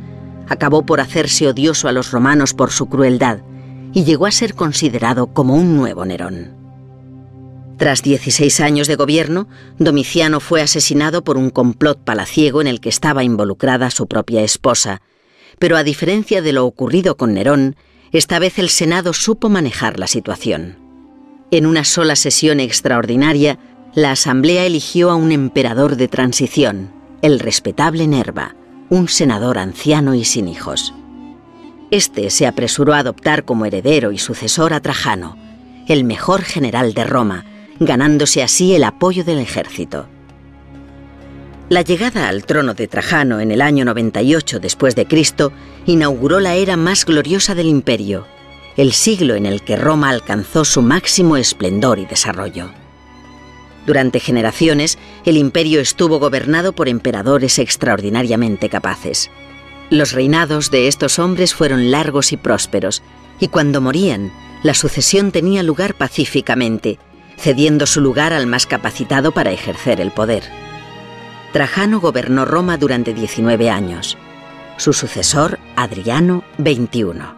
acabó 0.49 0.85
por 0.85 1.01
hacerse 1.01 1.47
odioso 1.47 1.87
a 1.87 1.93
los 1.93 2.11
romanos 2.11 2.53
por 2.53 2.73
su 2.73 2.89
crueldad 2.89 3.39
y 3.93 4.03
llegó 4.03 4.27
a 4.27 4.33
ser 4.33 4.55
considerado 4.55 5.29
como 5.29 5.55
un 5.55 5.77
nuevo 5.77 6.05
Nerón. 6.05 6.59
Tras 7.77 8.03
16 8.03 8.59
años 8.59 8.89
de 8.89 8.97
gobierno, 8.97 9.47
Domiciano 9.79 10.41
fue 10.41 10.61
asesinado 10.63 11.23
por 11.23 11.37
un 11.37 11.51
complot 11.51 12.03
palaciego 12.03 12.61
en 12.61 12.67
el 12.67 12.81
que 12.81 12.89
estaba 12.89 13.23
involucrada 13.23 13.89
su 13.93 14.09
propia 14.09 14.43
esposa, 14.43 15.01
pero 15.61 15.77
a 15.77 15.85
diferencia 15.85 16.43
de 16.43 16.53
lo 16.53 16.67
ocurrido 16.67 17.17
con 17.17 17.35
Nerón, 17.35 17.77
esta 18.13 18.39
vez 18.39 18.59
el 18.59 18.69
Senado 18.69 19.13
supo 19.13 19.49
manejar 19.49 19.99
la 19.99 20.07
situación. 20.07 20.77
En 21.51 21.67
una 21.67 21.85
sola 21.85 22.17
sesión 22.17 22.61
extraordinaria, 22.61 23.59
la 23.95 24.13
Asamblea 24.13 24.65
eligió 24.65 25.11
a 25.11 25.15
un 25.15 25.33
emperador 25.33 25.97
de 25.97 26.09
transición, 26.09 26.93
el 27.23 27.41
respetable 27.41 28.07
Nerva, 28.07 28.55
un 28.91 29.09
senador 29.09 29.59
anciano 29.59 30.15
y 30.15 30.25
sin 30.25 30.49
hijos. 30.49 30.95
Este 31.91 32.31
se 32.31 32.47
apresuró 32.47 32.95
a 32.95 32.99
adoptar 32.99 33.45
como 33.45 33.65
heredero 33.65 34.13
y 34.13 34.19
sucesor 34.19 34.75
a 34.75 34.81
Trajano, 34.81 35.37
el 35.89 36.05
mejor 36.05 36.43
general 36.43 36.93
de 36.93 37.05
Roma, 37.05 37.47
ganándose 37.81 38.43
así 38.43 38.75
el 38.75 38.85
apoyo 38.85 39.25
del 39.25 39.39
ejército. 39.39 40.09
La 41.69 41.83
llegada 41.83 42.29
al 42.29 42.47
trono 42.47 42.73
de 42.73 42.89
Trajano 42.89 43.41
en 43.41 43.51
el 43.51 43.61
año 43.61 43.85
98 43.85 44.59
después 44.59 44.97
de 44.97 45.07
Cristo 45.07 45.53
inauguró 45.85 46.41
la 46.41 46.55
era 46.55 46.79
más 46.79 47.05
gloriosa 47.05 47.55
del 47.55 47.67
imperio, 47.67 48.27
el 48.79 48.93
siglo 48.93 49.35
en 49.35 49.45
el 49.45 49.61
que 49.61 49.77
Roma 49.77 50.09
alcanzó 50.09 50.65
su 50.65 50.81
máximo 50.81 51.37
esplendor 51.37 51.99
y 51.99 52.07
desarrollo. 52.07 52.71
Durante 53.85 54.19
generaciones, 54.19 54.99
el 55.27 55.37
imperio 55.37 55.81
estuvo 55.81 56.19
gobernado 56.19 56.73
por 56.73 56.89
emperadores 56.89 57.59
extraordinariamente 57.59 58.71
capaces. 58.71 59.31
Los 59.91 60.13
reinados 60.13 60.71
de 60.71 60.89
estos 60.89 61.19
hombres 61.19 61.53
fueron 61.53 61.91
largos 61.91 62.33
y 62.33 62.39
prósperos, 62.39 63.03
y 63.41 63.49
cuando 63.49 63.83
morían, 63.83 64.33
la 64.63 64.73
sucesión 64.73 65.33
tenía 65.33 65.63
lugar 65.63 65.95
pacíficamente, 65.95 66.99
cediendo 67.37 67.85
su 67.85 68.01
lugar 68.01 68.33
al 68.33 68.47
más 68.47 68.65
capacitado 68.65 69.33
para 69.33 69.53
ejercer 69.53 70.01
el 70.01 70.13
poder. 70.13 70.68
Trajano 71.53 72.01
gobernó 72.01 72.45
Roma 72.45 72.77
durante 72.77 73.15
19 73.15 73.71
años. 73.71 74.17
Su 74.77 74.93
sucesor, 74.93 75.59
Adriano, 75.77 76.45
21. 76.59 77.37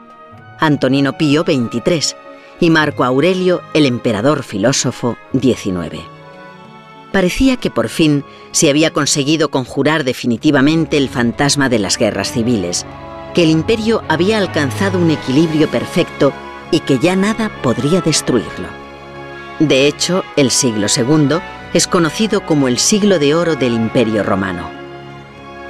Antonino 0.59 1.17
Pío, 1.17 1.45
23. 1.45 2.17
Y 2.61 2.71
Marco 2.71 3.05
Aurelio, 3.05 3.63
el 3.73 3.87
emperador 3.87 4.43
filósofo, 4.43 5.17
19 5.33 6.21
parecía 7.11 7.57
que 7.57 7.71
por 7.71 7.89
fin 7.89 8.25
se 8.53 8.71
había 8.71 8.93
conseguido 8.93 9.51
conjurar 9.51 10.05
definitivamente 10.05 10.97
el 10.97 11.09
fantasma 11.09 11.69
de 11.69 11.79
las 11.79 11.99
guerras 11.99 12.33
civiles, 12.33 12.87
que 13.35 13.45
el 13.45 13.51
imperio 13.51 14.03
había 14.09 14.39
alcanzado 14.39 14.99
un 14.99 15.11
equilibrio 15.11 15.69
perfecto 15.69 16.33
y 16.71 16.81
que 16.81 16.99
ya 16.99 17.17
nada 17.17 17.51
podría 17.63 18.01
destruirlo. 18.01 18.69
De 19.59 19.87
hecho, 19.87 20.25
el 20.37 20.51
siglo 20.51 20.87
II 20.95 21.39
es 21.75 21.87
conocido 21.87 22.45
como 22.47 22.69
el 22.69 22.79
siglo 22.79 23.19
de 23.19 23.35
oro 23.35 23.57
del 23.57 23.75
imperio 23.75 24.23
romano. 24.23 24.71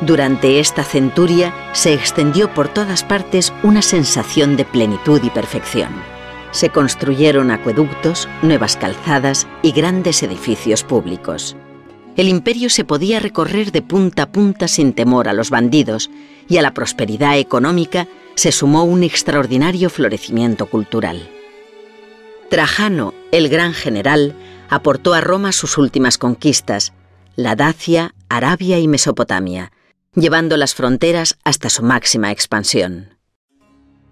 Durante 0.00 0.60
esta 0.60 0.82
centuria 0.82 1.54
se 1.72 1.92
extendió 1.92 2.52
por 2.54 2.68
todas 2.68 3.04
partes 3.04 3.52
una 3.62 3.82
sensación 3.82 4.56
de 4.56 4.64
plenitud 4.64 5.20
y 5.22 5.30
perfección 5.30 5.90
se 6.52 6.70
construyeron 6.70 7.50
acueductos, 7.50 8.28
nuevas 8.42 8.76
calzadas 8.76 9.46
y 9.62 9.72
grandes 9.72 10.22
edificios 10.22 10.82
públicos. 10.82 11.56
El 12.16 12.28
imperio 12.28 12.70
se 12.70 12.84
podía 12.84 13.20
recorrer 13.20 13.72
de 13.72 13.82
punta 13.82 14.24
a 14.24 14.32
punta 14.32 14.68
sin 14.68 14.92
temor 14.92 15.28
a 15.28 15.32
los 15.32 15.50
bandidos 15.50 16.10
y 16.48 16.56
a 16.56 16.62
la 16.62 16.74
prosperidad 16.74 17.38
económica 17.38 18.08
se 18.34 18.52
sumó 18.52 18.84
un 18.84 19.04
extraordinario 19.04 19.90
florecimiento 19.90 20.66
cultural. 20.66 21.28
Trajano, 22.48 23.14
el 23.30 23.48
gran 23.48 23.72
general, 23.72 24.34
aportó 24.70 25.12
a 25.12 25.20
Roma 25.20 25.52
sus 25.52 25.76
últimas 25.76 26.16
conquistas, 26.16 26.92
la 27.36 27.56
Dacia, 27.56 28.14
Arabia 28.28 28.78
y 28.78 28.88
Mesopotamia, 28.88 29.72
llevando 30.14 30.56
las 30.56 30.74
fronteras 30.74 31.36
hasta 31.44 31.68
su 31.68 31.82
máxima 31.82 32.30
expansión. 32.30 33.18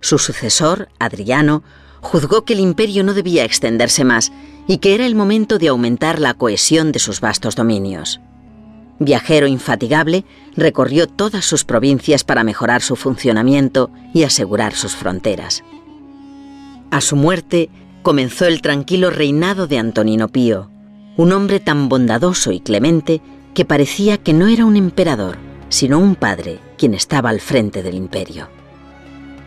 Su 0.00 0.18
sucesor, 0.18 0.88
Adriano, 0.98 1.62
juzgó 2.00 2.44
que 2.44 2.54
el 2.54 2.60
imperio 2.60 3.04
no 3.04 3.14
debía 3.14 3.44
extenderse 3.44 4.04
más 4.04 4.32
y 4.66 4.78
que 4.78 4.94
era 4.94 5.06
el 5.06 5.14
momento 5.14 5.58
de 5.58 5.68
aumentar 5.68 6.18
la 6.18 6.34
cohesión 6.34 6.92
de 6.92 6.98
sus 6.98 7.20
vastos 7.20 7.56
dominios. 7.56 8.20
Viajero 9.00 9.46
infatigable, 9.46 10.24
recorrió 10.56 11.06
todas 11.06 11.44
sus 11.44 11.64
provincias 11.64 12.24
para 12.24 12.42
mejorar 12.42 12.82
su 12.82 12.96
funcionamiento 12.96 13.90
y 14.12 14.24
asegurar 14.24 14.74
sus 14.74 14.96
fronteras. 14.96 15.62
A 16.90 17.00
su 17.00 17.14
muerte 17.14 17.70
comenzó 18.02 18.46
el 18.46 18.62
tranquilo 18.62 19.10
reinado 19.10 19.66
de 19.66 19.78
Antonino 19.78 20.28
Pío, 20.28 20.70
un 21.16 21.32
hombre 21.32 21.60
tan 21.60 21.88
bondadoso 21.88 22.52
y 22.52 22.60
clemente 22.60 23.20
que 23.54 23.64
parecía 23.64 24.18
que 24.18 24.32
no 24.32 24.46
era 24.46 24.64
un 24.64 24.76
emperador, 24.76 25.36
sino 25.68 25.98
un 25.98 26.14
padre 26.14 26.60
quien 26.76 26.94
estaba 26.94 27.30
al 27.30 27.40
frente 27.40 27.82
del 27.82 27.94
imperio. 27.94 28.48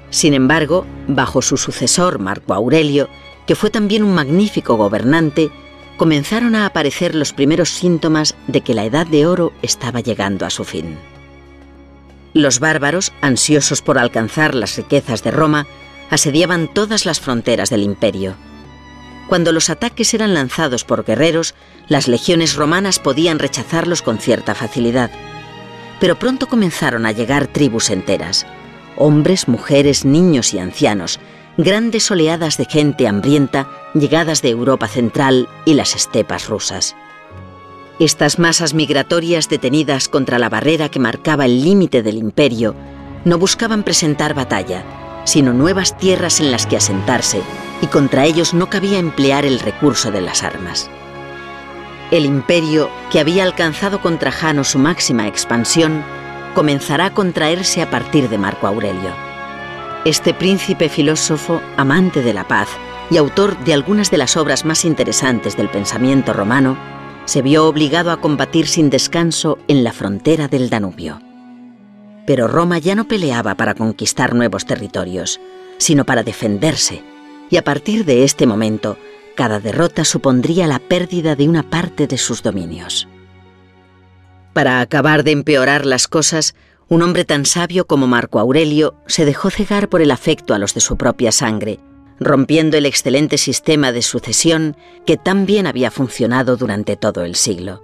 Sin 0.10 0.34
embargo, 0.34 0.86
bajo 1.08 1.42
su 1.42 1.56
sucesor 1.58 2.20
Marco 2.20 2.54
Aurelio, 2.54 3.08
que 3.48 3.56
fue 3.56 3.70
también 3.70 4.04
un 4.04 4.14
magnífico 4.14 4.76
gobernante, 4.76 5.50
comenzaron 5.98 6.56
a 6.56 6.66
aparecer 6.66 7.16
los 7.16 7.32
primeros 7.32 7.70
síntomas 7.70 8.36
de 8.48 8.62
que 8.62 8.74
la 8.74 8.86
Edad 8.86 9.08
de 9.08 9.26
Oro 9.26 9.54
estaba 9.62 10.02
llegando 10.02 10.46
a 10.46 10.50
su 10.50 10.64
fin. 10.64 10.98
Los 12.34 12.60
bárbaros, 12.60 13.14
ansiosos 13.22 13.82
por 13.82 13.98
alcanzar 13.98 14.56
las 14.56 14.76
riquezas 14.78 15.24
de 15.24 15.32
Roma, 15.32 15.68
asediaban 16.12 16.72
todas 16.72 17.08
las 17.08 17.20
fronteras 17.20 17.72
del 17.72 17.82
imperio. 17.82 18.36
Cuando 19.28 19.52
los 19.52 19.72
ataques 19.72 20.14
eran 20.14 20.36
lanzados 20.36 20.84
por 20.84 21.04
guerreros, 21.04 21.56
las 21.88 22.08
legiones 22.08 22.56
romanas 22.56 23.00
podían 23.00 23.40
rechazarlos 23.40 24.04
con 24.04 24.20
cierta 24.20 24.54
facilidad. 24.54 25.10
Pero 26.00 26.20
pronto 26.20 26.48
comenzaron 26.48 27.08
a 27.08 27.12
llegar 27.12 27.48
tribus 27.48 27.90
enteras 27.90 28.46
hombres, 28.98 29.48
mujeres, 29.48 30.06
niños 30.06 30.54
y 30.54 30.60
ancianos, 30.60 31.20
grandes 31.58 32.10
oleadas 32.12 32.58
de 32.58 32.66
gente 32.66 33.08
hambrienta 33.08 33.68
llegadas 33.94 34.42
de 34.42 34.50
Europa 34.50 34.88
Central 34.88 35.48
y 35.66 35.74
las 35.74 35.96
estepas 35.96 36.48
rusas. 36.48 36.96
Estas 38.00 38.40
masas 38.40 38.74
migratorias 38.74 39.50
detenidas 39.50 40.08
contra 40.08 40.40
la 40.40 40.50
barrera 40.50 40.90
que 40.90 41.00
marcaba 41.00 41.46
el 41.46 41.64
límite 41.64 42.04
del 42.04 42.18
imperio 42.18 42.76
no 43.26 43.38
buscaban 43.38 43.84
presentar 43.84 44.34
batalla, 44.34 44.84
sino 45.24 45.54
nuevas 45.54 45.98
tierras 45.98 46.40
en 46.40 46.52
las 46.52 46.66
que 46.66 46.78
asentarse, 46.78 47.42
y 47.82 47.88
contra 47.88 48.26
ellos 48.26 48.54
no 48.54 48.70
cabía 48.70 49.00
emplear 49.00 49.46
el 49.46 49.60
recurso 49.60 50.12
de 50.12 50.22
las 50.22 50.44
armas. 50.44 50.90
El 52.12 52.26
imperio, 52.26 52.90
que 53.10 53.20
había 53.20 53.44
alcanzado 53.44 54.02
con 54.02 54.20
Trajano 54.20 54.64
su 54.64 54.80
máxima 54.80 55.28
expansión, 55.28 56.04
comenzará 56.54 57.08
a 57.08 57.14
contraerse 57.14 57.82
a 57.82 57.90
partir 57.90 58.30
de 58.30 58.38
Marco 58.38 58.68
Aurelio. 58.68 59.12
Este 60.04 60.34
príncipe 60.34 60.90
filósofo, 60.90 61.62
amante 61.78 62.22
de 62.22 62.34
la 62.34 62.48
paz 62.48 62.68
y 63.10 63.18
autor 63.18 63.58
de 63.64 63.74
algunas 63.74 64.12
de 64.12 64.18
las 64.18 64.36
obras 64.36 64.66
más 64.66 64.84
interesantes 64.84 65.56
del 65.56 65.70
pensamiento 65.70 66.34
romano, 66.34 66.78
se 67.26 67.42
vio 67.42 67.66
obligado 67.66 68.12
a 68.12 68.18
combatir 68.18 68.68
sin 68.68 68.90
descanso 68.90 69.60
en 69.68 69.84
la 69.84 69.94
frontera 69.94 70.48
del 70.48 70.70
Danubio. 70.70 71.31
Pero 72.32 72.48
Roma 72.48 72.78
ya 72.78 72.96
no 72.96 73.10
peleaba 73.10 73.56
para 73.56 73.76
conquistar 73.76 74.34
nuevos 74.36 74.66
territorios, 74.66 75.42
sino 75.78 76.06
para 76.06 76.24
defenderse, 76.24 77.04
y 77.50 77.58
a 77.58 77.62
partir 77.62 78.06
de 78.06 78.24
este 78.24 78.48
momento, 78.48 78.98
cada 79.36 79.60
derrota 79.60 80.06
supondría 80.06 80.66
la 80.66 80.80
pérdida 80.80 81.36
de 81.36 81.50
una 81.50 81.70
parte 81.70 82.08
de 82.08 82.18
sus 82.18 82.42
dominios. 82.42 83.10
Para 84.54 84.80
acabar 84.80 85.26
de 85.26 85.32
empeorar 85.32 85.86
las 85.86 86.08
cosas, 86.08 86.56
un 86.88 87.02
hombre 87.02 87.26
tan 87.26 87.46
sabio 87.46 87.86
como 87.86 88.08
Marco 88.08 88.40
Aurelio 88.40 88.96
se 89.08 89.26
dejó 89.26 89.50
cegar 89.50 89.90
por 89.90 90.02
el 90.02 90.10
afecto 90.10 90.54
a 90.54 90.58
los 90.58 90.74
de 90.74 90.80
su 90.80 90.96
propia 90.96 91.34
sangre, 91.34 91.80
rompiendo 92.18 92.78
el 92.78 92.86
excelente 92.86 93.38
sistema 93.38 93.92
de 93.92 94.04
sucesión 94.04 94.78
que 95.06 95.18
tan 95.18 95.46
bien 95.46 95.68
había 95.68 95.92
funcionado 95.92 96.56
durante 96.56 96.96
todo 96.96 97.26
el 97.26 97.36
siglo. 97.36 97.84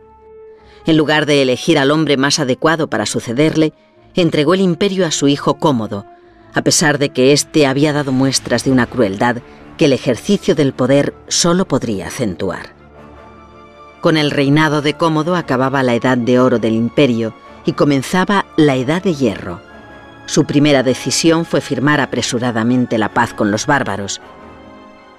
En 0.85 0.95
lugar 0.95 1.25
de 1.25 1.41
elegir 1.41 1.77
al 1.77 1.91
hombre 1.91 2.15
más 2.15 2.39
adecuado 2.39 2.89
para 2.89 3.05
sucederle, 3.05 3.73
entregó 4.21 4.53
el 4.53 4.61
imperio 4.61 5.05
a 5.05 5.11
su 5.11 5.27
hijo 5.27 5.55
Cómodo, 5.55 6.05
a 6.53 6.61
pesar 6.61 6.97
de 6.97 7.09
que 7.09 7.33
éste 7.33 7.67
había 7.67 7.93
dado 7.93 8.11
muestras 8.11 8.63
de 8.63 8.71
una 8.71 8.87
crueldad 8.87 9.37
que 9.77 9.85
el 9.85 9.93
ejercicio 9.93 10.55
del 10.55 10.73
poder 10.73 11.13
solo 11.27 11.67
podría 11.67 12.07
acentuar. 12.07 12.75
Con 14.01 14.17
el 14.17 14.31
reinado 14.31 14.81
de 14.81 14.95
Cómodo 14.95 15.35
acababa 15.35 15.83
la 15.83 15.95
edad 15.95 16.17
de 16.17 16.39
oro 16.39 16.59
del 16.59 16.73
imperio 16.73 17.33
y 17.65 17.73
comenzaba 17.73 18.45
la 18.55 18.75
edad 18.75 19.03
de 19.03 19.13
hierro. 19.13 19.61
Su 20.25 20.45
primera 20.45 20.83
decisión 20.83 21.45
fue 21.45 21.61
firmar 21.61 22.01
apresuradamente 22.01 22.97
la 22.97 23.13
paz 23.13 23.33
con 23.33 23.51
los 23.51 23.65
bárbaros. 23.65 24.21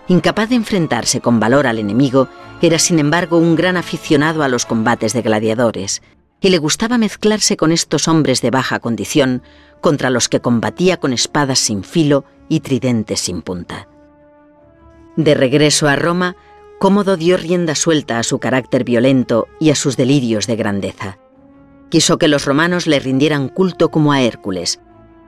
Incapaz 0.09 0.49
de 0.49 0.57
enfrentarse 0.57 1.21
con 1.21 1.39
valor 1.39 1.67
al 1.67 1.79
enemigo, 1.79 2.29
era 2.63 2.79
sin 2.79 2.99
embargo 2.99 3.39
un 3.39 3.57
gran 3.57 3.77
aficionado 3.77 4.43
a 4.43 4.49
los 4.49 4.67
combates 4.67 5.13
de 5.13 5.23
gladiadores, 5.23 6.03
y 6.41 6.51
le 6.51 6.59
gustaba 6.59 6.99
mezclarse 6.99 7.57
con 7.57 7.73
estos 7.73 8.09
hombres 8.09 8.41
de 8.43 8.51
baja 8.51 8.79
condición 8.79 9.43
contra 9.81 10.11
los 10.11 10.29
que 10.29 10.41
combatía 10.41 10.99
con 10.99 11.13
espadas 11.13 11.59
sin 11.59 11.85
filo 11.85 12.25
y 12.49 12.61
tridentes 12.61 13.21
sin 13.21 13.43
punta. 13.43 13.89
De 15.17 15.35
regreso 15.35 15.89
a 15.89 15.97
Roma, 15.97 16.37
Cómodo 16.79 17.17
dio 17.17 17.37
rienda 17.37 17.75
suelta 17.75 18.21
a 18.21 18.23
su 18.23 18.39
carácter 18.39 18.85
violento 18.85 19.49
y 19.59 19.71
a 19.71 19.75
sus 19.75 19.97
delirios 19.97 20.47
de 20.47 20.55
grandeza. 20.55 21.19
Quiso 21.89 22.19
que 22.19 22.29
los 22.29 22.45
romanos 22.45 22.87
le 22.87 23.01
rindieran 23.01 23.49
culto 23.49 23.91
como 23.91 24.13
a 24.13 24.23
Hércules. 24.23 24.79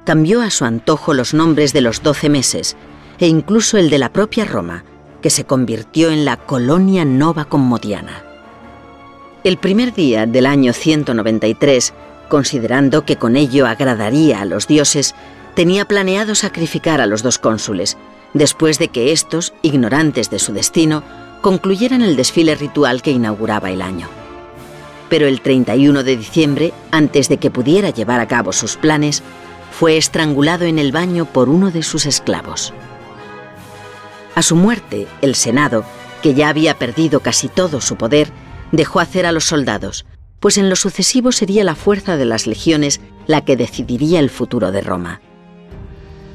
Cambió 0.05 0.43
a 0.43 0.51
su 0.51 0.65
antojo 0.65 1.13
los 1.13 1.35
nombres 1.35 1.73
de 1.73 1.81
los 1.81 2.05
doce 2.05 2.29
meses 2.29 2.77
e 3.19 3.27
incluso 3.27 3.79
el 3.79 3.91
de 3.91 3.99
la 3.99 4.13
propia 4.13 4.45
Roma, 4.45 4.85
que 5.23 5.31
se 5.31 5.45
convirtió 5.45 6.11
en 6.11 6.25
la 6.25 6.37
Colonia 6.37 7.05
Nova 7.05 7.47
Commodiana. 7.47 8.30
El 9.43 9.57
primer 9.57 9.95
día 9.95 10.26
del 10.26 10.45
año 10.45 10.74
193, 10.74 11.95
considerando 12.28 13.07
que 13.07 13.16
con 13.16 13.36
ello 13.36 13.66
agradaría 13.66 14.43
a 14.43 14.45
los 14.45 14.66
dioses, 14.66 15.14
tenía 15.55 15.86
planeado 15.86 16.34
sacrificar 16.34 17.01
a 17.01 17.07
los 17.07 17.22
dos 17.22 17.38
cónsules, 17.38 17.97
después 18.34 18.78
de 18.78 18.88
que 18.88 19.12
éstos, 19.12 19.55
ignorantes 19.62 20.28
de 20.28 20.38
su 20.38 20.53
destino, 20.53 21.03
concluyeran 21.41 22.03
el 22.03 22.16
desfile 22.16 22.55
ritual 22.55 23.01
que 23.01 23.12
inauguraba 23.12 23.70
el 23.70 23.80
año. 23.80 24.09
Pero 25.09 25.26
el 25.26 25.41
31 25.41 26.03
de 26.03 26.16
diciembre, 26.18 26.74
antes 26.91 27.30
de 27.30 27.38
que 27.38 27.51
pudiera 27.51 27.88
llevar 27.88 28.20
a 28.20 28.28
cabo 28.28 28.53
sus 28.53 28.76
planes, 28.76 29.22
fue 29.70 29.97
estrangulado 29.97 30.66
en 30.66 30.78
el 30.78 30.93
baño 30.93 31.24
por 31.24 31.49
uno 31.49 31.70
de 31.70 31.82
sus 31.82 32.05
esclavos. 32.05 32.74
A 34.34 34.43
su 34.43 34.55
muerte, 34.55 35.07
el 35.22 35.34
Senado, 35.34 35.82
que 36.22 36.34
ya 36.34 36.51
había 36.51 36.74
perdido 36.74 37.20
casi 37.20 37.49
todo 37.49 37.80
su 37.80 37.97
poder, 37.97 38.30
dejó 38.73 39.01
hacer 39.01 39.27
a 39.27 39.33
los 39.33 39.45
soldados, 39.45 40.07
pues 40.41 40.59
en 40.59 40.71
lo 40.71 40.77
sucesivo 40.77 41.33
sería 41.33 41.64
la 41.64 41.75
fuerza 41.75 42.16
de 42.16 42.25
las 42.25 42.47
legiones 42.47 43.01
la 43.27 43.45
que 43.45 43.57
decidiría 43.57 44.21
el 44.21 44.31
futuro 44.31 44.73
de 44.73 44.81
Roma. 44.81 45.21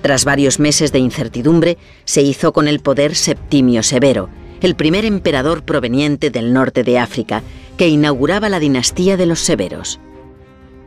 Tras 0.02 0.24
varios 0.24 0.60
meses 0.60 0.92
de 0.92 1.00
incertidumbre, 1.00 1.78
se 2.06 2.22
hizo 2.22 2.54
con 2.54 2.68
el 2.68 2.80
poder 2.80 3.16
Septimio 3.16 3.82
Severo, 3.82 4.30
el 4.62 4.76
primer 4.76 5.04
emperador 5.04 5.64
proveniente 5.64 6.30
del 6.30 6.54
norte 6.54 6.84
de 6.84 7.00
África, 7.00 7.42
que 7.78 7.88
inauguraba 7.88 8.50
la 8.50 8.60
dinastía 8.60 9.18
de 9.18 9.26
los 9.26 9.40
Severos. 9.40 10.00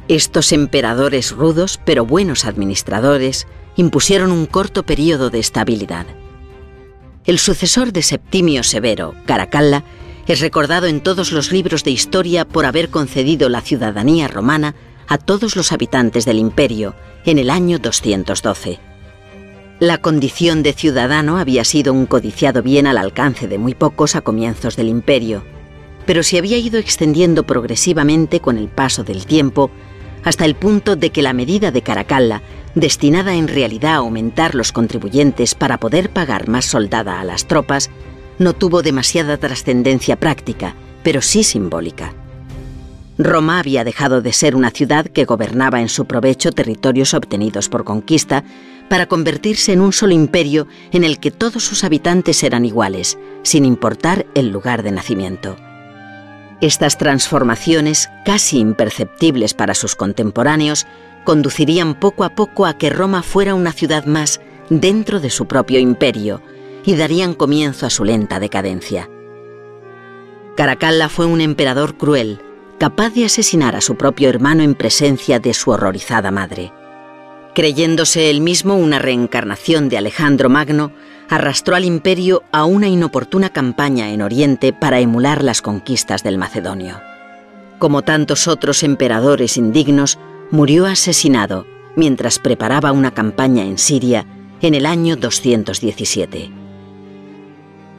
Estos 0.06 0.52
emperadores 0.52 1.32
rudos, 1.32 1.80
pero 1.84 2.06
buenos 2.06 2.44
administradores, 2.44 3.46
impusieron 3.76 4.32
un 4.32 4.46
corto 4.46 4.84
periodo 4.84 5.30
de 5.30 5.40
estabilidad. 5.40 6.06
El 7.26 7.38
sucesor 7.38 7.92
de 7.92 8.02
Septimio 8.02 8.62
Severo, 8.62 9.14
Caracalla, 9.26 9.84
es 10.28 10.40
recordado 10.40 10.86
en 10.86 11.00
todos 11.00 11.32
los 11.32 11.52
libros 11.52 11.84
de 11.84 11.90
historia 11.90 12.44
por 12.44 12.66
haber 12.66 12.90
concedido 12.90 13.48
la 13.48 13.62
ciudadanía 13.62 14.28
romana 14.28 14.74
a 15.08 15.16
todos 15.16 15.56
los 15.56 15.72
habitantes 15.72 16.26
del 16.26 16.38
imperio 16.38 16.94
en 17.24 17.38
el 17.38 17.48
año 17.48 17.78
212. 17.78 18.78
La 19.80 19.96
condición 19.96 20.62
de 20.62 20.74
ciudadano 20.74 21.38
había 21.38 21.64
sido 21.64 21.94
un 21.94 22.04
codiciado 22.04 22.62
bien 22.62 22.86
al 22.86 22.98
alcance 22.98 23.48
de 23.48 23.56
muy 23.56 23.74
pocos 23.74 24.16
a 24.16 24.20
comienzos 24.20 24.76
del 24.76 24.88
imperio, 24.88 25.44
pero 26.04 26.22
se 26.22 26.36
había 26.36 26.58
ido 26.58 26.78
extendiendo 26.78 27.44
progresivamente 27.44 28.40
con 28.40 28.58
el 28.58 28.68
paso 28.68 29.04
del 29.04 29.24
tiempo 29.24 29.70
hasta 30.24 30.44
el 30.44 30.56
punto 30.56 30.96
de 30.96 31.08
que 31.08 31.22
la 31.22 31.32
medida 31.32 31.70
de 31.70 31.80
Caracalla, 31.80 32.42
destinada 32.74 33.34
en 33.34 33.48
realidad 33.48 33.92
a 33.92 33.96
aumentar 33.96 34.54
los 34.54 34.72
contribuyentes 34.72 35.54
para 35.54 35.78
poder 35.78 36.10
pagar 36.10 36.48
más 36.48 36.66
soldada 36.66 37.18
a 37.18 37.24
las 37.24 37.46
tropas, 37.46 37.88
no 38.38 38.52
tuvo 38.52 38.82
demasiada 38.82 39.36
trascendencia 39.36 40.16
práctica, 40.16 40.74
pero 41.02 41.22
sí 41.22 41.42
simbólica. 41.42 42.12
Roma 43.18 43.58
había 43.58 43.82
dejado 43.82 44.22
de 44.22 44.32
ser 44.32 44.54
una 44.54 44.70
ciudad 44.70 45.06
que 45.06 45.24
gobernaba 45.24 45.80
en 45.80 45.88
su 45.88 46.06
provecho 46.06 46.52
territorios 46.52 47.14
obtenidos 47.14 47.68
por 47.68 47.82
conquista 47.82 48.44
para 48.88 49.06
convertirse 49.06 49.72
en 49.72 49.80
un 49.80 49.92
solo 49.92 50.12
imperio 50.12 50.68
en 50.92 51.02
el 51.02 51.18
que 51.18 51.32
todos 51.32 51.64
sus 51.64 51.82
habitantes 51.82 52.42
eran 52.44 52.64
iguales, 52.64 53.18
sin 53.42 53.64
importar 53.64 54.26
el 54.34 54.50
lugar 54.50 54.84
de 54.84 54.92
nacimiento. 54.92 55.56
Estas 56.60 56.96
transformaciones, 56.96 58.08
casi 58.24 58.58
imperceptibles 58.58 59.52
para 59.52 59.74
sus 59.74 59.96
contemporáneos, 59.96 60.86
conducirían 61.24 61.94
poco 61.94 62.24
a 62.24 62.30
poco 62.30 62.66
a 62.66 62.78
que 62.78 62.90
Roma 62.90 63.22
fuera 63.22 63.54
una 63.54 63.72
ciudad 63.72 64.06
más 64.06 64.40
dentro 64.70 65.20
de 65.20 65.30
su 65.30 65.46
propio 65.46 65.78
imperio 65.80 66.40
y 66.88 66.96
darían 66.96 67.34
comienzo 67.34 67.84
a 67.84 67.90
su 67.90 68.04
lenta 68.04 68.40
decadencia. 68.40 69.08
Caracalla 70.56 71.08
fue 71.08 71.26
un 71.26 71.40
emperador 71.40 71.96
cruel, 71.96 72.40
capaz 72.78 73.10
de 73.10 73.26
asesinar 73.26 73.76
a 73.76 73.80
su 73.80 73.96
propio 73.96 74.28
hermano 74.28 74.62
en 74.62 74.74
presencia 74.74 75.38
de 75.38 75.54
su 75.54 75.70
horrorizada 75.70 76.30
madre 76.30 76.72
creyéndose 77.58 78.30
él 78.30 78.40
mismo 78.40 78.76
una 78.76 79.00
reencarnación 79.00 79.88
de 79.88 79.98
Alejandro 79.98 80.48
Magno, 80.48 80.92
arrastró 81.28 81.74
al 81.74 81.84
imperio 81.84 82.44
a 82.52 82.64
una 82.64 82.86
inoportuna 82.86 83.50
campaña 83.50 84.12
en 84.12 84.22
Oriente 84.22 84.72
para 84.72 85.00
emular 85.00 85.42
las 85.42 85.60
conquistas 85.60 86.22
del 86.22 86.38
Macedonio. 86.38 87.00
Como 87.80 88.02
tantos 88.02 88.46
otros 88.46 88.84
emperadores 88.84 89.56
indignos, 89.56 90.20
murió 90.52 90.86
asesinado 90.86 91.66
mientras 91.96 92.38
preparaba 92.38 92.92
una 92.92 93.10
campaña 93.10 93.64
en 93.64 93.76
Siria 93.76 94.24
en 94.62 94.74
el 94.74 94.86
año 94.86 95.16
217. 95.16 96.67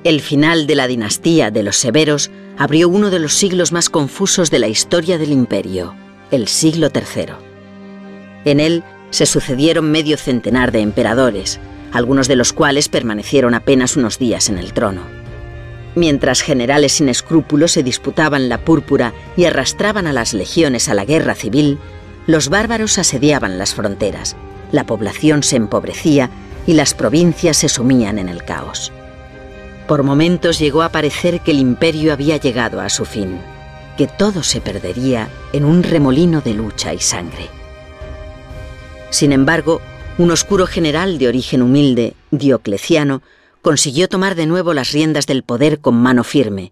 El 0.05 0.21
final 0.21 0.65
de 0.65 0.75
la 0.75 0.87
dinastía 0.87 1.51
de 1.51 1.61
los 1.61 1.75
Severos 1.75 2.31
abrió 2.57 2.87
uno 2.87 3.09
de 3.09 3.19
los 3.19 3.33
siglos 3.33 3.73
más 3.73 3.89
confusos 3.89 4.49
de 4.49 4.59
la 4.59 4.69
historia 4.69 5.17
del 5.17 5.33
imperio, 5.33 5.93
el 6.31 6.47
siglo 6.47 6.87
III. 6.93 7.33
En 8.45 8.61
él 8.61 8.85
se 9.09 9.25
sucedieron 9.25 9.91
medio 9.91 10.15
centenar 10.15 10.71
de 10.71 10.79
emperadores, 10.79 11.59
algunos 11.91 12.29
de 12.29 12.37
los 12.37 12.53
cuales 12.53 12.87
permanecieron 12.87 13.53
apenas 13.53 13.97
unos 13.97 14.17
días 14.19 14.47
en 14.47 14.57
el 14.57 14.71
trono. 14.71 15.01
Mientras 15.95 16.41
generales 16.43 16.93
sin 16.93 17.09
escrúpulos 17.09 17.73
se 17.73 17.83
disputaban 17.83 18.47
la 18.47 18.63
púrpura 18.63 19.13
y 19.35 19.45
arrastraban 19.45 20.07
a 20.07 20.13
las 20.13 20.33
legiones 20.33 20.87
a 20.87 20.93
la 20.93 21.03
guerra 21.03 21.35
civil, 21.35 21.77
los 22.25 22.47
bárbaros 22.47 22.97
asediaban 22.99 23.57
las 23.57 23.75
fronteras, 23.75 24.37
la 24.71 24.85
población 24.85 25.43
se 25.43 25.57
empobrecía 25.57 26.29
y 26.65 26.73
las 26.73 26.93
provincias 26.93 27.57
se 27.57 27.67
sumían 27.67 28.17
en 28.17 28.29
el 28.29 28.45
caos. 28.45 28.93
Por 29.89 30.03
momentos 30.03 30.59
llegó 30.59 30.83
a 30.83 30.89
parecer 30.89 31.41
que 31.41 31.49
el 31.49 31.57
imperio 31.57 32.13
había 32.13 32.37
llegado 32.37 32.79
a 32.79 32.89
su 32.89 33.05
fin, 33.05 33.39
que 33.97 34.05
todo 34.05 34.43
se 34.43 34.61
perdería 34.61 35.29
en 35.51 35.65
un 35.65 35.81
remolino 35.81 36.41
de 36.41 36.53
lucha 36.53 36.93
y 36.93 36.99
sangre. 36.99 37.49
Sin 39.09 39.31
embargo, 39.31 39.81
un 40.19 40.29
oscuro 40.29 40.67
general 40.67 41.17
de 41.17 41.27
origen 41.27 41.63
humilde, 41.63 42.13
Diocleciano, 42.29 43.23
consiguió 43.63 44.07
tomar 44.07 44.35
de 44.35 44.45
nuevo 44.45 44.75
las 44.75 44.91
riendas 44.91 45.25
del 45.25 45.41
poder 45.41 45.79
con 45.79 45.95
mano 45.95 46.23
firme, 46.23 46.71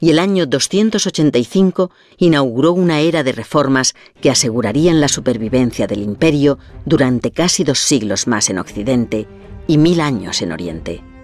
y 0.00 0.10
el 0.10 0.18
año 0.18 0.44
285 0.44 1.92
inauguró 2.18 2.72
una 2.72 2.98
era 2.98 3.22
de 3.22 3.30
reformas 3.30 3.94
que 4.20 4.28
asegurarían 4.28 5.00
la 5.00 5.06
supervivencia 5.06 5.86
del 5.86 6.02
imperio 6.02 6.58
durante 6.84 7.30
casi 7.30 7.62
dos 7.62 7.78
siglos 7.78 8.26
más 8.26 8.50
en 8.50 8.58
Occidente 8.58 9.28
y 9.68 9.78
mil 9.78 10.00
años 10.00 10.42
en 10.42 10.50
Oriente. 10.50 11.15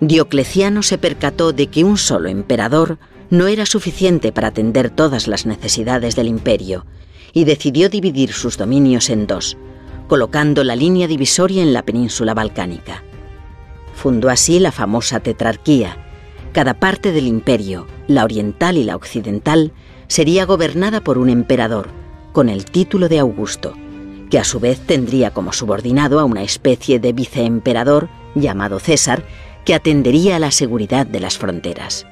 Diocleciano 0.00 0.82
se 0.82 0.98
percató 0.98 1.52
de 1.52 1.68
que 1.68 1.84
un 1.84 1.96
solo 1.96 2.28
emperador 2.28 2.98
no 3.30 3.46
era 3.46 3.66
suficiente 3.66 4.30
para 4.30 4.48
atender 4.48 4.90
todas 4.90 5.26
las 5.26 5.46
necesidades 5.46 6.16
del 6.16 6.28
imperio 6.28 6.84
y 7.32 7.44
decidió 7.44 7.88
dividir 7.88 8.32
sus 8.32 8.56
dominios 8.58 9.10
en 9.10 9.26
dos, 9.26 9.56
colocando 10.06 10.64
la 10.64 10.76
línea 10.76 11.08
divisoria 11.08 11.62
en 11.62 11.72
la 11.72 11.82
península 11.82 12.34
balcánica. 12.34 13.02
Fundó 13.94 14.28
así 14.28 14.60
la 14.60 14.70
famosa 14.70 15.20
tetrarquía. 15.20 15.96
Cada 16.52 16.74
parte 16.74 17.12
del 17.12 17.26
imperio, 17.26 17.86
la 18.06 18.24
oriental 18.24 18.76
y 18.76 18.84
la 18.84 18.96
occidental, 18.96 19.72
sería 20.08 20.44
gobernada 20.44 21.00
por 21.00 21.18
un 21.18 21.30
emperador, 21.30 21.88
con 22.32 22.48
el 22.48 22.66
título 22.66 23.08
de 23.08 23.18
Augusto, 23.18 23.74
que 24.30 24.38
a 24.38 24.44
su 24.44 24.60
vez 24.60 24.78
tendría 24.80 25.30
como 25.32 25.52
subordinado 25.52 26.20
a 26.20 26.24
una 26.24 26.42
especie 26.42 27.00
de 27.00 27.12
viceemperador 27.12 28.08
llamado 28.34 28.78
César, 28.78 29.24
que 29.66 29.74
atendería 29.74 30.36
a 30.36 30.38
la 30.38 30.52
seguridad 30.52 31.06
de 31.06 31.20
las 31.20 31.36
fronteras. 31.36 32.06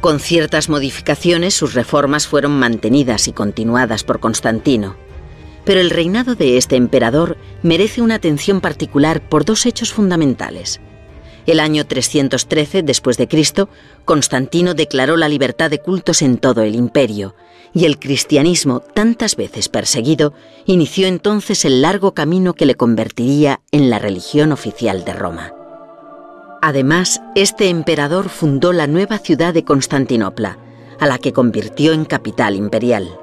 Con 0.00 0.20
ciertas 0.20 0.68
modificaciones, 0.68 1.54
sus 1.54 1.74
reformas 1.74 2.28
fueron 2.28 2.52
mantenidas 2.52 3.26
y 3.26 3.32
continuadas 3.32 4.04
por 4.04 4.20
Constantino. 4.20 4.94
Pero 5.64 5.80
el 5.80 5.90
reinado 5.90 6.36
de 6.36 6.58
este 6.58 6.76
emperador 6.76 7.36
merece 7.62 8.02
una 8.02 8.14
atención 8.14 8.60
particular 8.60 9.20
por 9.28 9.44
dos 9.44 9.66
hechos 9.66 9.92
fundamentales. 9.92 10.80
El 11.46 11.58
año 11.58 11.86
313 11.86 12.82
después 12.82 13.16
de 13.16 13.26
Cristo, 13.26 13.68
Constantino 14.04 14.74
declaró 14.74 15.16
la 15.16 15.28
libertad 15.28 15.70
de 15.70 15.80
cultos 15.80 16.22
en 16.22 16.38
todo 16.38 16.62
el 16.62 16.74
imperio, 16.74 17.34
y 17.72 17.84
el 17.84 17.98
cristianismo, 17.98 18.80
tantas 18.80 19.36
veces 19.36 19.68
perseguido, 19.68 20.34
inició 20.66 21.08
entonces 21.08 21.64
el 21.64 21.82
largo 21.82 22.14
camino 22.14 22.54
que 22.54 22.66
le 22.66 22.74
convertiría 22.74 23.60
en 23.72 23.90
la 23.90 23.98
religión 23.98 24.52
oficial 24.52 25.04
de 25.04 25.12
Roma. 25.12 25.52
Además, 26.62 27.20
este 27.34 27.68
emperador 27.68 28.28
fundó 28.28 28.72
la 28.72 28.86
nueva 28.86 29.18
ciudad 29.18 29.54
de 29.54 29.64
Constantinopla, 29.64 30.58
a 30.98 31.06
la 31.06 31.18
que 31.18 31.32
convirtió 31.32 31.92
en 31.92 32.04
capital 32.04 32.56
imperial. 32.56 33.18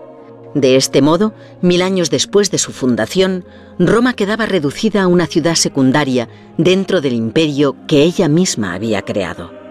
De 0.54 0.76
este 0.76 1.02
modo, 1.02 1.34
mil 1.62 1.82
años 1.82 2.12
después 2.12 2.52
de 2.52 2.60
su 2.60 2.72
fundación, 2.72 3.44
Roma 3.80 4.14
quedaba 4.14 4.46
reducida 4.46 5.02
a 5.04 5.08
una 5.08 5.26
ciudad 5.26 5.56
secundaria 5.56 6.30
dentro 6.58 7.02
del 7.02 7.14
imperio 7.14 7.76
que 7.88 8.04
ella 8.04 8.28
misma 8.28 8.74
había 8.74 9.02
creado. 9.02 9.63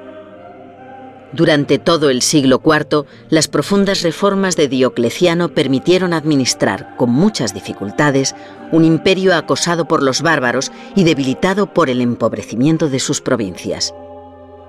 Durante 1.33 1.79
todo 1.79 2.11
el 2.11 2.21
siglo 2.21 2.61
IV, 2.63 3.07
las 3.31 3.49
profundas 3.49 4.03
reformas 4.03 4.55
de 4.55 4.69
Diocleciano 4.69 5.49
permitieron 5.55 6.13
administrar, 6.13 6.95
con 6.99 7.11
muchas 7.11 7.55
dificultades, 7.55 8.35
un 8.71 8.85
imperio 8.85 9.35
acosado 9.35 9.89
por 9.89 10.03
los 10.03 10.21
bárbaros 10.21 10.71
y 10.95 11.05
debilitado 11.05 11.73
por 11.73 11.89
el 11.89 12.03
empobrecimiento 12.03 12.91
de 12.91 13.01
sus 13.01 13.23
provincias. 13.23 13.95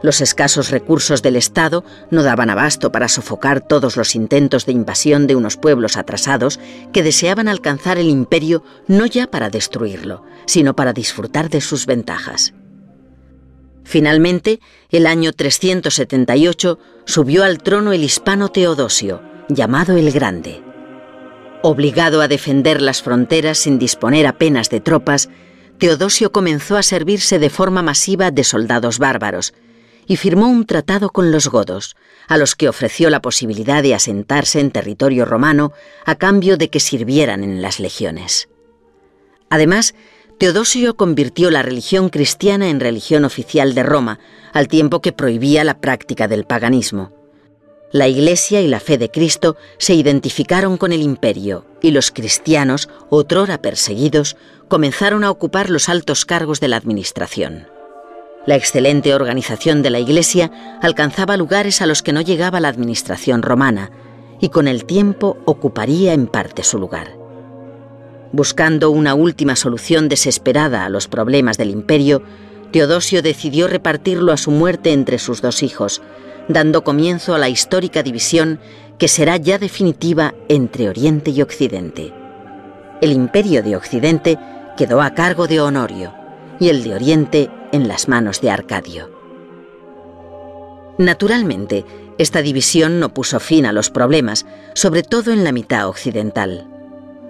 Los 0.01 0.19
escasos 0.21 0.69
recursos 0.69 1.21
del 1.21 1.35
Estado 1.37 1.83
no 2.11 2.23
daban 2.23 2.49
abasto 2.49 2.91
para 2.91 3.07
sofocar 3.07 3.61
todos 3.61 3.95
los 3.97 4.15
intentos 4.15 4.65
de 4.65 4.73
invasión 4.73 5.27
de 5.27 5.35
unos 5.35 5.57
pueblos 5.57 5.97
atrasados 5.97 6.59
que 6.91 7.03
deseaban 7.03 7.47
alcanzar 7.47 7.97
el 7.97 8.09
imperio 8.09 8.63
no 8.87 9.05
ya 9.05 9.27
para 9.31 9.49
destruirlo, 9.49 10.23
sino 10.45 10.75
para 10.75 10.91
disfrutar 10.91 11.49
de 11.49 11.61
sus 11.61 11.85
ventajas. 11.85 12.53
Finalmente, 13.83 14.59
el 14.89 15.05
año 15.05 15.33
378 15.33 16.79
subió 17.05 17.43
al 17.43 17.61
trono 17.61 17.93
el 17.93 18.03
hispano 18.03 18.49
Teodosio, 18.49 19.21
llamado 19.49 19.97
el 19.97 20.11
Grande. 20.11 20.63
Obligado 21.61 22.21
a 22.21 22.27
defender 22.27 22.81
las 22.81 23.01
fronteras 23.01 23.57
sin 23.57 23.79
disponer 23.79 24.27
apenas 24.27 24.69
de 24.69 24.79
tropas, 24.79 25.29
Teodosio 25.77 26.31
comenzó 26.31 26.77
a 26.77 26.83
servirse 26.83 27.39
de 27.39 27.49
forma 27.49 27.81
masiva 27.81 28.31
de 28.31 28.43
soldados 28.43 28.99
bárbaros 28.99 29.53
y 30.05 30.17
firmó 30.17 30.47
un 30.47 30.65
tratado 30.65 31.09
con 31.09 31.31
los 31.31 31.47
godos, 31.47 31.95
a 32.27 32.37
los 32.37 32.55
que 32.55 32.69
ofreció 32.69 33.09
la 33.09 33.21
posibilidad 33.21 33.81
de 33.81 33.95
asentarse 33.95 34.59
en 34.59 34.71
territorio 34.71 35.25
romano 35.25 35.71
a 36.05 36.15
cambio 36.15 36.57
de 36.57 36.69
que 36.69 36.79
sirvieran 36.79 37.43
en 37.43 37.61
las 37.61 37.79
legiones. 37.79 38.49
Además, 39.49 39.93
Teodosio 40.37 40.95
convirtió 40.95 41.51
la 41.51 41.61
religión 41.61 42.09
cristiana 42.09 42.69
en 42.69 42.79
religión 42.79 43.23
oficial 43.23 43.75
de 43.75 43.83
Roma, 43.83 44.19
al 44.51 44.67
tiempo 44.67 45.01
que 45.01 45.11
prohibía 45.11 45.63
la 45.63 45.79
práctica 45.79 46.27
del 46.27 46.45
paganismo. 46.45 47.11
La 47.91 48.07
Iglesia 48.07 48.59
y 48.61 48.67
la 48.67 48.79
fe 48.79 48.97
de 48.97 49.09
Cristo 49.09 49.55
se 49.77 49.93
identificaron 49.93 50.77
con 50.77 50.91
el 50.91 51.01
imperio 51.01 51.65
y 51.81 51.91
los 51.91 52.11
cristianos, 52.11 52.89
otrora 53.09 53.61
perseguidos, 53.61 54.35
comenzaron 54.67 55.23
a 55.23 55.29
ocupar 55.29 55.69
los 55.69 55.89
altos 55.89 56.25
cargos 56.25 56.59
de 56.59 56.69
la 56.69 56.77
administración. 56.77 57.67
La 58.47 58.55
excelente 58.55 59.13
organización 59.13 59.83
de 59.83 59.91
la 59.91 59.99
Iglesia 59.99 60.51
alcanzaba 60.81 61.37
lugares 61.37 61.81
a 61.81 61.85
los 61.85 62.01
que 62.01 62.11
no 62.11 62.21
llegaba 62.21 62.59
la 62.59 62.67
administración 62.67 63.43
romana 63.43 63.91
y 64.41 64.49
con 64.49 64.67
el 64.67 64.85
tiempo 64.85 65.37
ocuparía 65.45 66.13
en 66.13 66.27
parte 66.27 66.63
su 66.63 66.79
lugar. 66.79 67.22
Buscando 68.33 68.89
una 68.89 69.13
última 69.13 69.55
solución 69.55 70.09
desesperada 70.09 70.85
a 70.85 70.89
los 70.89 71.07
problemas 71.07 71.59
del 71.59 71.69
imperio, 71.69 72.23
Teodosio 72.71 73.21
decidió 73.21 73.67
repartirlo 73.67 74.31
a 74.31 74.37
su 74.37 74.49
muerte 74.49 74.91
entre 74.91 75.19
sus 75.19 75.43
dos 75.43 75.61
hijos, 75.61 76.01
dando 76.47 76.83
comienzo 76.83 77.35
a 77.35 77.37
la 77.37 77.47
histórica 77.47 78.01
división 78.01 78.59
que 78.97 79.07
será 79.07 79.37
ya 79.37 79.59
definitiva 79.59 80.33
entre 80.49 80.89
Oriente 80.89 81.29
y 81.29 81.43
Occidente. 81.43 82.11
El 83.01 83.11
imperio 83.11 83.61
de 83.61 83.75
Occidente 83.75 84.39
quedó 84.77 85.03
a 85.03 85.13
cargo 85.13 85.45
de 85.45 85.61
Honorio 85.61 86.11
y 86.59 86.69
el 86.69 86.83
de 86.83 86.95
Oriente 86.95 87.51
en 87.71 87.87
las 87.87 88.07
manos 88.07 88.41
de 88.41 88.49
Arcadio. 88.49 89.11
Naturalmente, 90.97 91.85
esta 92.17 92.41
división 92.41 92.99
no 92.99 93.13
puso 93.13 93.39
fin 93.39 93.67
a 93.67 93.73
los 93.73 93.91
problemas, 93.91 94.47
sobre 94.73 95.03
todo 95.03 95.31
en 95.31 95.43
la 95.43 95.51
mitad 95.51 95.87
occidental. 95.87 96.72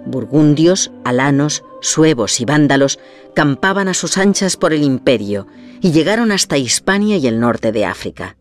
Burgundios, 0.06 0.90
alanos, 1.04 1.64
suevos 1.80 2.40
y 2.40 2.44
vándalos 2.44 2.98
campaban 3.34 3.88
a 3.88 3.94
sus 3.94 4.18
anchas 4.18 4.56
por 4.56 4.72
el 4.72 4.82
imperio 4.82 5.46
y 5.80 5.92
llegaron 5.92 6.32
hasta 6.32 6.58
Hispania 6.58 7.16
y 7.16 7.26
el 7.26 7.40
norte 7.40 7.72
de 7.72 7.84
África. 7.84 8.36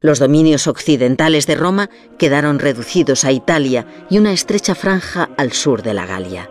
Los 0.00 0.18
dominios 0.18 0.66
occidentales 0.66 1.46
de 1.46 1.54
Roma 1.54 1.88
quedaron 2.18 2.58
reducidos 2.58 3.24
a 3.24 3.30
Italia 3.30 3.86
y 4.10 4.18
una 4.18 4.32
estrecha 4.32 4.74
franja 4.74 5.30
al 5.36 5.52
sur 5.52 5.82
de 5.82 5.94
la 5.94 6.06
Galia. 6.06 6.50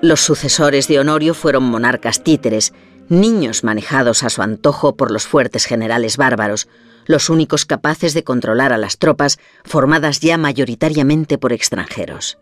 Los 0.00 0.20
sucesores 0.20 0.88
de 0.88 0.98
Honorio 0.98 1.34
fueron 1.34 1.64
monarcas 1.64 2.22
títeres, 2.22 2.72
niños 3.08 3.64
manejados 3.64 4.22
a 4.22 4.30
su 4.30 4.40
antojo 4.40 4.96
por 4.96 5.10
los 5.10 5.26
fuertes 5.26 5.66
generales 5.66 6.16
bárbaros, 6.16 6.68
los 7.04 7.30
únicos 7.30 7.66
capaces 7.66 8.14
de 8.14 8.24
controlar 8.24 8.72
a 8.72 8.78
las 8.78 8.98
tropas 8.98 9.38
formadas 9.64 10.20
ya 10.20 10.38
mayoritariamente 10.38 11.38
por 11.38 11.52
extranjeros. 11.52 12.38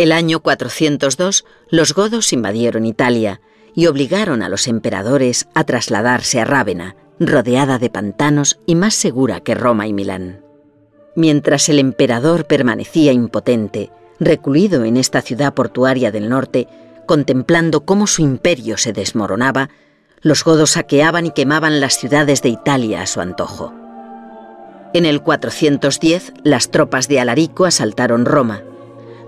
El 0.00 0.12
año 0.12 0.40
402 0.40 1.44
los 1.68 1.92
godos 1.92 2.32
invadieron 2.32 2.86
Italia 2.86 3.42
y 3.74 3.86
obligaron 3.86 4.42
a 4.42 4.48
los 4.48 4.66
emperadores 4.66 5.46
a 5.54 5.64
trasladarse 5.64 6.40
a 6.40 6.46
Rávena, 6.46 6.96
rodeada 7.18 7.78
de 7.78 7.90
pantanos 7.90 8.60
y 8.64 8.76
más 8.76 8.94
segura 8.94 9.40
que 9.40 9.54
Roma 9.54 9.86
y 9.86 9.92
Milán. 9.92 10.42
Mientras 11.16 11.68
el 11.68 11.78
emperador 11.78 12.46
permanecía 12.46 13.12
impotente, 13.12 13.90
recluido 14.18 14.84
en 14.84 14.96
esta 14.96 15.20
ciudad 15.20 15.52
portuaria 15.52 16.10
del 16.10 16.30
norte, 16.30 16.66
contemplando 17.06 17.84
cómo 17.84 18.06
su 18.06 18.22
imperio 18.22 18.78
se 18.78 18.94
desmoronaba, 18.94 19.68
los 20.22 20.44
godos 20.44 20.70
saqueaban 20.70 21.26
y 21.26 21.32
quemaban 21.32 21.78
las 21.78 21.98
ciudades 21.98 22.40
de 22.40 22.48
Italia 22.48 23.02
a 23.02 23.06
su 23.06 23.20
antojo. 23.20 23.74
En 24.94 25.04
el 25.04 25.20
410, 25.20 26.32
las 26.42 26.70
tropas 26.70 27.06
de 27.06 27.20
Alarico 27.20 27.66
asaltaron 27.66 28.24
Roma 28.24 28.62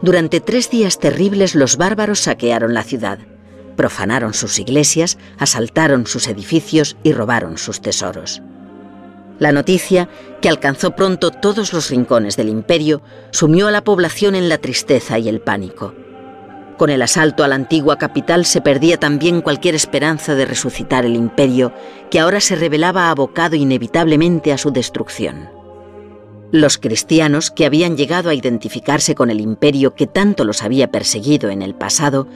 durante 0.02 0.40
tres 0.40 0.68
días 0.68 0.98
terribles 0.98 1.54
los 1.54 1.76
bárbaros 1.76 2.20
saquearon 2.20 2.74
la 2.74 2.82
ciudad, 2.82 3.18
profanaron 3.76 4.34
sus 4.34 4.58
iglesias, 4.58 5.16
asaltaron 5.38 6.06
sus 6.06 6.28
edificios 6.28 6.96
y 7.02 7.12
robaron 7.12 7.56
sus 7.56 7.80
tesoros. 7.80 8.42
La 9.38 9.52
noticia, 9.52 10.08
que 10.40 10.48
alcanzó 10.48 10.94
pronto 10.94 11.30
todos 11.30 11.72
los 11.72 11.90
rincones 11.90 12.36
del 12.36 12.48
imperio, 12.48 13.02
sumió 13.30 13.68
a 13.68 13.70
la 13.70 13.82
población 13.82 14.34
en 14.34 14.48
la 14.48 14.58
tristeza 14.58 15.18
y 15.18 15.28
el 15.28 15.40
pánico. 15.40 15.94
Con 16.78 16.90
el 16.90 17.02
asalto 17.02 17.44
a 17.44 17.48
la 17.48 17.54
antigua 17.54 17.96
capital 17.96 18.44
se 18.44 18.60
perdía 18.60 18.98
también 18.98 19.40
cualquier 19.40 19.74
esperanza 19.74 20.34
de 20.34 20.46
resucitar 20.46 21.04
el 21.04 21.14
imperio, 21.14 21.72
que 22.10 22.18
ahora 22.18 22.40
se 22.40 22.56
revelaba 22.56 23.08
abocado 23.08 23.56
inevitablemente 23.56 24.52
a 24.52 24.58
su 24.58 24.70
destrucción. 24.70 25.61
Los 26.52 26.76
cristianos, 26.76 27.50
que 27.50 27.64
habían 27.64 27.96
llegado 27.96 28.28
a 28.28 28.34
identificarse 28.34 29.14
con 29.14 29.30
el 29.30 29.40
imperio 29.40 29.94
que 29.94 30.06
tanto 30.06 30.44
los 30.44 30.62
había 30.62 30.90
perseguido 30.90 31.48
en 31.48 31.62
el 31.62 31.74
pasado, 31.74 32.28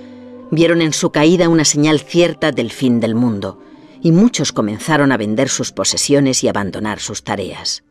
vieron 0.50 0.80
en 0.80 0.94
su 0.94 1.10
caída 1.10 1.50
una 1.50 1.66
señal 1.66 2.00
cierta 2.00 2.50
del 2.50 2.72
fin 2.72 2.98
del 2.98 3.14
mundo, 3.14 3.60
y 4.00 4.12
muchos 4.12 4.52
comenzaron 4.52 5.12
a 5.12 5.18
vender 5.18 5.50
sus 5.50 5.70
posesiones 5.70 6.42
y 6.42 6.48
abandonar 6.48 6.98
sus 6.98 7.24
tareas. 7.24 7.84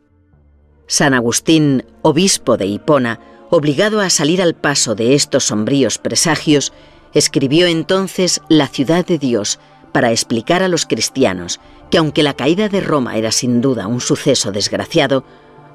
San 0.88 1.14
Agustín, 1.14 1.86
obispo 2.02 2.58
de 2.58 2.66
Hipona, 2.66 3.20
obligado 3.52 4.02
a 4.02 4.10
salir 4.10 4.42
al 4.42 4.56
paso 4.56 4.96
de 4.96 5.14
estos 5.14 5.44
sombríos 5.44 6.00
presagios, 6.00 6.74
escribió 7.14 7.68
entonces 7.68 8.42
La 8.50 8.68
ciudad 8.68 9.06
de 9.06 9.20
Dios 9.20 9.60
para 9.92 10.10
explicar 10.10 10.64
a 10.64 10.70
los 10.70 10.88
cristianos 10.88 11.60
que 11.92 12.00
aunque 12.00 12.24
la 12.24 12.34
caída 12.34 12.68
de 12.68 12.82
Roma 12.82 13.16
era 13.16 13.32
sin 13.32 13.62
duda 13.62 13.86
un 13.86 14.02
suceso 14.02 14.52
desgraciado, 14.52 15.24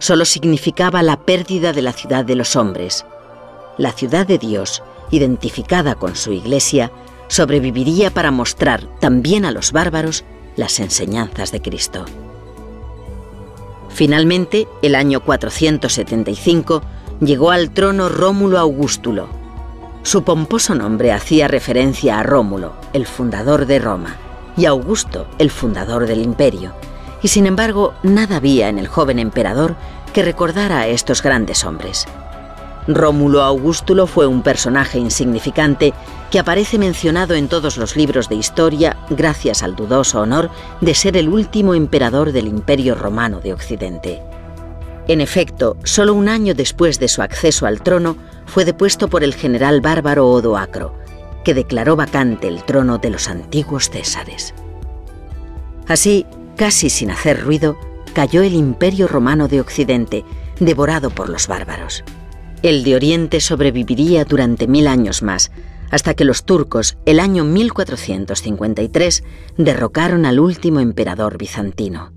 solo 0.00 0.24
significaba 0.24 1.04
la 1.04 1.20
pérdida 1.20 1.72
de 1.72 1.82
la 1.82 1.92
ciudad 1.92 2.24
de 2.24 2.34
los 2.34 2.56
hombres. 2.56 3.06
La 3.78 3.92
ciudad 3.92 4.26
de 4.26 4.38
Dios, 4.38 4.82
identificada 5.12 5.94
con 5.94 6.16
su 6.16 6.32
iglesia, 6.32 6.90
sobreviviría 7.28 8.10
para 8.10 8.32
mostrar 8.32 8.82
también 8.98 9.44
a 9.44 9.52
los 9.52 9.70
bárbaros 9.70 10.24
las 10.56 10.80
enseñanzas 10.80 11.52
de 11.52 11.62
Cristo. 11.62 12.04
Finalmente, 13.90 14.66
el 14.82 14.94
año 14.94 15.20
475, 15.20 16.82
llegó 17.20 17.50
al 17.50 17.70
trono 17.70 18.08
Rómulo 18.08 18.58
Augustulo. 18.58 19.28
Su 20.02 20.24
pomposo 20.24 20.74
nombre 20.74 21.12
hacía 21.12 21.46
referencia 21.46 22.18
a 22.18 22.22
Rómulo, 22.22 22.72
el 22.94 23.06
fundador 23.06 23.66
de 23.66 23.78
Roma, 23.78 24.16
y 24.56 24.64
Augusto, 24.64 25.28
el 25.38 25.50
fundador 25.50 26.06
del 26.06 26.22
imperio, 26.22 26.72
y 27.22 27.28
sin 27.28 27.46
embargo 27.46 27.94
nada 28.02 28.36
había 28.36 28.68
en 28.68 28.78
el 28.78 28.88
joven 28.88 29.18
emperador 29.18 29.76
que 30.12 30.22
recordara 30.22 30.80
a 30.80 30.86
estos 30.88 31.22
grandes 31.22 31.64
hombres. 31.64 32.06
Rómulo 32.88 33.42
Augustulo 33.42 34.06
fue 34.06 34.26
un 34.26 34.42
personaje 34.42 34.98
insignificante 34.98 35.92
que 36.30 36.38
aparece 36.38 36.78
mencionado 36.78 37.34
en 37.34 37.48
todos 37.48 37.76
los 37.76 37.96
libros 37.96 38.28
de 38.28 38.36
historia 38.36 38.96
gracias 39.10 39.62
al 39.62 39.76
dudoso 39.76 40.20
honor 40.20 40.50
de 40.80 40.94
ser 40.94 41.16
el 41.16 41.28
último 41.28 41.74
emperador 41.74 42.32
del 42.32 42.46
Imperio 42.46 42.94
Romano 42.94 43.40
de 43.40 43.52
Occidente. 43.52 44.22
En 45.08 45.20
efecto, 45.20 45.76
solo 45.84 46.14
un 46.14 46.28
año 46.28 46.54
después 46.54 47.00
de 47.00 47.08
su 47.08 47.22
acceso 47.22 47.66
al 47.66 47.82
trono, 47.82 48.16
fue 48.46 48.64
depuesto 48.64 49.08
por 49.08 49.24
el 49.24 49.34
general 49.34 49.80
bárbaro 49.80 50.28
Odoacro, 50.28 50.94
que 51.44 51.54
declaró 51.54 51.96
vacante 51.96 52.48
el 52.48 52.62
trono 52.64 52.98
de 52.98 53.10
los 53.10 53.28
antiguos 53.28 53.90
Césares. 53.90 54.54
Así, 55.88 56.26
casi 56.60 56.90
sin 56.90 57.10
hacer 57.10 57.42
ruido, 57.42 57.78
cayó 58.12 58.42
el 58.42 58.52
Imperio 58.52 59.08
Romano 59.08 59.48
de 59.48 59.62
Occidente, 59.62 60.26
devorado 60.58 61.08
por 61.08 61.30
los 61.30 61.48
bárbaros. 61.48 62.04
El 62.62 62.84
de 62.84 62.96
Oriente 62.96 63.40
sobreviviría 63.40 64.26
durante 64.26 64.66
mil 64.66 64.86
años 64.86 65.22
más, 65.22 65.52
hasta 65.90 66.12
que 66.12 66.26
los 66.26 66.44
turcos, 66.44 66.98
el 67.06 67.18
año 67.18 67.44
1453, 67.44 69.24
derrocaron 69.56 70.26
al 70.26 70.38
último 70.38 70.80
emperador 70.80 71.38
bizantino. 71.38 72.12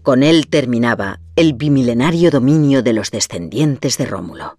Con 0.00 0.22
él 0.22 0.46
terminaba 0.46 1.20
el 1.36 1.52
bimilenario 1.52 2.30
dominio 2.30 2.82
de 2.82 2.94
los 2.94 3.10
descendientes 3.10 3.98
de 3.98 4.06
Rómulo. 4.06 4.57